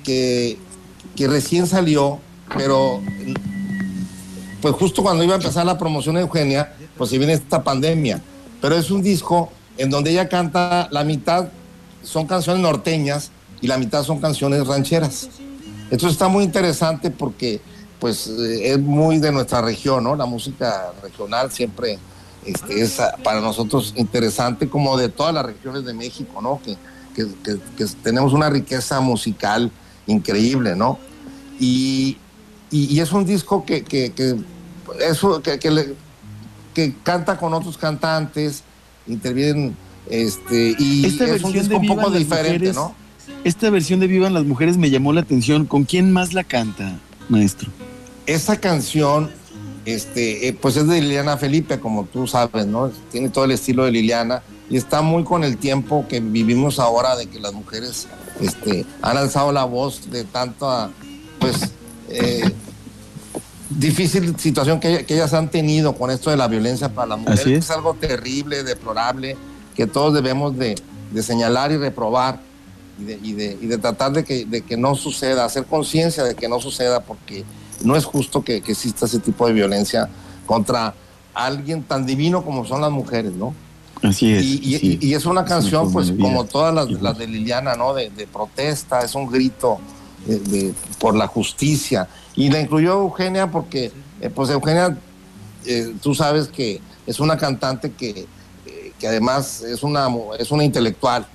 que, 0.04 0.58
que 1.16 1.28
recién 1.28 1.66
salió, 1.66 2.20
pero 2.56 3.02
pues 4.60 4.74
justo 4.74 5.02
cuando 5.02 5.24
iba 5.24 5.34
a 5.34 5.36
empezar 5.36 5.64
la 5.64 5.78
promoción 5.78 6.16
de 6.16 6.22
Eugenia, 6.22 6.74
pues 6.96 7.10
si 7.10 7.18
viene 7.18 7.32
esta 7.32 7.62
pandemia. 7.62 8.20
Pero 8.60 8.76
es 8.76 8.90
un 8.90 9.02
disco 9.02 9.52
en 9.76 9.90
donde 9.90 10.10
ella 10.10 10.28
canta 10.28 10.88
la 10.90 11.04
mitad 11.04 11.48
son 12.02 12.26
canciones 12.26 12.62
norteñas 12.62 13.30
y 13.60 13.66
la 13.66 13.78
mitad 13.78 14.02
son 14.04 14.20
canciones 14.20 14.66
rancheras. 14.66 15.28
Esto 15.90 16.08
está 16.08 16.28
muy 16.28 16.44
interesante 16.44 17.10
porque 17.10 17.60
pues 17.98 18.28
eh, 18.28 18.72
es 18.72 18.78
muy 18.78 19.18
de 19.18 19.32
nuestra 19.32 19.60
región, 19.60 20.04
¿no? 20.04 20.14
La 20.14 20.26
música 20.26 20.92
regional 21.02 21.50
siempre 21.50 21.98
este, 22.44 22.80
es 22.80 23.00
ah, 23.00 23.16
para 23.22 23.40
nosotros 23.40 23.94
interesante 23.96 24.68
como 24.68 24.96
de 24.96 25.08
todas 25.08 25.34
las 25.34 25.44
regiones 25.44 25.84
de 25.84 25.94
México, 25.94 26.40
¿no? 26.40 26.60
Que, 26.64 26.76
tenemos 28.04 28.32
una 28.32 28.48
riqueza 28.48 29.00
musical 29.00 29.72
increíble, 30.06 30.76
¿no? 30.76 31.00
Y, 31.58 32.16
es 32.70 33.10
un 33.10 33.24
disco 33.24 33.64
que, 33.64 33.82
que, 33.82 34.12
eso, 35.00 35.42
que, 35.42 35.58
que 36.74 36.94
canta 37.02 37.36
con 37.36 37.54
otros 37.54 37.76
cantantes, 37.76 38.62
intervienen, 39.08 39.76
este, 40.08 40.76
y 40.78 41.06
es 41.06 41.42
un 41.42 41.52
disco 41.52 41.76
un 41.76 41.88
poco 41.88 42.10
diferente, 42.10 42.72
¿no? 42.72 42.94
Esta 43.44 43.70
versión 43.70 44.00
de 44.00 44.06
Vivan 44.06 44.34
las 44.34 44.44
Mujeres 44.44 44.76
me 44.76 44.90
llamó 44.90 45.12
la 45.12 45.20
atención. 45.20 45.66
¿Con 45.66 45.84
quién 45.84 46.12
más 46.12 46.34
la 46.34 46.44
canta, 46.44 46.98
maestro? 47.28 47.70
Esa 48.26 48.58
canción, 48.58 49.30
este, 49.84 50.48
eh, 50.48 50.52
pues 50.52 50.76
es 50.76 50.86
de 50.86 51.00
Liliana 51.00 51.36
Felipe, 51.36 51.80
como 51.80 52.04
tú 52.04 52.26
sabes, 52.26 52.66
¿no? 52.66 52.90
Tiene 53.10 53.28
todo 53.30 53.44
el 53.44 53.52
estilo 53.52 53.84
de 53.84 53.92
Liliana 53.92 54.42
y 54.70 54.76
está 54.76 55.02
muy 55.02 55.24
con 55.24 55.44
el 55.44 55.56
tiempo 55.56 56.06
que 56.08 56.20
vivimos 56.20 56.78
ahora 56.78 57.16
de 57.16 57.26
que 57.26 57.40
las 57.40 57.54
mujeres 57.54 58.06
este, 58.40 58.84
han 59.02 59.16
alzado 59.16 59.52
la 59.52 59.64
voz 59.64 60.10
de 60.10 60.24
tanta, 60.24 60.90
pues, 61.38 61.72
eh, 62.10 62.52
difícil 63.70 64.38
situación 64.38 64.80
que, 64.80 65.04
ellas 65.08 65.32
han 65.34 65.50
tenido 65.50 65.94
con 65.94 66.10
esto 66.10 66.30
de 66.30 66.36
la 66.36 66.48
violencia 66.48 66.88
para 66.88 67.08
las 67.08 67.18
mujeres. 67.18 67.46
Es. 67.46 67.70
algo 67.70 67.94
terrible, 67.94 68.62
deplorable, 68.62 69.36
que 69.74 69.86
todos 69.86 70.14
debemos 70.14 70.56
de, 70.56 70.76
señalar 71.22 71.72
y 71.72 71.76
reprobar 71.76 72.40
y 72.98 73.32
de, 73.32 73.78
tratar 73.78 74.12
de 74.12 74.24
que, 74.24 74.44
de 74.44 74.62
que 74.62 74.76
no 74.76 74.94
suceda, 74.94 75.44
hacer 75.44 75.64
conciencia 75.66 76.24
de 76.24 76.34
que 76.34 76.48
no 76.48 76.60
suceda, 76.60 77.00
porque 77.00 77.44
no 77.84 77.96
es 77.96 78.04
justo 78.04 78.42
que, 78.42 78.56
exista 78.56 79.06
ese 79.06 79.20
tipo 79.20 79.46
de 79.46 79.52
violencia 79.52 80.08
contra 80.46 80.94
alguien 81.34 81.82
tan 81.82 82.06
divino 82.06 82.44
como 82.44 82.64
son 82.64 82.80
las 82.80 82.90
mujeres, 82.90 83.32
¿no? 83.32 83.54
Así 84.02 84.32
es. 84.32 84.44
Y, 84.44 85.14
es 85.14 85.26
una 85.26 85.44
canción, 85.44 85.92
pues, 85.92 86.12
como 86.12 86.44
todas 86.44 86.74
las, 86.74 87.18
de 87.18 87.26
Liliana, 87.26 87.74
¿no? 87.74 87.94
De, 87.94 88.10
protesta, 88.32 89.00
es 89.00 89.14
un 89.14 89.30
grito 89.30 89.78
por 90.98 91.14
la 91.14 91.26
justicia. 91.26 92.08
Y 92.34 92.50
la 92.50 92.60
incluyó 92.60 93.00
Eugenia 93.00 93.50
porque, 93.50 93.92
eh, 94.20 94.30
pues 94.30 94.50
Eugenia, 94.50 94.96
eh, 95.66 95.94
tú 96.02 96.14
sabes 96.14 96.48
que 96.48 96.80
es 97.06 97.18
una 97.20 97.36
cantante 97.36 97.92
que, 97.92 98.26
eh, 98.66 98.92
que 98.98 99.08
además 99.08 99.62
es 99.62 99.82
una, 99.82 100.08
es 100.38 100.50
una 100.50 100.64
intelectual 100.64 101.26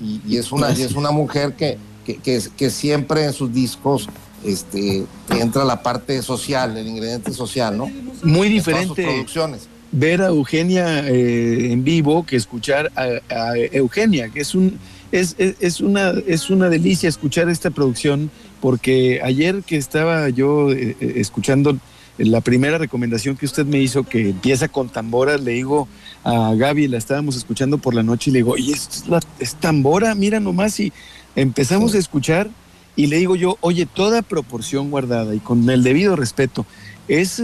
y, 0.00 0.36
es, 0.36 0.52
una, 0.52 0.70
es 0.70 0.92
una 0.92 1.10
mujer 1.10 1.54
que, 1.54 1.78
que, 2.04 2.18
que, 2.56 2.70
siempre 2.70 3.24
en 3.24 3.32
sus 3.32 3.52
discos 3.52 4.08
este, 4.44 5.04
entra 5.30 5.64
la 5.64 5.82
parte 5.82 6.22
social, 6.22 6.76
el 6.76 6.86
ingrediente 6.86 7.32
social, 7.32 7.76
¿no? 7.76 7.90
Muy 8.22 8.48
diferente. 8.48 9.02
producciones. 9.02 9.68
Ver 9.92 10.22
a 10.22 10.26
Eugenia 10.26 11.08
en 11.08 11.84
vivo 11.84 12.26
que 12.26 12.36
escuchar 12.36 12.92
a, 12.96 13.04
a 13.34 13.56
Eugenia, 13.56 14.28
que 14.28 14.40
es 14.40 14.54
un 14.54 14.78
es, 15.12 15.36
es, 15.38 15.80
una, 15.80 16.14
es 16.26 16.50
una 16.50 16.68
delicia 16.68 17.08
escuchar 17.08 17.48
esta 17.48 17.70
producción 17.70 18.30
porque 18.60 19.20
ayer 19.22 19.62
que 19.62 19.76
estaba 19.76 20.28
yo 20.28 20.72
eh, 20.72 20.96
eh, 21.00 21.12
escuchando 21.16 21.78
la 22.18 22.40
primera 22.40 22.78
recomendación 22.78 23.36
que 23.36 23.46
usted 23.46 23.66
me 23.66 23.80
hizo, 23.80 24.04
que 24.04 24.30
empieza 24.30 24.68
con 24.68 24.88
tambora, 24.88 25.36
le 25.36 25.52
digo 25.52 25.88
a 26.24 26.54
Gaby, 26.54 26.88
la 26.88 26.98
estábamos 26.98 27.36
escuchando 27.36 27.78
por 27.78 27.94
la 27.94 28.02
noche 28.02 28.30
y 28.30 28.32
le 28.32 28.38
digo, 28.38 28.56
y 28.56 28.72
es, 28.72 29.04
es 29.38 29.54
tambora, 29.56 30.14
mira 30.14 30.40
nomás, 30.40 30.80
y 30.80 30.92
empezamos 31.34 31.94
a 31.94 31.98
escuchar 31.98 32.48
y 32.96 33.08
le 33.08 33.18
digo 33.18 33.36
yo, 33.36 33.58
oye, 33.60 33.86
toda 33.86 34.22
proporción 34.22 34.90
guardada 34.90 35.34
y 35.34 35.38
con 35.38 35.68
el 35.68 35.82
debido 35.82 36.16
respeto, 36.16 36.64
es, 37.08 37.42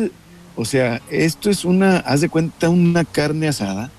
o 0.56 0.64
sea, 0.64 1.02
esto 1.10 1.50
es 1.50 1.64
una, 1.64 1.98
haz 1.98 2.22
de 2.22 2.30
cuenta, 2.30 2.70
una 2.70 3.04
carne 3.04 3.48
asada, 3.48 3.90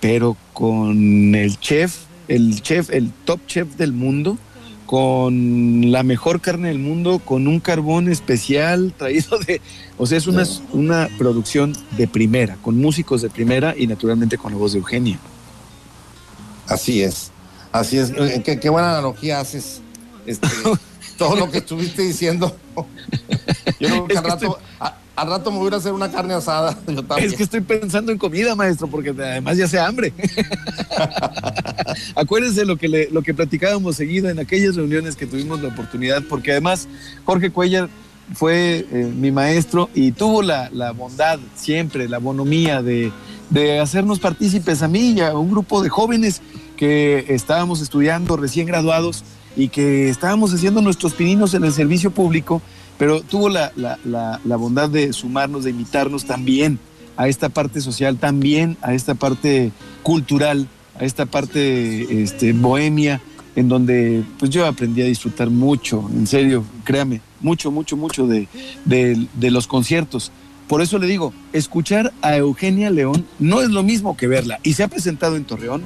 pero 0.00 0.36
con 0.54 1.34
el 1.34 1.60
chef, 1.60 1.98
el 2.28 2.62
chef, 2.62 2.90
el 2.90 3.12
top 3.24 3.40
chef 3.46 3.76
del 3.76 3.92
mundo, 3.92 4.38
con 4.92 5.90
la 5.90 6.02
mejor 6.02 6.42
carne 6.42 6.68
del 6.68 6.78
mundo, 6.78 7.18
con 7.18 7.48
un 7.48 7.60
carbón 7.60 8.10
especial 8.10 8.92
traído 8.98 9.38
de... 9.38 9.62
O 9.96 10.04
sea, 10.04 10.18
es 10.18 10.26
una, 10.26 10.44
una 10.74 11.08
producción 11.16 11.74
de 11.96 12.06
primera, 12.06 12.56
con 12.56 12.76
músicos 12.76 13.22
de 13.22 13.30
primera 13.30 13.74
y 13.74 13.86
naturalmente 13.86 14.36
con 14.36 14.52
la 14.52 14.58
voz 14.58 14.74
de 14.74 14.80
Eugenia. 14.80 15.18
Así 16.68 17.02
es, 17.02 17.30
así 17.72 17.96
es. 17.96 18.12
Qué, 18.44 18.68
buena 18.68 18.90
analogía 18.90 19.40
haces. 19.40 19.80
Este, 20.26 20.46
todo 21.16 21.36
lo 21.36 21.50
que 21.50 21.58
estuviste 21.58 22.02
diciendo. 22.02 22.54
Yo 23.80 23.88
creo 23.88 24.06
que 24.08 24.18
al 24.18 24.24
rato, 24.24 24.58
al 25.14 25.28
rato 25.28 25.50
me 25.50 25.58
voy 25.58 25.72
a 25.72 25.76
hacer 25.76 25.92
una 25.92 26.10
carne 26.10 26.34
asada. 26.34 26.76
Es 27.18 27.34
que 27.34 27.42
estoy 27.42 27.60
pensando 27.60 28.12
en 28.12 28.18
comida, 28.18 28.54
maestro, 28.54 28.88
porque 28.88 29.10
además 29.10 29.56
ya 29.56 29.68
se 29.68 29.78
hambre. 29.78 30.12
Acuérdense 32.14 32.64
lo 32.64 32.76
que, 32.76 32.88
le, 32.88 33.10
lo 33.10 33.22
que 33.22 33.34
platicábamos 33.34 33.96
seguido 33.96 34.30
en 34.30 34.38
aquellas 34.38 34.76
reuniones 34.76 35.16
que 35.16 35.26
tuvimos 35.26 35.60
la 35.60 35.68
oportunidad, 35.68 36.22
porque 36.28 36.52
además 36.52 36.88
Jorge 37.24 37.50
Cuellar 37.50 37.88
fue 38.34 38.86
eh, 38.90 39.12
mi 39.14 39.30
maestro 39.30 39.90
y 39.94 40.12
tuvo 40.12 40.42
la, 40.42 40.70
bondad 40.96 41.38
siempre, 41.54 42.08
la 42.08 42.18
bonomía 42.18 42.82
de, 42.82 43.12
de 43.50 43.80
hacernos 43.80 44.20
partícipes 44.20 44.82
a 44.82 44.88
mí 44.88 45.12
y 45.12 45.20
a 45.20 45.36
un 45.36 45.50
grupo 45.50 45.82
de 45.82 45.88
jóvenes 45.88 46.40
que 46.76 47.26
estábamos 47.28 47.80
estudiando 47.80 48.36
recién 48.36 48.66
graduados 48.66 49.24
y 49.54 49.68
que 49.68 50.08
estábamos 50.08 50.54
haciendo 50.54 50.80
nuestros 50.80 51.12
pininos 51.12 51.52
en 51.52 51.64
el 51.64 51.72
servicio 51.72 52.10
público 52.10 52.62
pero 53.02 53.20
tuvo 53.20 53.48
la, 53.48 54.38
bondad 54.44 54.88
de 54.88 55.12
sumarnos, 55.12 55.64
de 55.64 55.70
invitarnos 55.70 56.24
también 56.24 56.78
a 57.16 57.26
esta 57.26 57.48
parte 57.48 57.80
social, 57.80 58.16
también 58.16 58.76
a 58.80 58.94
esta 58.94 59.16
parte 59.16 59.72
cultural, 60.04 60.68
a 61.00 61.04
esta 61.04 61.26
parte 61.26 62.22
este, 62.22 62.52
bohemia 62.52 63.20
en 63.56 63.68
donde 63.68 64.22
pues 64.38 64.52
yo 64.52 64.64
aprendí 64.66 65.02
a 65.02 65.06
disfrutar 65.06 65.50
mucho, 65.50 66.08
en 66.14 66.28
serio, 66.28 66.64
créame, 66.84 67.20
mucho, 67.40 67.72
mucho, 67.72 67.96
mucho 67.96 68.28
de, 68.28 68.46
de, 68.84 69.50
los 69.50 69.66
conciertos. 69.66 70.30
Por 70.68 70.80
eso 70.80 70.96
le 71.00 71.08
digo, 71.08 71.34
escuchar 71.52 72.12
a 72.22 72.36
Eugenia 72.36 72.88
León 72.90 73.26
no 73.40 73.62
es 73.62 73.70
lo 73.70 73.82
mismo 73.82 74.16
que 74.16 74.28
verla. 74.28 74.60
Y 74.62 74.74
se 74.74 74.84
ha 74.84 74.88
presentado 74.88 75.34
en 75.34 75.42
Torreón 75.42 75.82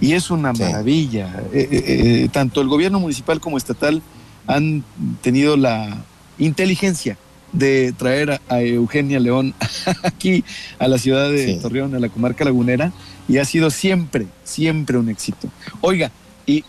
y 0.00 0.14
es 0.14 0.28
una 0.28 0.52
maravilla. 0.52 1.40
Eh, 1.52 1.68
eh, 1.70 1.84
eh, 1.86 2.28
tanto 2.32 2.60
el 2.60 2.66
gobierno 2.66 2.98
municipal 2.98 3.38
como 3.38 3.58
estatal 3.58 4.02
han 4.48 4.82
tenido 5.22 5.56
la 5.56 6.04
inteligencia 6.38 7.16
de 7.52 7.92
traer 7.92 8.40
a, 8.48 8.60
Eugenia 8.62 9.20
León 9.20 9.54
aquí 10.02 10.44
a 10.78 10.88
la 10.88 10.98
ciudad 10.98 11.30
de 11.30 11.58
Torreón, 11.60 11.94
a 11.94 11.98
la 11.98 12.08
comarca 12.08 12.44
lagunera, 12.44 12.92
y 13.28 13.38
ha 13.38 13.44
sido 13.44 13.70
siempre, 13.70 14.26
siempre 14.44 14.98
un 14.98 15.08
éxito. 15.08 15.48
Oiga, 15.80 16.10
y 16.46 16.64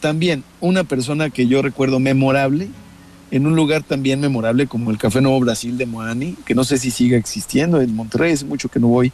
también 0.00 0.44
una 0.60 0.84
persona 0.84 1.30
que 1.30 1.46
yo 1.46 1.62
recuerdo 1.62 1.98
memorable, 1.98 2.68
en 3.30 3.46
un 3.46 3.56
lugar 3.56 3.82
también 3.82 4.20
memorable 4.20 4.66
como 4.66 4.90
el 4.90 4.98
Café 4.98 5.20
Nuevo 5.20 5.40
Brasil 5.40 5.78
de 5.78 5.86
Moani, 5.86 6.36
que 6.44 6.54
no 6.54 6.62
sé 6.62 6.78
si 6.78 6.90
siga 6.90 7.16
existiendo 7.16 7.80
en 7.80 7.94
Monterrey, 7.94 8.32
hace 8.32 8.44
mucho 8.44 8.68
que 8.68 8.78
no 8.78 8.88
voy. 8.88 9.12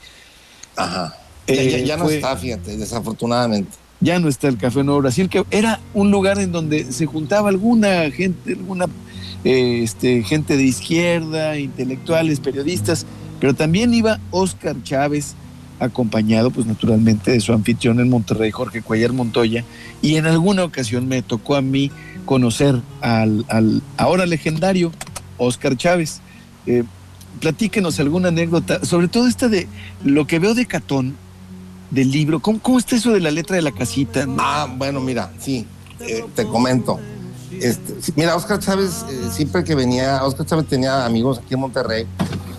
Ajá. 0.76 1.14
ya, 1.46 1.96
no 1.96 2.11
está, 2.11 2.36
fíjate, 2.36 2.76
desafortunadamente. 2.76 3.70
Ya 4.01 4.18
no 4.18 4.28
está 4.28 4.48
el 4.48 4.57
Café 4.57 4.82
Nuevo 4.82 5.01
Brasil, 5.01 5.28
que 5.28 5.44
era 5.51 5.80
un 5.92 6.11
lugar 6.11 6.38
en 6.38 6.53
donde 6.53 6.90
se 6.90 7.07
juntaba 7.07 7.51
alguna 7.51 8.11
gente, 8.11 8.53
alguna 8.53 8.86
este, 9.45 10.22
gente 10.22 10.57
de 10.57 10.64
izquierda, 10.64 11.59
intelectuales, 11.59 12.41
periodistas, 12.41 13.07
pero 13.41 13.55
también 13.55 13.95
iba 13.95 14.20
Oscar 14.30 14.76
Chávez, 14.82 15.34
acompañado 15.78 16.51
pues 16.51 16.66
naturalmente 16.66 17.30
de 17.30 17.41
su 17.41 17.53
anfitrión 17.53 18.01
en 18.01 18.11
Monterrey, 18.11 18.51
Jorge 18.51 18.82
Cuellar 18.82 19.12
Montoya, 19.12 19.64
y 20.03 20.16
en 20.16 20.26
alguna 20.26 20.64
ocasión 20.64 21.09
me 21.09 21.22
tocó 21.22 21.57
a 21.57 21.62
mí 21.62 21.91
conocer 22.26 22.80
al, 23.01 23.45
ahora 23.97 24.26
legendario 24.26 24.93
Oscar 25.38 25.76
Chávez. 25.76 26.20
Eh, 26.66 26.84
platíquenos 27.41 27.99
alguna 27.99 28.28
anécdota, 28.28 28.84
sobre 28.84 29.09
todo 29.09 29.26
esta 29.26 29.49
de 29.49 29.66
lo 30.05 30.26
que 30.26 30.38
veo 30.38 30.55
de 30.55 30.66
Catón, 30.66 31.16
del 31.91 32.11
libro, 32.11 32.41
¿cómo, 32.41 32.61
cómo 32.61 32.78
está 32.78 32.97
eso 32.97 33.12
de 33.12 33.20
la 33.20 33.30
letra 33.30 33.57
de 33.57 33.62
la 33.62 33.72
casita? 33.72 34.26
Ah, 34.38 34.68
bueno, 34.76 35.01
mira, 35.01 35.32
sí, 35.41 35.66
eh, 36.01 36.24
te 36.34 36.47
comento. 36.47 37.01
Este, 37.61 38.12
mira, 38.16 38.34
Oscar 38.36 38.58
Chávez, 38.58 39.04
eh, 39.11 39.28
siempre 39.30 39.62
que 39.62 39.74
venía, 39.74 40.24
Oscar 40.24 40.46
Chávez 40.46 40.66
tenía 40.66 41.04
amigos 41.04 41.38
aquí 41.38 41.54
en 41.54 41.61
Monterrey, 41.61 42.06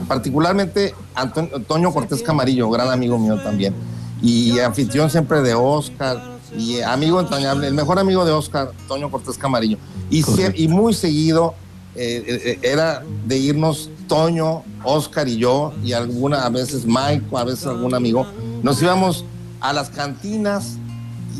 particularmente 0.08 0.94
Antonio 1.16 1.92
Cortés 1.92 2.22
Camarillo, 2.22 2.70
gran 2.70 2.90
amigo 2.90 3.18
mío 3.18 3.42
también, 3.42 3.74
y 4.22 4.60
anfitrión 4.60 5.10
siempre 5.10 5.42
de 5.42 5.56
Oscar, 5.56 6.22
y 6.56 6.82
amigo 6.82 7.20
entrañable, 7.20 7.68
el 7.68 7.74
mejor 7.74 7.98
amigo 7.98 8.26
de 8.26 8.32
Oscar, 8.32 8.72
Antonio 8.82 9.10
Cortés 9.10 9.38
Camarillo, 9.38 9.78
y, 10.10 10.24
y 10.56 10.68
muy 10.68 10.94
seguido 10.94 11.56
eh, 11.96 12.24
eh, 12.28 12.60
era 12.62 13.04
de 13.26 13.38
irnos 13.38 13.90
Toño, 14.08 14.64
Oscar 14.84 15.28
y 15.28 15.38
yo, 15.38 15.74
y 15.84 15.94
alguna, 15.94 16.46
a 16.46 16.50
veces 16.50 16.86
Mike, 16.86 17.26
a 17.36 17.44
veces 17.44 17.66
algún 17.66 17.96
amigo, 17.96 18.26
nos 18.62 18.82
íbamos 18.82 19.26
a 19.60 19.74
las 19.74 19.90
cantinas 19.90 20.78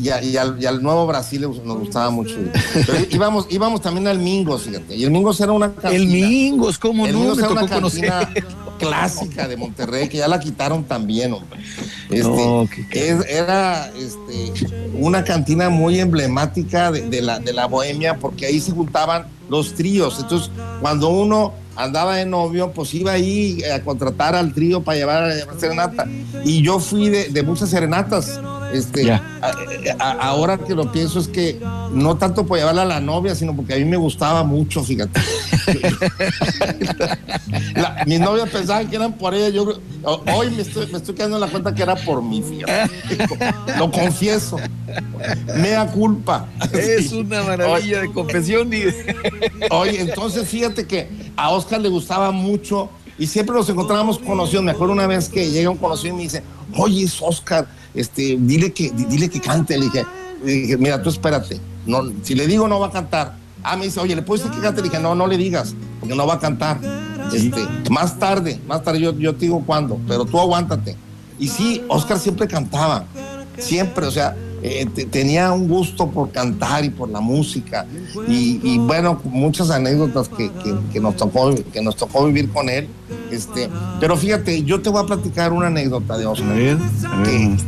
y, 0.00 0.36
al, 0.36 0.82
Nuevo 0.82 1.06
Brasil 1.06 1.42
nos 1.42 1.78
gustaba 1.78 2.10
mucho. 2.10 2.34
íbamos, 3.10 3.46
íbamos 3.50 3.80
también 3.80 4.06
al 4.06 4.18
Mingos, 4.18 4.62
fíjate. 4.62 4.96
Y 4.96 5.04
el 5.04 5.10
Mingos 5.10 5.40
era 5.40 5.52
una 5.52 5.72
cantina. 5.72 5.94
El 5.94 6.06
Mingos, 6.06 6.78
¿cómo 6.78 7.06
el 7.06 7.12
no? 7.12 7.20
Mingos 7.20 7.38
era 7.38 7.50
una 7.50 7.68
cantina 7.68 8.30
clásica 8.78 9.46
de 9.46 9.56
Monterrey, 9.56 10.08
que 10.08 10.18
ya 10.18 10.28
la 10.28 10.40
quitaron 10.40 10.84
también, 10.84 11.32
hombre. 11.32 11.60
Este, 12.10 13.16
era 13.28 13.90
este, 13.96 14.52
una 14.94 15.24
cantina 15.24 15.68
muy 15.68 16.00
emblemática 16.00 16.90
de, 16.90 17.22
la, 17.22 17.38
de 17.38 17.52
la 17.52 17.66
bohemia, 17.66 18.18
porque 18.18 18.46
ahí 18.46 18.60
se 18.60 18.72
juntaban 18.72 19.26
los 19.48 19.74
tríos. 19.74 20.18
Entonces, 20.20 20.50
cuando 20.80 21.08
uno 21.08 21.52
andaba 21.76 22.16
de 22.16 22.26
novio, 22.26 22.72
pues 22.72 22.92
iba 22.94 23.12
ahí 23.12 23.62
a 23.64 23.82
contratar 23.82 24.34
al 24.34 24.52
trío 24.52 24.82
para 24.82 24.98
llevar 24.98 25.24
a 25.24 25.58
serenata. 25.58 26.06
Y 26.44 26.62
yo 26.62 26.80
fui 26.80 27.08
de, 27.08 27.28
de 27.28 27.42
muchas 27.42 27.70
serenatas 27.70 28.40
este, 28.72 29.20
ahora 29.98 30.58
que 30.58 30.74
lo 30.74 30.92
pienso 30.92 31.20
es 31.20 31.28
que 31.28 31.60
no 31.92 32.16
tanto 32.16 32.46
por 32.46 32.58
llevarla 32.58 32.82
a 32.82 32.86
la 32.86 33.00
novia, 33.00 33.34
sino 33.34 33.54
porque 33.54 33.74
a 33.74 33.76
mí 33.76 33.84
me 33.84 33.96
gustaba 33.96 34.44
mucho, 34.44 34.82
fíjate. 34.82 35.20
mis 38.06 38.20
novias 38.20 38.48
pensaban 38.50 38.88
que 38.88 38.96
eran 38.96 39.12
por 39.14 39.34
ella. 39.34 39.48
Yo 39.50 39.78
hoy 40.34 40.50
me 40.50 40.62
estoy, 40.62 40.86
me 40.88 40.98
estoy 40.98 41.14
quedando 41.14 41.36
en 41.36 41.42
la 41.42 41.48
cuenta 41.48 41.74
que 41.74 41.82
era 41.82 41.96
por 41.96 42.22
mí, 42.22 42.42
fíjate. 42.42 42.90
Lo 43.78 43.90
confieso. 43.90 44.58
Mea 45.56 45.86
culpa. 45.86 46.48
Es 46.72 47.12
una 47.12 47.42
maravilla 47.42 48.00
de 48.00 48.12
confesión. 48.12 48.72
Y... 48.72 48.84
Oye, 49.70 50.00
entonces 50.00 50.48
fíjate 50.48 50.86
que 50.86 51.08
a 51.36 51.50
Oscar 51.50 51.80
le 51.80 51.88
gustaba 51.88 52.30
mucho 52.30 52.90
y 53.18 53.26
siempre 53.26 53.54
nos 53.54 53.68
encontrábamos 53.68 54.18
conocidos. 54.18 54.64
Me 54.64 54.72
acuerdo 54.72 54.92
una 54.92 55.06
vez 55.06 55.28
que 55.28 55.50
llega 55.50 55.70
un 55.70 55.78
conocido 55.78 56.14
y 56.14 56.16
me 56.16 56.22
dice, 56.24 56.42
oye, 56.76 57.04
es 57.04 57.20
Oscar 57.20 57.66
este, 57.94 58.36
dile 58.38 58.72
que, 58.72 58.90
dile 58.90 59.28
que 59.28 59.40
cante. 59.40 59.78
Le 59.78 59.86
dije, 59.86 60.76
mira, 60.78 61.02
tú 61.02 61.10
espérate. 61.10 61.60
No, 61.86 62.02
si 62.22 62.34
le 62.34 62.46
digo, 62.46 62.68
no 62.68 62.80
va 62.80 62.88
a 62.88 62.90
cantar. 62.90 63.36
Ah, 63.62 63.76
me 63.76 63.84
dice, 63.84 64.00
oye, 64.00 64.16
¿le 64.16 64.22
puedes 64.22 64.44
decir 64.44 64.56
que 64.56 64.62
cante? 64.62 64.82
Le 64.82 64.88
dije, 64.88 65.00
no, 65.00 65.14
no 65.14 65.26
le 65.26 65.36
digas, 65.36 65.74
porque 66.00 66.14
no 66.14 66.26
va 66.26 66.34
a 66.34 66.40
cantar. 66.40 66.78
Este, 67.32 67.66
más 67.90 68.18
tarde, 68.18 68.60
más 68.66 68.82
tarde 68.82 69.00
yo, 69.00 69.16
yo 69.18 69.34
te 69.34 69.46
digo 69.46 69.62
cuándo, 69.64 69.98
pero 70.06 70.24
tú 70.24 70.38
aguántate. 70.38 70.96
Y 71.38 71.48
sí, 71.48 71.82
Oscar 71.88 72.18
siempre 72.18 72.46
cantaba, 72.46 73.04
siempre, 73.58 74.06
o 74.06 74.10
sea, 74.10 74.36
eh, 74.64 74.86
tenía 75.10 75.50
un 75.52 75.66
gusto 75.66 76.08
por 76.08 76.30
cantar 76.30 76.84
y 76.84 76.90
por 76.90 77.08
la 77.08 77.20
música 77.20 77.84
y, 78.28 78.78
bueno, 78.78 79.20
muchas 79.24 79.70
anécdotas 79.70 80.28
que, 80.28 80.50
que, 80.92 81.00
nos 81.00 81.16
tocó, 81.16 81.52
que 81.72 81.82
nos 81.82 81.96
tocó 81.96 82.26
vivir 82.26 82.50
con 82.50 82.68
él. 82.68 82.88
Este, 83.32 83.68
pero 83.98 84.16
fíjate, 84.16 84.62
yo 84.62 84.80
te 84.80 84.88
voy 84.88 85.02
a 85.02 85.06
platicar 85.06 85.52
una 85.52 85.66
anécdota 85.66 86.16
de 86.16 86.26
Oscar, 86.26 86.54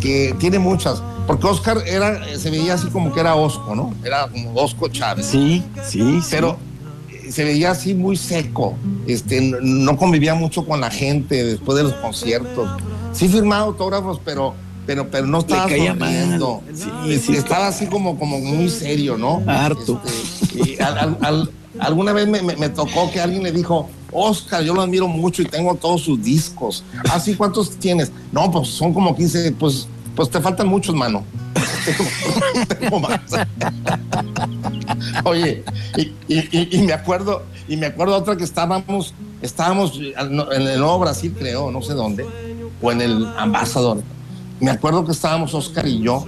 Que, 0.00 0.36
tiene 0.38 0.58
muchas, 0.60 1.02
porque 1.26 1.46
Oscar 1.46 1.78
era, 1.86 2.22
se 2.38 2.50
veía 2.50 2.74
así 2.74 2.86
como 2.88 3.12
que 3.12 3.20
era 3.20 3.34
Osco, 3.34 3.74
¿no? 3.74 3.92
Era 4.04 4.28
como 4.28 4.54
Osco 4.54 4.88
Chávez. 4.88 5.26
Sí, 5.26 5.64
sí, 5.84 6.20
pero 6.30 6.58
se 7.28 7.42
veía 7.42 7.72
así 7.72 7.94
muy 7.94 8.16
seco, 8.16 8.76
este, 9.08 9.40
no 9.40 9.96
convivía 9.96 10.34
mucho 10.34 10.64
con 10.64 10.80
la 10.80 10.90
gente 10.90 11.42
después 11.42 11.76
de 11.76 11.84
los 11.84 11.94
conciertos. 11.94 12.68
Sí 13.12 13.28
firmaba 13.28 13.62
autógrafos, 13.62 14.20
pero 14.24 14.54
pero, 14.86 15.10
pero 15.10 15.26
no 15.26 15.40
estaba 15.40 15.68
sonriendo. 15.68 16.62
estaba 17.06 17.68
así 17.68 17.86
como, 17.86 18.18
como 18.18 18.38
muy 18.38 18.68
serio, 18.68 19.16
¿no? 19.16 19.42
Harto. 19.46 20.00
Este, 20.54 20.78
alguna 21.78 22.12
vez 22.12 22.28
me, 22.28 22.68
tocó 22.68 23.10
que 23.10 23.20
alguien 23.20 23.42
le 23.42 23.52
dijo, 23.52 23.88
Oscar, 24.12 24.62
yo 24.62 24.74
lo 24.74 24.82
admiro 24.82 25.08
mucho 25.08 25.42
y 25.42 25.46
tengo 25.46 25.74
todos 25.74 26.02
sus 26.02 26.22
discos. 26.22 26.84
¿Así 27.10 27.32
¿Ah, 27.32 27.34
cuántos 27.38 27.70
tienes? 27.78 28.12
No, 28.32 28.50
pues 28.50 28.68
son 28.68 28.92
como 28.92 29.16
15, 29.16 29.52
pues, 29.52 29.88
pues 30.14 30.30
te 30.30 30.40
faltan 30.40 30.68
muchos, 30.68 30.94
mano. 30.94 31.24
Oye, 35.24 35.64
y, 36.28 36.78
me 36.78 36.92
acuerdo, 36.92 37.42
y 37.68 37.76
me 37.76 37.86
acuerdo 37.86 38.16
otra 38.16 38.36
que 38.36 38.44
estábamos, 38.44 39.14
estábamos 39.42 39.98
en 39.98 40.62
el 40.62 40.78
Nuevo 40.78 41.00
Brasil, 41.00 41.34
creo, 41.36 41.70
no 41.70 41.82
sé 41.82 41.94
dónde, 41.94 42.26
o 42.80 42.92
en 42.92 43.00
el 43.00 43.26
Ambasador 43.36 44.02
me 44.64 44.70
acuerdo 44.70 45.04
que 45.04 45.12
estábamos 45.12 45.52
Oscar 45.54 45.86
y 45.86 46.00
yo, 46.00 46.24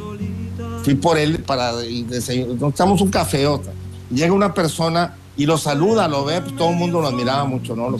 fui 0.82 0.94
por 0.94 1.18
él 1.18 1.40
para 1.40 1.72
nos 1.72 3.00
un 3.00 3.10
café, 3.10 3.46
otra. 3.46 3.72
llega 4.10 4.32
una 4.32 4.52
persona 4.52 5.16
y 5.38 5.46
lo 5.46 5.58
saluda, 5.58 6.06
lo 6.08 6.24
ve, 6.24 6.40
pues 6.40 6.54
todo 6.56 6.70
el 6.70 6.76
mundo 6.76 7.00
lo 7.00 7.08
admiraba 7.08 7.44
mucho, 7.44 7.74
¿no? 7.74 7.94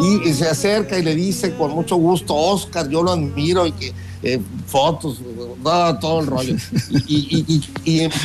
y, 0.00 0.32
se 0.32 0.48
acerca 0.48 0.98
y 0.98 1.02
le 1.02 1.14
dice 1.14 1.54
con 1.54 1.72
mucho 1.72 1.96
gusto, 1.96 2.34
Oscar, 2.34 2.88
yo 2.88 3.02
lo 3.02 3.12
admiro 3.12 3.66
y 3.66 3.72
que 3.72 3.92
eh, 4.22 4.40
fotos, 4.66 5.20
todo, 6.00 6.20
el 6.20 6.26
rollo. 6.26 6.56
Y, 7.06 7.62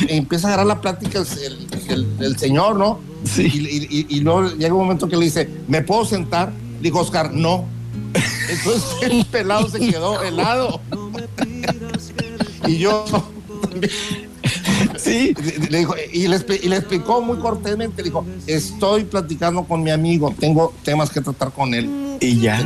empieza 0.08 0.48
a 0.48 0.50
agarrar 0.50 0.66
la 0.66 0.80
plática 0.80 1.22
el, 2.20 2.38
señor, 2.38 2.76
¿no? 2.76 3.00
Sí. 3.24 4.06
Y, 4.08 4.20
luego 4.20 4.50
llega 4.50 4.74
un 4.74 4.82
momento 4.82 5.08
que 5.08 5.16
le 5.16 5.24
dice, 5.24 5.48
¿me 5.68 5.82
puedo 5.82 6.04
sentar? 6.04 6.52
Dijo 6.80 7.00
Oscar, 7.00 7.32
no. 7.32 7.75
Entonces 8.48 8.84
el 9.02 9.24
pelado 9.26 9.68
se 9.68 9.78
quedó 9.78 10.22
helado. 10.22 10.80
y 12.66 12.78
yo 12.78 13.04
también. 13.62 14.35
Sí, 14.96 15.34
le 15.70 15.78
dijo, 15.78 15.94
y 16.12 16.28
le, 16.28 16.36
explicó 16.36 17.20
muy 17.20 17.38
cortésmente, 17.38 18.02
le 18.02 18.08
dijo, 18.08 18.24
estoy 18.46 19.04
platicando 19.04 19.64
con 19.64 19.82
mi 19.82 19.90
amigo, 19.90 20.34
tengo 20.38 20.72
temas 20.82 21.10
que 21.10 21.20
tratar 21.20 21.52
con 21.52 21.74
él. 21.74 22.16
Y 22.20 22.40
ya. 22.40 22.64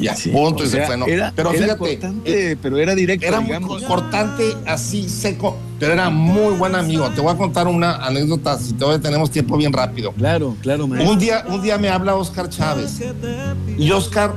ya, 0.00 0.14
punto, 0.32 0.64
y 0.64 0.68
se 0.68 0.86
fue, 0.86 0.96
¿no? 0.96 1.06
pero 1.34 1.50
fíjate, 1.50 1.98
eh, 2.24 2.56
pero 2.62 2.78
era 2.78 2.94
directo, 2.94 3.26
Era 3.26 3.40
muy 3.40 3.82
cortante, 3.82 4.54
así, 4.66 5.08
seco, 5.08 5.56
pero 5.78 5.92
era 5.92 6.10
muy 6.10 6.54
buen 6.54 6.74
amigo. 6.74 7.10
Te 7.10 7.20
voy 7.20 7.32
a 7.32 7.36
contar 7.36 7.66
una 7.66 7.96
anécdota, 7.96 8.58
si 8.58 8.72
todavía 8.74 9.00
tenemos 9.00 9.30
tiempo 9.30 9.56
bien 9.56 9.72
rápido. 9.72 10.12
Claro, 10.12 10.56
claro, 10.60 10.84
Un 10.84 11.18
día, 11.18 11.44
un 11.48 11.60
día 11.62 11.76
me 11.78 11.88
habla 11.88 12.14
Oscar 12.14 12.48
Chávez, 12.48 13.00
y 13.76 13.90
Oscar 13.90 14.34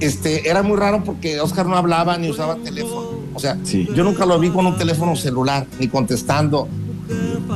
este, 0.00 0.48
era 0.48 0.62
muy 0.62 0.76
raro 0.76 1.02
porque 1.04 1.40
Oscar 1.40 1.66
no 1.66 1.76
hablaba 1.76 2.16
ni 2.18 2.30
usaba 2.30 2.56
teléfono. 2.56 3.24
O 3.34 3.40
sea, 3.40 3.56
yo 3.62 4.04
nunca 4.04 4.26
lo 4.26 4.38
vi 4.38 4.50
con 4.50 4.66
un 4.66 4.76
teléfono 4.76 5.16
celular, 5.16 5.66
ni 5.78 5.88
contestando. 5.88 6.68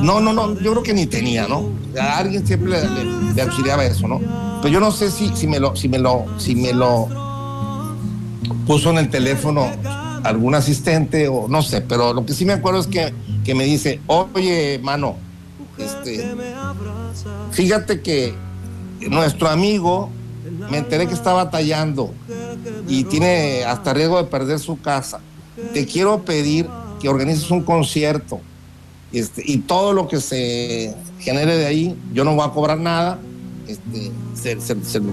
No, 0.01 0.19
no, 0.19 0.33
no, 0.33 0.59
yo 0.59 0.71
creo 0.71 0.83
que 0.83 0.93
ni 0.93 1.05
tenía, 1.05 1.47
¿no? 1.47 1.69
A 1.99 2.17
alguien 2.17 2.45
siempre 2.45 2.71
le, 3.33 3.41
auxiliaba 3.41 3.85
eso, 3.85 4.07
¿no? 4.07 4.19
Pero 4.61 4.73
yo 4.73 4.79
no 4.79 4.91
sé 4.91 5.09
si, 5.09 5.35
si 5.35 5.47
me 5.47 5.59
lo, 5.59 5.75
si 5.75 5.87
me 5.87 5.97
lo, 5.97 6.25
si 6.37 6.55
me 6.55 6.73
lo 6.73 7.07
puso 8.67 8.91
en 8.91 8.99
el 8.99 9.09
teléfono 9.09 9.67
algún 10.23 10.55
asistente 10.55 11.27
o 11.27 11.47
no 11.47 11.61
sé, 11.61 11.81
pero 11.81 12.13
lo 12.13 12.25
que 12.25 12.33
sí 12.33 12.45
me 12.45 12.53
acuerdo 12.53 12.79
es 12.79 12.87
que, 12.87 13.13
que 13.43 13.55
me 13.55 13.63
dice, 13.63 14.01
oye, 14.07 14.79
mano, 14.83 15.15
este, 15.77 16.35
fíjate 17.51 18.01
que 18.01 18.33
nuestro 19.09 19.49
amigo, 19.49 20.09
me 20.69 20.77
enteré 20.77 21.07
que 21.07 21.13
está 21.13 21.33
batallando 21.33 22.13
y 22.87 23.03
tiene 23.05 23.63
hasta 23.65 23.93
riesgo 23.93 24.17
de 24.17 24.25
perder 24.25 24.59
su 24.59 24.79
casa. 24.79 25.19
Te 25.73 25.85
quiero 25.85 26.23
pedir 26.23 26.67
que 26.99 27.09
organices 27.09 27.49
un 27.51 27.63
concierto 27.63 28.41
este, 29.11 29.41
y 29.45 29.59
todo 29.59 29.93
lo 29.93 30.07
que 30.07 30.21
se 30.21 30.95
genere 31.19 31.57
de 31.57 31.65
ahí, 31.65 31.97
yo 32.13 32.23
no 32.23 32.35
voy 32.35 32.45
a 32.45 32.51
cobrar 32.51 32.79
nada 32.79 33.19
este, 33.67 34.11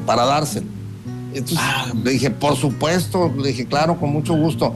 para 0.04 0.24
dárselo. 0.24 0.66
Entonces 1.32 1.58
ah. 1.60 1.92
le 2.02 2.12
dije, 2.12 2.30
por 2.30 2.56
supuesto, 2.56 3.32
le 3.36 3.48
dije, 3.48 3.66
claro, 3.66 3.98
con 3.98 4.10
mucho 4.10 4.34
gusto. 4.34 4.74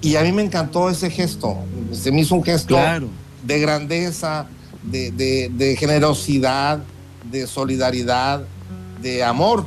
Y 0.00 0.16
a 0.16 0.22
mí 0.22 0.32
me 0.32 0.42
encantó 0.42 0.88
ese 0.88 1.10
gesto, 1.10 1.56
se 1.92 2.12
me 2.12 2.20
hizo 2.20 2.34
un 2.34 2.44
gesto 2.44 2.76
de 3.44 3.60
grandeza, 3.60 4.46
de, 4.82 5.76
generosidad, 5.78 6.80
de 7.30 7.46
solidaridad, 7.46 8.42
de 9.02 9.24
amor. 9.24 9.66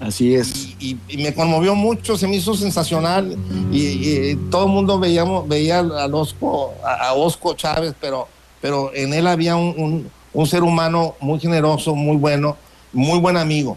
Así 0.00 0.34
es. 0.34 0.74
Y, 0.80 0.96
me 1.18 1.34
conmovió 1.34 1.74
mucho, 1.74 2.16
se 2.16 2.26
me 2.26 2.36
hizo 2.36 2.54
sensacional. 2.54 3.36
Y, 3.70 4.34
todo 4.50 4.64
el 4.64 4.72
mundo 4.72 4.98
veíamos, 4.98 5.46
veía 5.46 5.80
a 5.80 6.06
Osco, 6.06 6.72
a, 6.82 7.12
Osco 7.12 7.54
Chávez, 7.54 7.94
pero, 8.00 8.26
pero 8.62 8.90
en 8.94 9.12
él 9.12 9.26
había 9.26 9.56
un, 9.56 10.10
ser 10.46 10.62
humano 10.62 11.16
muy 11.20 11.38
generoso, 11.38 11.94
muy 11.94 12.16
bueno, 12.16 12.56
muy 12.92 13.18
buen 13.18 13.36
amigo. 13.36 13.76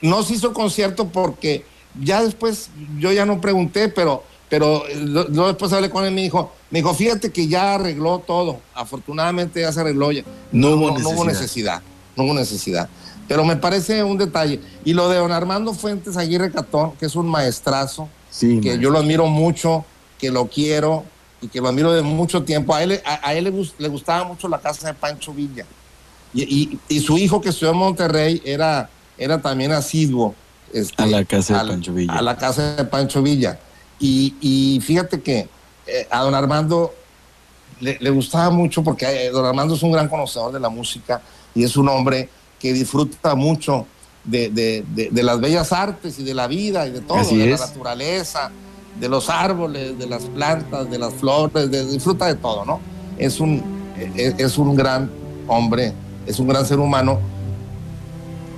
No 0.00 0.22
se 0.24 0.34
hizo 0.34 0.52
concierto 0.52 1.08
porque 1.08 1.64
ya 2.02 2.22
después, 2.22 2.70
yo 2.98 3.12
ya 3.12 3.24
no 3.24 3.40
pregunté, 3.40 3.88
pero, 3.88 4.24
pero 4.48 4.82
yo 5.30 5.46
después 5.46 5.72
hablé 5.72 5.90
con 5.90 6.04
él 6.04 6.12
y 6.12 6.14
me 6.14 6.22
dijo, 6.22 6.52
me 6.70 6.80
dijo, 6.80 6.92
fíjate 6.92 7.30
que 7.30 7.46
ya 7.46 7.74
arregló 7.74 8.18
todo. 8.18 8.58
Afortunadamente 8.74 9.60
ya 9.60 9.70
se 9.70 9.80
arregló 9.80 10.10
ya. 10.10 10.24
No, 10.50 10.70
hubo, 10.70 11.24
necesidad. 11.24 11.82
no 12.16 12.24
hubo 12.24 12.34
necesidad. 12.34 12.88
Pero 13.28 13.44
me 13.44 13.56
parece 13.56 14.02
un 14.04 14.18
detalle. 14.18 14.60
Y 14.84 14.92
lo 14.92 15.08
de 15.08 15.18
don 15.18 15.32
Armando 15.32 15.74
Fuentes 15.74 16.16
Aguirre 16.16 16.50
Catón, 16.50 16.92
que 16.98 17.06
es 17.06 17.16
un 17.16 17.26
maestrazo, 17.26 18.08
que 18.40 18.78
yo 18.78 18.90
lo 18.90 18.98
admiro 18.98 19.26
mucho, 19.26 19.84
que 20.18 20.30
lo 20.30 20.46
quiero 20.46 21.04
y 21.40 21.48
que 21.48 21.60
lo 21.60 21.68
admiro 21.68 21.92
de 21.92 22.02
mucho 22.02 22.42
tiempo. 22.42 22.74
A 22.74 22.82
él, 22.82 23.00
a, 23.04 23.34
él 23.34 23.44
le, 23.78 23.88
gustaba 23.88 24.24
mucho 24.24 24.48
la 24.48 24.58
casa 24.58 24.88
de 24.88 24.94
Pancho 24.94 25.32
Villa. 25.32 25.66
Y, 26.34 26.78
y, 26.88 27.00
su 27.00 27.16
hijo 27.16 27.40
que 27.40 27.48
estudió 27.48 27.72
en 27.72 27.78
Monterrey 27.78 28.42
era, 28.44 28.90
era 29.16 29.40
también 29.40 29.72
asiduo. 29.72 30.34
Este, 30.72 31.02
a 31.02 31.06
la 31.06 31.24
casa 31.24 31.62
de 31.62 31.70
Pancho 31.70 31.94
Villa. 31.94 32.12
A 32.12 32.22
la 32.22 32.36
casa 32.36 32.76
de 32.76 32.84
Pancho 32.84 33.22
Villa. 33.22 33.58
Y, 33.98 34.34
y 34.40 34.80
fíjate 34.80 35.22
que 35.22 35.48
eh, 35.86 36.06
a 36.10 36.22
don 36.22 36.34
Armando 36.34 36.92
le, 37.80 38.10
gustaba 38.10 38.50
mucho 38.50 38.82
porque 38.82 39.26
eh, 39.26 39.30
don 39.30 39.44
Armando 39.44 39.74
es 39.74 39.82
un 39.82 39.92
gran 39.92 40.08
conocedor 40.08 40.52
de 40.52 40.60
la 40.60 40.68
música 40.68 41.20
y 41.54 41.64
es 41.64 41.76
un 41.76 41.88
hombre 41.88 42.28
que 42.58 42.72
disfruta 42.72 43.34
mucho 43.34 43.86
de, 44.24 44.84
las 45.12 45.40
bellas 45.40 45.72
artes 45.72 46.18
y 46.18 46.24
de 46.24 46.34
la 46.34 46.46
vida 46.46 46.86
y 46.86 46.90
de 46.90 47.00
todo, 47.00 47.18
de 47.18 47.50
la 47.50 47.56
naturaleza, 47.58 48.50
de 48.98 49.08
los 49.08 49.28
árboles, 49.28 49.98
de 49.98 50.06
las 50.06 50.24
plantas, 50.24 50.90
de 50.90 50.98
las 50.98 51.14
flores, 51.14 51.70
disfruta 51.90 52.26
de 52.26 52.34
todo, 52.34 52.64
¿no? 52.64 52.80
Es 53.18 53.40
un, 53.40 53.62
es, 54.16 54.34
es 54.38 54.58
un 54.58 54.74
gran 54.74 55.10
hombre, 55.46 55.92
es 56.26 56.38
un 56.38 56.48
gran 56.48 56.66
ser 56.66 56.78
humano. 56.78 57.20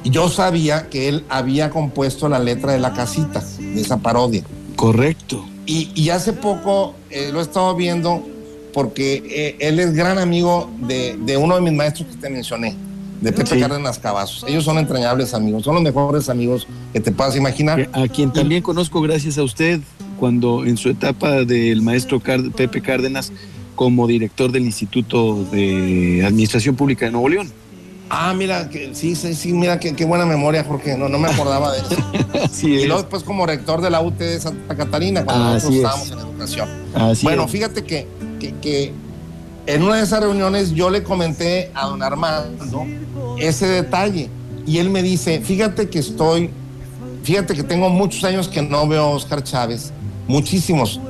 Y 0.04 0.10
yo 0.10 0.28
sabía 0.28 0.88
que 0.88 1.08
él 1.08 1.24
había 1.28 1.70
compuesto 1.70 2.28
la 2.28 2.38
letra 2.38 2.72
de 2.72 2.78
la 2.78 2.92
casita, 2.92 3.44
de 3.58 3.80
esa 3.80 3.98
parodia. 3.98 4.44
Correcto. 4.76 5.44
Y, 5.70 6.08
hace 6.08 6.32
poco 6.32 6.94
eh, 7.10 7.28
lo 7.30 7.40
he 7.40 7.42
estado 7.42 7.74
viendo 7.74 8.24
porque 8.72 9.22
eh, 9.28 9.56
él 9.58 9.78
es 9.80 9.92
gran 9.92 10.18
amigo 10.18 10.70
de, 10.78 11.36
uno 11.36 11.56
de 11.56 11.60
mis 11.60 11.74
maestros 11.74 12.08
que 12.08 12.16
te 12.16 12.30
mencioné, 12.30 12.74
de 13.20 13.32
Pepe 13.32 13.58
Cárdenas 13.60 13.98
Cavazos. 13.98 14.44
Ellos 14.48 14.64
son 14.64 14.78
entrañables 14.78 15.34
amigos, 15.34 15.64
son 15.64 15.74
los 15.74 15.82
mejores 15.82 16.28
amigos 16.28 16.66
que 16.92 17.00
te 17.00 17.12
puedas 17.12 17.36
imaginar. 17.36 17.88
A 17.92 18.08
quien 18.08 18.32
también 18.32 18.62
conozco 18.62 19.00
gracias 19.00 19.38
a 19.38 19.42
usted, 19.42 19.80
cuando 20.18 20.64
en 20.64 20.76
su 20.76 20.88
etapa 20.88 21.44
del 21.44 21.82
maestro 21.82 22.20
Pepe 22.20 22.80
Cárdenas 22.80 23.32
como 23.74 24.06
director 24.06 24.50
del 24.50 24.64
Instituto 24.64 25.44
de 25.52 26.24
Administración 26.26 26.74
Pública 26.74 27.06
de 27.06 27.12
Nuevo 27.12 27.28
León. 27.28 27.52
Ah, 28.10 28.32
mira, 28.34 28.70
que, 28.70 28.94
sí, 28.94 29.14
sí, 29.14 29.34
sí, 29.34 29.52
mira 29.52 29.78
qué, 29.78 30.04
buena 30.04 30.24
memoria, 30.24 30.64
Jorge. 30.64 30.96
No, 30.96 31.08
no 31.08 31.18
me 31.18 31.28
acordaba 31.28 31.72
de 31.72 31.80
eso. 31.80 32.66
y 32.66 32.86
luego 32.86 33.02
después 33.02 33.22
como 33.22 33.46
rector 33.46 33.82
de 33.82 33.90
la 33.90 34.00
UT 34.00 34.16
de 34.16 34.40
Santa 34.40 34.74
Catarina, 34.74 35.24
cuando 35.24 35.52
nosotros 35.52 35.76
estábamos 35.76 36.10
en 36.10 36.18
educación. 36.18 36.68
bueno, 37.22 37.46
fíjate 37.46 37.84
que, 37.84 38.06
que, 38.40 38.92
en 39.68 39.82
una 39.82 39.96
de 39.96 40.02
esas 40.02 40.20
reuniones 40.20 40.72
yo 40.72 40.90
le 40.90 41.02
comenté 41.02 41.70
a 41.74 41.86
don 41.86 42.02
Armando 42.02 42.86
ese 43.38 43.66
detalle. 43.66 44.28
Y 44.66 44.78
él 44.78 44.90
me 44.90 45.02
dice, 45.02 45.40
fíjate 45.40 45.88
que 45.88 46.00
estoy, 46.00 46.50
fíjate 47.22 47.54
que 47.54 47.62
tengo 47.62 47.88
muchos 47.88 48.24
años 48.24 48.48
que 48.48 48.60
no 48.60 48.86
veo 48.86 49.04
a 49.04 49.08
Oscar 49.10 49.42
Chávez, 49.42 49.92
muchísimos. 50.26 51.00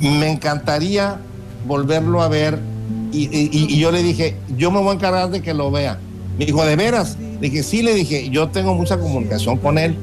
Me 0.00 0.30
encantaría 0.30 1.18
volverlo 1.66 2.22
a 2.22 2.28
ver. 2.28 2.58
y 3.12 3.78
yo 3.78 3.92
le 3.92 4.02
dije, 4.02 4.36
yo 4.56 4.70
me 4.70 4.80
voy 4.80 4.90
a 4.90 4.94
encargar 4.94 5.30
de 5.30 5.42
que 5.42 5.54
lo 5.54 5.70
vea 5.70 5.98
me 6.38 6.44
dijo, 6.44 6.64
¿de 6.64 6.76
veras? 6.76 7.16
Dije, 7.40 7.62
sí, 7.62 7.82
le 7.82 7.94
dije, 7.94 8.28
yo 8.28 8.48
tengo 8.48 8.74
mucha 8.74 8.98
comunicación 8.98 9.56
con 9.56 9.78
él. 9.78 9.96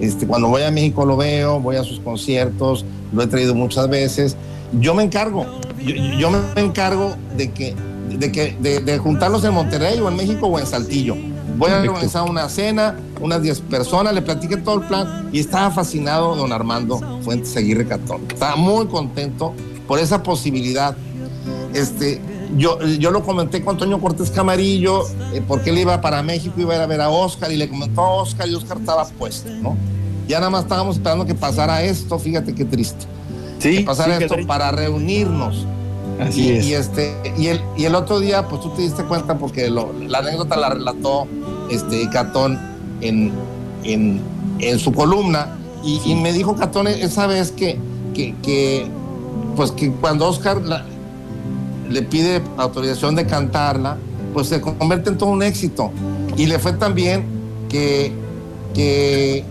Este, 0.00 0.26
cuando 0.26 0.48
voy 0.48 0.62
a 0.62 0.70
México 0.70 1.04
lo 1.04 1.16
veo, 1.16 1.60
voy 1.60 1.76
a 1.76 1.84
sus 1.84 2.00
conciertos, 2.00 2.84
lo 3.12 3.22
he 3.22 3.26
traído 3.26 3.54
muchas 3.54 3.88
veces. 3.88 4.36
Yo 4.72 4.94
me 4.94 5.02
encargo, 5.02 5.46
yo, 5.78 6.30
me 6.30 6.60
encargo 6.60 7.14
de 7.36 7.52
que, 7.52 7.74
de, 8.10 8.32
que 8.32 8.56
de, 8.60 8.98
juntarlos 8.98 9.44
en 9.44 9.54
Monterrey 9.54 10.00
o 10.00 10.08
en 10.08 10.16
México 10.16 10.46
o 10.46 10.58
en 10.58 10.66
Saltillo. 10.66 11.16
Voy 11.56 11.70
a 11.70 11.80
organizar 11.80 12.28
una 12.28 12.48
cena, 12.48 12.96
unas 13.20 13.40
10 13.40 13.60
personas, 13.62 14.12
le 14.12 14.22
platiqué 14.22 14.56
todo 14.56 14.80
el 14.80 14.88
plan 14.88 15.28
y 15.32 15.38
estaba 15.38 15.70
fascinado 15.70 16.34
don 16.34 16.52
Armando 16.52 16.98
Fuentes 17.22 17.56
Aguirre 17.56 17.86
Catón. 17.86 18.22
Estaba 18.28 18.56
muy 18.56 18.86
contento 18.86 19.54
por 19.86 20.00
esa 20.00 20.22
posibilidad. 20.22 20.96
Este, 21.72 22.20
yo, 22.56 22.80
yo 22.82 23.10
lo 23.10 23.22
comenté 23.22 23.62
con 23.62 23.74
Antonio 23.74 24.00
Cortés 24.00 24.30
Camarillo, 24.30 25.06
eh, 25.32 25.42
porque 25.46 25.70
él 25.70 25.78
iba 25.78 26.00
para 26.00 26.22
México, 26.22 26.54
iba 26.60 26.72
a 26.72 26.76
ir 26.76 26.82
a 26.82 26.86
ver 26.86 27.00
a 27.00 27.08
Oscar 27.08 27.50
y 27.52 27.56
le 27.56 27.68
comentó 27.68 28.02
a 28.02 28.10
Oscar 28.14 28.48
y 28.48 28.54
Oscar 28.54 28.78
estaba 28.78 29.04
puesto, 29.06 29.50
¿no? 29.50 29.76
Ya 30.28 30.38
nada 30.38 30.50
más 30.50 30.62
estábamos 30.62 30.96
esperando 30.96 31.26
que 31.26 31.34
pasara 31.34 31.82
esto, 31.82 32.18
fíjate 32.18 32.54
qué 32.54 32.64
triste. 32.64 33.06
Sí. 33.64 33.78
Que 33.78 33.84
pasara 33.84 34.18
esto 34.18 34.36
para 34.46 34.70
reunirnos. 34.72 35.66
Así 36.20 36.42
y, 36.42 36.50
es. 36.50 36.66
Y, 36.66 36.74
este, 36.74 37.14
y, 37.38 37.46
el, 37.46 37.62
y 37.76 37.86
el 37.86 37.94
otro 37.94 38.20
día, 38.20 38.46
pues 38.46 38.60
tú 38.60 38.68
te 38.76 38.82
diste 38.82 39.04
cuenta 39.04 39.38
porque 39.38 39.70
la 39.70 40.18
anécdota 40.18 40.56
la 40.58 40.68
relató 40.68 41.26
este, 41.70 42.08
Catón 42.10 42.60
en, 43.00 43.32
en, 43.82 44.20
en 44.58 44.78
su 44.78 44.92
columna 44.92 45.56
y, 45.82 46.14
me 46.14 46.32
dijo 46.32 46.56
Catón 46.56 46.88
esa 46.88 47.26
vez 47.26 47.52
que, 47.52 47.78
que, 48.12 48.34
que, 48.42 48.86
pues 49.56 49.70
que 49.70 49.90
cuando 49.92 50.28
Oscar 50.28 50.60
le 51.88 52.02
pide 52.02 52.42
autorización 52.58 53.16
de 53.16 53.26
cantarla, 53.26 53.96
pues 54.34 54.48
se 54.48 54.60
convierte 54.60 55.08
en 55.08 55.16
todo 55.16 55.30
un 55.30 55.42
éxito. 55.42 55.90
Y 56.36 56.46
le 56.46 56.58
fue 56.58 56.74
también 56.74 57.24
que, 57.70 58.12
que 58.74 59.44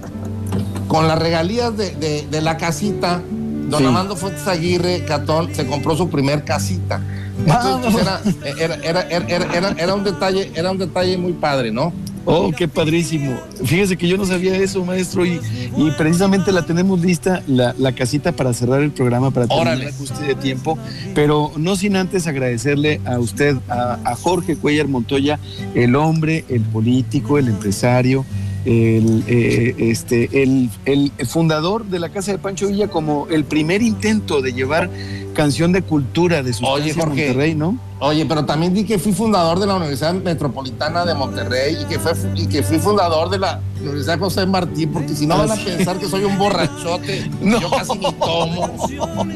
con 0.87 1.07
las 1.07 1.17
regalías 1.17 1.75
de, 1.75 2.41
la 2.41 2.57
casita, 2.57 3.21
don 3.69 3.85
Amando 3.85 4.15
Fuentes 4.15 4.47
Aguirre 4.47 5.03
Catón 5.05 5.53
se 5.53 5.65
compró 5.65 5.95
su 5.95 6.09
primer 6.09 6.43
casita. 6.43 7.01
Entonces, 7.39 7.91
pues, 8.39 8.59
era, 8.59 9.01
era, 9.01 9.95
un 9.95 10.03
detalle, 10.03 10.51
era 10.55 10.71
un 10.71 10.77
detalle 10.77 11.17
muy 11.17 11.33
padre, 11.33 11.71
¿no? 11.71 11.91
Oh, 12.25 12.53
qué 12.55 12.69
padrísimo. 12.69 13.37
Fíjese 13.65 13.97
que 13.97 14.07
yo 14.07 14.17
no 14.17 14.25
sabía 14.25 14.55
eso, 14.55 14.85
maestro, 14.85 15.25
y, 15.25 15.41
y 15.75 15.91
precisamente 15.97 16.53
la 16.53 16.65
tenemos 16.65 17.01
lista, 17.01 17.43
la, 17.47 17.73
casita 17.91 18.31
para 18.31 18.53
cerrar 18.53 18.81
el 18.81 18.91
programa, 18.91 19.31
para 19.31 19.47
tener 19.47 19.67
el 19.67 19.87
ajuste 19.89 20.23
de 20.23 20.35
tiempo, 20.35 20.77
pero 21.13 21.51
no 21.57 21.75
sin 21.75 21.97
antes 21.97 22.25
agradecerle 22.25 23.01
a 23.05 23.19
usted, 23.19 23.57
a, 23.67 24.15
Jorge 24.15 24.55
Cuellar 24.55 24.87
Montoya, 24.87 25.37
el 25.75 25.95
hombre, 25.95 26.45
el 26.47 26.61
político, 26.61 27.37
el 27.37 27.49
empresario, 27.49 28.25
el, 28.65 29.23
eh, 29.27 29.75
este, 29.77 30.43
el, 30.43 30.69
el, 30.85 31.11
fundador 31.27 31.85
de 31.85 31.99
la 31.99 32.09
Casa 32.09 32.31
de 32.31 32.37
Pancho 32.37 32.67
Villa 32.67 32.87
como 32.87 33.27
el 33.29 33.43
primer 33.43 33.81
intento 33.81 34.41
de 34.41 34.53
llevar 34.53 34.89
canción 35.33 35.71
de 35.71 35.81
cultura 35.81 36.41
de 36.43 36.53
Sustancia 36.53 36.93
Oye, 36.93 37.05
Monterrey, 37.05 37.55
¿no? 37.55 37.77
Oye, 37.99 38.25
pero 38.25 38.45
también 38.45 38.73
di 38.73 38.83
que 38.85 38.99
fui 38.99 39.13
fundador 39.13 39.59
de 39.59 39.67
la 39.67 39.75
Universidad 39.75 40.13
Metropolitana 40.13 41.05
de 41.05 41.13
Monterrey 41.15 41.77
y 41.81 41.85
que, 41.85 41.99
fue, 41.99 42.11
y 42.35 42.47
que 42.47 42.61
fui 42.63 42.77
fundador 42.79 43.29
de 43.29 43.39
la 43.39 43.61
Universidad 43.79 44.19
José 44.19 44.45
Martí, 44.45 44.87
porque 44.87 45.15
si 45.15 45.25
no 45.25 45.37
van 45.37 45.51
a 45.51 45.55
pensar 45.55 45.97
que 45.97 46.07
soy 46.07 46.23
un 46.23 46.37
borrachote, 46.37 47.29
No. 47.41 47.59
yo 47.61 47.69
casi 47.69 47.97
ni 47.97 48.11
tomo. 48.13 48.69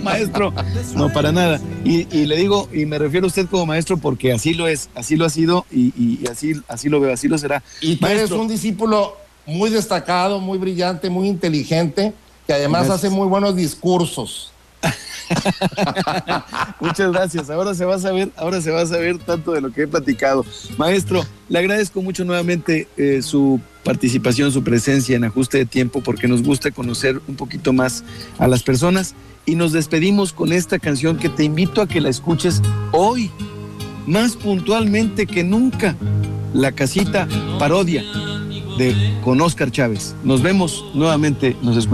maestro, 0.03 0.53
no 0.95 1.11
para 1.13 1.31
nada. 1.31 1.59
Y, 1.85 2.07
y 2.15 2.25
le 2.25 2.35
digo, 2.37 2.67
y 2.73 2.85
me 2.85 2.97
refiero 2.97 3.25
a 3.25 3.29
usted 3.29 3.47
como 3.47 3.65
maestro 3.65 3.97
porque 3.97 4.33
así 4.33 4.53
lo 4.53 4.67
es, 4.67 4.89
así 4.95 5.15
lo 5.15 5.25
ha 5.25 5.29
sido 5.29 5.65
y, 5.71 6.25
así, 6.29 6.53
así 6.67 6.89
lo 6.89 6.99
veo, 6.99 7.13
así 7.13 7.27
lo 7.27 7.37
será. 7.37 7.63
Y 7.81 7.95
tú 7.95 8.05
eres 8.05 8.17
Maestro. 8.19 8.41
un 8.41 8.47
discípulo 8.47 9.15
muy 9.45 9.69
destacado, 9.69 10.39
muy 10.41 10.57
brillante, 10.57 11.09
muy 11.09 11.27
inteligente, 11.29 12.13
que 12.45 12.53
además 12.53 12.87
Gracias. 12.87 13.05
hace 13.05 13.15
muy 13.15 13.27
buenos 13.27 13.55
discursos. 13.55 14.51
Muchas 16.79 17.11
gracias. 17.11 17.49
Ahora 17.49 17.73
se 17.73 17.85
va 17.85 17.95
a 17.95 17.99
saber, 17.99 18.31
ahora 18.35 18.61
se 18.61 18.71
va 18.71 18.81
a 18.81 18.85
saber 18.85 19.17
tanto 19.19 19.51
de 19.53 19.61
lo 19.61 19.71
que 19.71 19.83
he 19.83 19.87
platicado. 19.87 20.45
Maestro, 20.77 21.23
le 21.49 21.59
agradezco 21.59 22.01
mucho 22.01 22.25
nuevamente 22.25 22.87
eh, 22.97 23.21
su 23.21 23.59
participación, 23.83 24.51
su 24.51 24.63
presencia 24.63 25.15
en 25.15 25.23
ajuste 25.23 25.59
de 25.59 25.65
tiempo, 25.65 26.01
porque 26.01 26.27
nos 26.27 26.43
gusta 26.43 26.71
conocer 26.71 27.21
un 27.27 27.35
poquito 27.35 27.73
más 27.73 28.03
a 28.37 28.47
las 28.47 28.63
personas. 28.63 29.15
Y 29.45 29.55
nos 29.55 29.71
despedimos 29.71 30.33
con 30.33 30.51
esta 30.51 30.77
canción 30.77 31.17
que 31.17 31.29
te 31.29 31.45
invito 31.45 31.81
a 31.81 31.87
que 31.87 32.01
la 32.01 32.09
escuches 32.09 32.61
hoy, 32.91 33.31
más 34.05 34.35
puntualmente 34.35 35.25
que 35.25 35.43
nunca. 35.43 35.95
La 36.53 36.71
casita 36.71 37.27
parodia 37.59 38.03
de 38.77 39.17
con 39.23 39.39
Oscar 39.41 39.71
Chávez. 39.71 40.15
Nos 40.23 40.41
vemos 40.41 40.85
nuevamente, 40.93 41.55
nos 41.61 41.77
escuchamos. 41.77 41.85